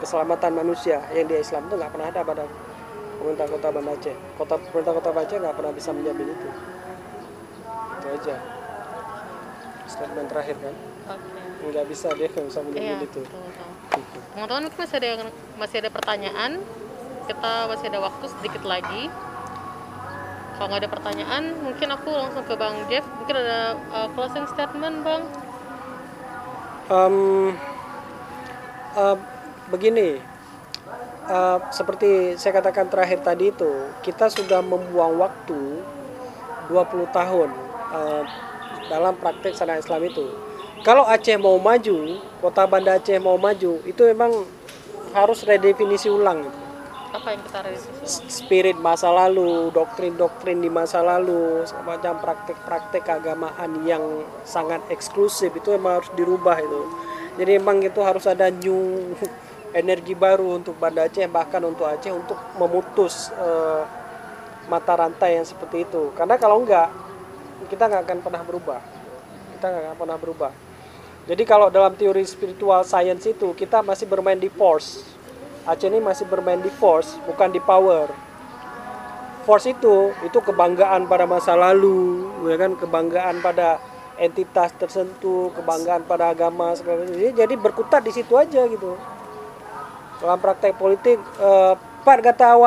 Keselamatan 0.02 0.58
manusia 0.58 0.98
yang 1.14 1.30
di 1.30 1.38
Islam 1.38 1.70
itu 1.70 1.78
nggak 1.78 1.92
pernah 1.94 2.10
ada 2.10 2.26
pada 2.26 2.44
pemerintah 3.22 3.46
kota 3.46 3.68
Banda 3.70 3.94
Aceh. 3.94 4.16
Kota 4.34 4.54
pemerintah 4.58 4.92
kota 4.98 5.08
Banda 5.14 5.22
Aceh 5.30 5.38
nggak 5.38 5.54
pernah 5.54 5.72
bisa 5.78 5.90
menjamin 5.94 6.28
itu. 6.34 6.48
Itu 7.94 8.06
aja. 8.10 8.36
Statement 9.86 10.26
terakhir 10.26 10.56
kan? 10.58 10.74
Okay. 11.14 11.41
Nggak 11.70 11.86
bisa 11.86 12.08
dia 12.18 12.26
nggak 12.26 12.46
bisa 12.50 12.60
menjamin 12.64 12.98
iya, 12.98 13.06
itu 13.06 13.22
teman-teman 14.32 14.64
mungkin 14.64 14.80
masih 14.80 14.96
ada 14.96 15.08
masih 15.60 15.76
ada 15.84 15.90
pertanyaan? 15.92 16.50
Kita 17.28 17.52
masih 17.68 17.86
ada 17.92 18.00
waktu 18.00 18.24
sedikit 18.38 18.62
lagi. 18.64 19.12
Kalau 20.56 20.66
nggak 20.68 20.82
ada 20.84 20.90
pertanyaan 20.90 21.42
mungkin 21.60 21.88
aku 21.92 22.10
langsung 22.12 22.44
ke 22.48 22.54
bang 22.56 22.76
Jeff. 22.88 23.04
Mungkin 23.20 23.36
ada 23.36 23.76
uh, 23.92 24.08
closing 24.16 24.46
statement 24.48 25.04
bang? 25.04 25.22
Um, 26.88 27.16
uh, 28.96 29.16
begini. 29.68 30.20
Uh, 31.22 31.62
seperti 31.70 32.34
saya 32.34 32.58
katakan 32.58 32.90
terakhir 32.90 33.22
tadi 33.22 33.54
itu 33.54 33.70
kita 34.02 34.26
sudah 34.26 34.58
membuang 34.58 35.22
waktu 35.22 35.78
20 36.66 37.14
tahun 37.14 37.48
uh, 37.94 38.26
dalam 38.90 39.14
praktek 39.14 39.54
sana 39.54 39.78
Islam 39.78 40.02
itu 40.02 40.26
kalau 40.82 41.06
Aceh 41.06 41.38
mau 41.38 41.56
maju 41.62 42.18
kota 42.42 42.66
Banda 42.66 42.98
Aceh 42.98 43.16
mau 43.22 43.38
maju 43.38 43.78
itu 43.86 44.02
memang 44.10 44.42
harus 45.14 45.46
redefinisi 45.46 46.10
ulang 46.10 46.42
gitu. 46.42 46.58
apa 47.12 47.28
yang 47.36 47.42
kita 47.44 47.60
revisi 47.60 48.24
spirit 48.32 48.76
masa 48.80 49.12
lalu, 49.12 49.68
doktrin-doktrin 49.76 50.64
di 50.64 50.72
masa 50.72 51.04
lalu, 51.04 51.60
semacam 51.68 52.16
praktek-praktek 52.24 53.04
keagamaan 53.04 53.84
yang 53.84 54.24
sangat 54.48 54.80
eksklusif 54.88 55.52
itu 55.52 55.76
emang 55.76 56.00
harus 56.00 56.08
dirubah 56.16 56.56
itu. 56.56 56.82
Jadi 57.36 57.60
emang 57.60 57.84
itu 57.84 58.00
harus 58.00 58.24
ada 58.24 58.48
new 58.48 59.12
energi 59.80 60.16
baru 60.16 60.56
untuk 60.56 60.80
Banda 60.80 61.04
Aceh 61.04 61.28
bahkan 61.28 61.60
untuk 61.60 61.84
Aceh 61.84 62.08
untuk 62.08 62.40
memutus 62.56 63.28
eh, 63.36 63.84
mata 64.72 64.96
rantai 64.96 65.36
yang 65.36 65.44
seperti 65.44 65.84
itu. 65.84 66.16
Karena 66.16 66.40
kalau 66.40 66.64
enggak 66.64 66.88
kita 67.68 67.92
nggak 67.92 68.08
akan 68.08 68.18
pernah 68.24 68.40
berubah. 68.40 68.80
Kita 69.52 69.66
nggak 69.68 69.82
akan 69.84 69.98
pernah 70.00 70.16
berubah. 70.16 70.52
Jadi 71.22 71.42
kalau 71.46 71.70
dalam 71.70 71.94
teori 71.94 72.26
spiritual 72.26 72.82
science 72.82 73.30
itu 73.30 73.54
kita 73.54 73.78
masih 73.86 74.10
bermain 74.10 74.38
di 74.38 74.50
force. 74.50 75.06
Aceh 75.62 75.86
ini 75.86 76.02
masih 76.02 76.26
bermain 76.26 76.58
di 76.58 76.66
force, 76.74 77.14
bukan 77.22 77.54
di 77.54 77.62
power. 77.62 78.10
Force 79.46 79.70
itu 79.70 80.10
itu 80.26 80.38
kebanggaan 80.42 81.06
pada 81.06 81.22
masa 81.22 81.54
lalu, 81.54 82.26
ya 82.50 82.58
kan 82.58 82.74
kebanggaan 82.74 83.38
pada 83.38 83.78
entitas 84.18 84.74
tertentu, 84.74 85.54
kebanggaan 85.54 86.02
pada 86.10 86.34
agama 86.34 86.74
segala 86.74 87.06
macam. 87.06 87.14
Jadi, 87.14 87.30
jadi 87.38 87.54
berkutat 87.54 88.02
di 88.02 88.10
situ 88.10 88.34
aja 88.34 88.66
gitu. 88.66 88.98
Dalam 90.18 90.38
praktek 90.42 90.74
politik, 90.74 91.22
eh, 91.38 91.74
part 92.02 92.22
kata 92.22 92.58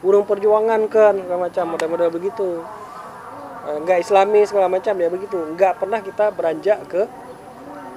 burung 0.00 0.24
perjuangan 0.24 0.88
kan, 0.88 1.20
segala 1.20 1.52
macam 1.52 1.64
model-model 1.76 2.08
begitu. 2.08 2.64
Eh, 3.68 3.76
enggak 3.84 4.00
islami 4.00 4.40
segala 4.48 4.72
macam 4.72 4.96
ya 4.96 5.08
begitu. 5.12 5.36
Enggak 5.36 5.76
pernah 5.76 6.00
kita 6.00 6.32
beranjak 6.32 6.80
ke 6.88 7.04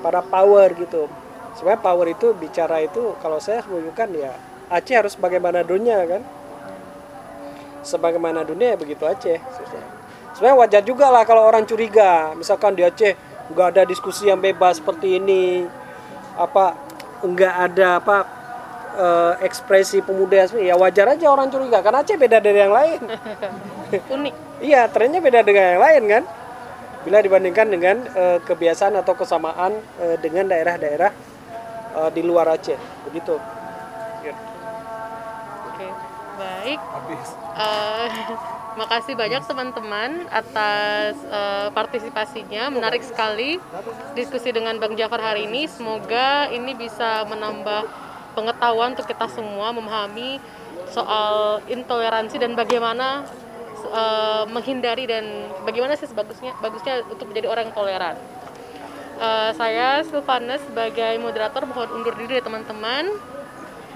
pada 0.03 0.19
power 0.19 0.67
gitu. 0.75 1.07
Sebenarnya 1.55 1.79
power 1.79 2.07
itu 2.11 2.35
bicara 2.35 2.83
itu 2.83 3.15
kalau 3.23 3.39
saya 3.39 3.63
sebutkan 3.63 4.11
ya 4.11 4.35
Aceh 4.67 4.91
harus 4.91 5.15
bagaimana 5.15 5.63
dunia 5.63 6.03
kan. 6.03 6.21
Sebagaimana 7.87 8.43
dunia 8.43 8.75
ya 8.75 8.77
begitu 8.77 9.07
Aceh. 9.07 9.39
Sebenarnya 10.35 10.57
wajar 10.59 10.81
juga 10.83 11.07
lah 11.07 11.23
kalau 11.23 11.47
orang 11.47 11.63
curiga, 11.63 12.35
misalkan 12.35 12.75
di 12.75 12.83
Aceh 12.83 13.15
nggak 13.53 13.67
ada 13.79 13.83
diskusi 13.87 14.27
yang 14.27 14.43
bebas 14.43 14.83
seperti 14.83 15.21
ini, 15.21 15.63
apa 16.35 16.75
nggak 17.23 17.53
ada 17.69 17.87
apa 18.01 18.17
eh, 18.97 19.33
ekspresi 19.45 20.01
pemuda 20.03 20.49
ya 20.57 20.75
wajar 20.75 21.15
aja 21.15 21.29
orang 21.29 21.47
curiga 21.53 21.79
karena 21.85 22.01
Aceh 22.03 22.17
beda 22.17 22.43
dari 22.43 22.59
yang 22.59 22.73
lain. 22.73 22.99
unik 24.17 24.35
Iya, 24.63 24.87
trennya 24.87 25.19
beda 25.19 25.43
dengan 25.43 25.75
yang 25.75 25.83
lain 25.83 26.03
kan. 26.07 26.23
Bila 27.03 27.19
dibandingkan 27.19 27.67
dengan 27.67 28.07
eh, 28.15 28.39
kebiasaan 28.43 28.95
atau 28.99 29.13
kesamaan 29.15 29.75
eh, 29.99 30.15
dengan 30.23 30.47
daerah-daerah 30.47 31.11
eh, 31.99 32.09
di 32.15 32.21
luar 32.23 32.47
Aceh, 32.55 32.79
begitu. 33.07 33.35
oke 35.67 35.87
baik. 36.39 36.79
Eh, 37.59 38.07
makasih 38.79 39.13
banyak 39.13 39.43
teman-teman 39.45 40.25
atas 40.31 41.19
eh, 41.27 41.67
partisipasinya. 41.75 42.71
Menarik 42.73 43.03
sekali 43.05 43.59
diskusi 44.17 44.49
dengan 44.55 44.79
Bang 44.79 44.95
Jafar 44.95 45.21
hari 45.21 45.45
ini. 45.45 45.67
Semoga 45.67 46.49
ini 46.49 46.73
bisa 46.73 47.27
menambah 47.27 47.85
pengetahuan 48.33 48.97
untuk 48.97 49.05
kita 49.05 49.29
semua 49.29 49.69
memahami 49.75 50.41
soal 50.89 51.61
intoleransi 51.69 52.37
dan 52.37 52.53
bagaimana 52.53 53.25
eh, 53.89 54.43
menghindari 54.47 55.05
dan 55.09 55.51
bagaimana 55.67 55.97
sih 55.99 56.07
sebagusnya 56.07 56.55
bagusnya 56.59 57.03
untuk 57.07 57.27
menjadi 57.27 57.47
orang 57.51 57.69
yang 57.69 57.75
toleran. 57.75 58.15
Eh, 59.19 59.51
saya 59.55 60.01
Silvana 60.03 60.57
sebagai 60.57 61.15
moderator 61.21 61.63
mohon 61.69 62.01
undur 62.01 62.13
diri 62.17 62.39
dari 62.39 62.43
teman-teman. 62.43 63.13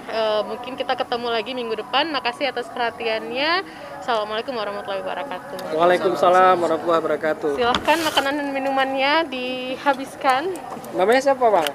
Eh, 0.08 0.42
mungkin 0.48 0.72
kita 0.72 0.96
ketemu 0.96 1.28
lagi 1.28 1.52
minggu 1.52 1.74
depan. 1.84 2.08
Makasih 2.08 2.48
atas 2.48 2.70
perhatiannya. 2.72 3.60
Assalamualaikum 4.00 4.56
warahmatullahi 4.56 5.04
wabarakatuh. 5.04 5.76
Waalaikumsalam 5.76 6.56
warahmatullahi 6.56 7.00
wabarakatuh. 7.04 7.52
Silahkan 7.60 7.98
makanan 8.08 8.32
dan 8.40 8.48
minumannya 8.56 9.12
dihabiskan. 9.28 10.48
Namanya 10.96 11.20
siapa, 11.20 11.44
Bang? 11.44 11.68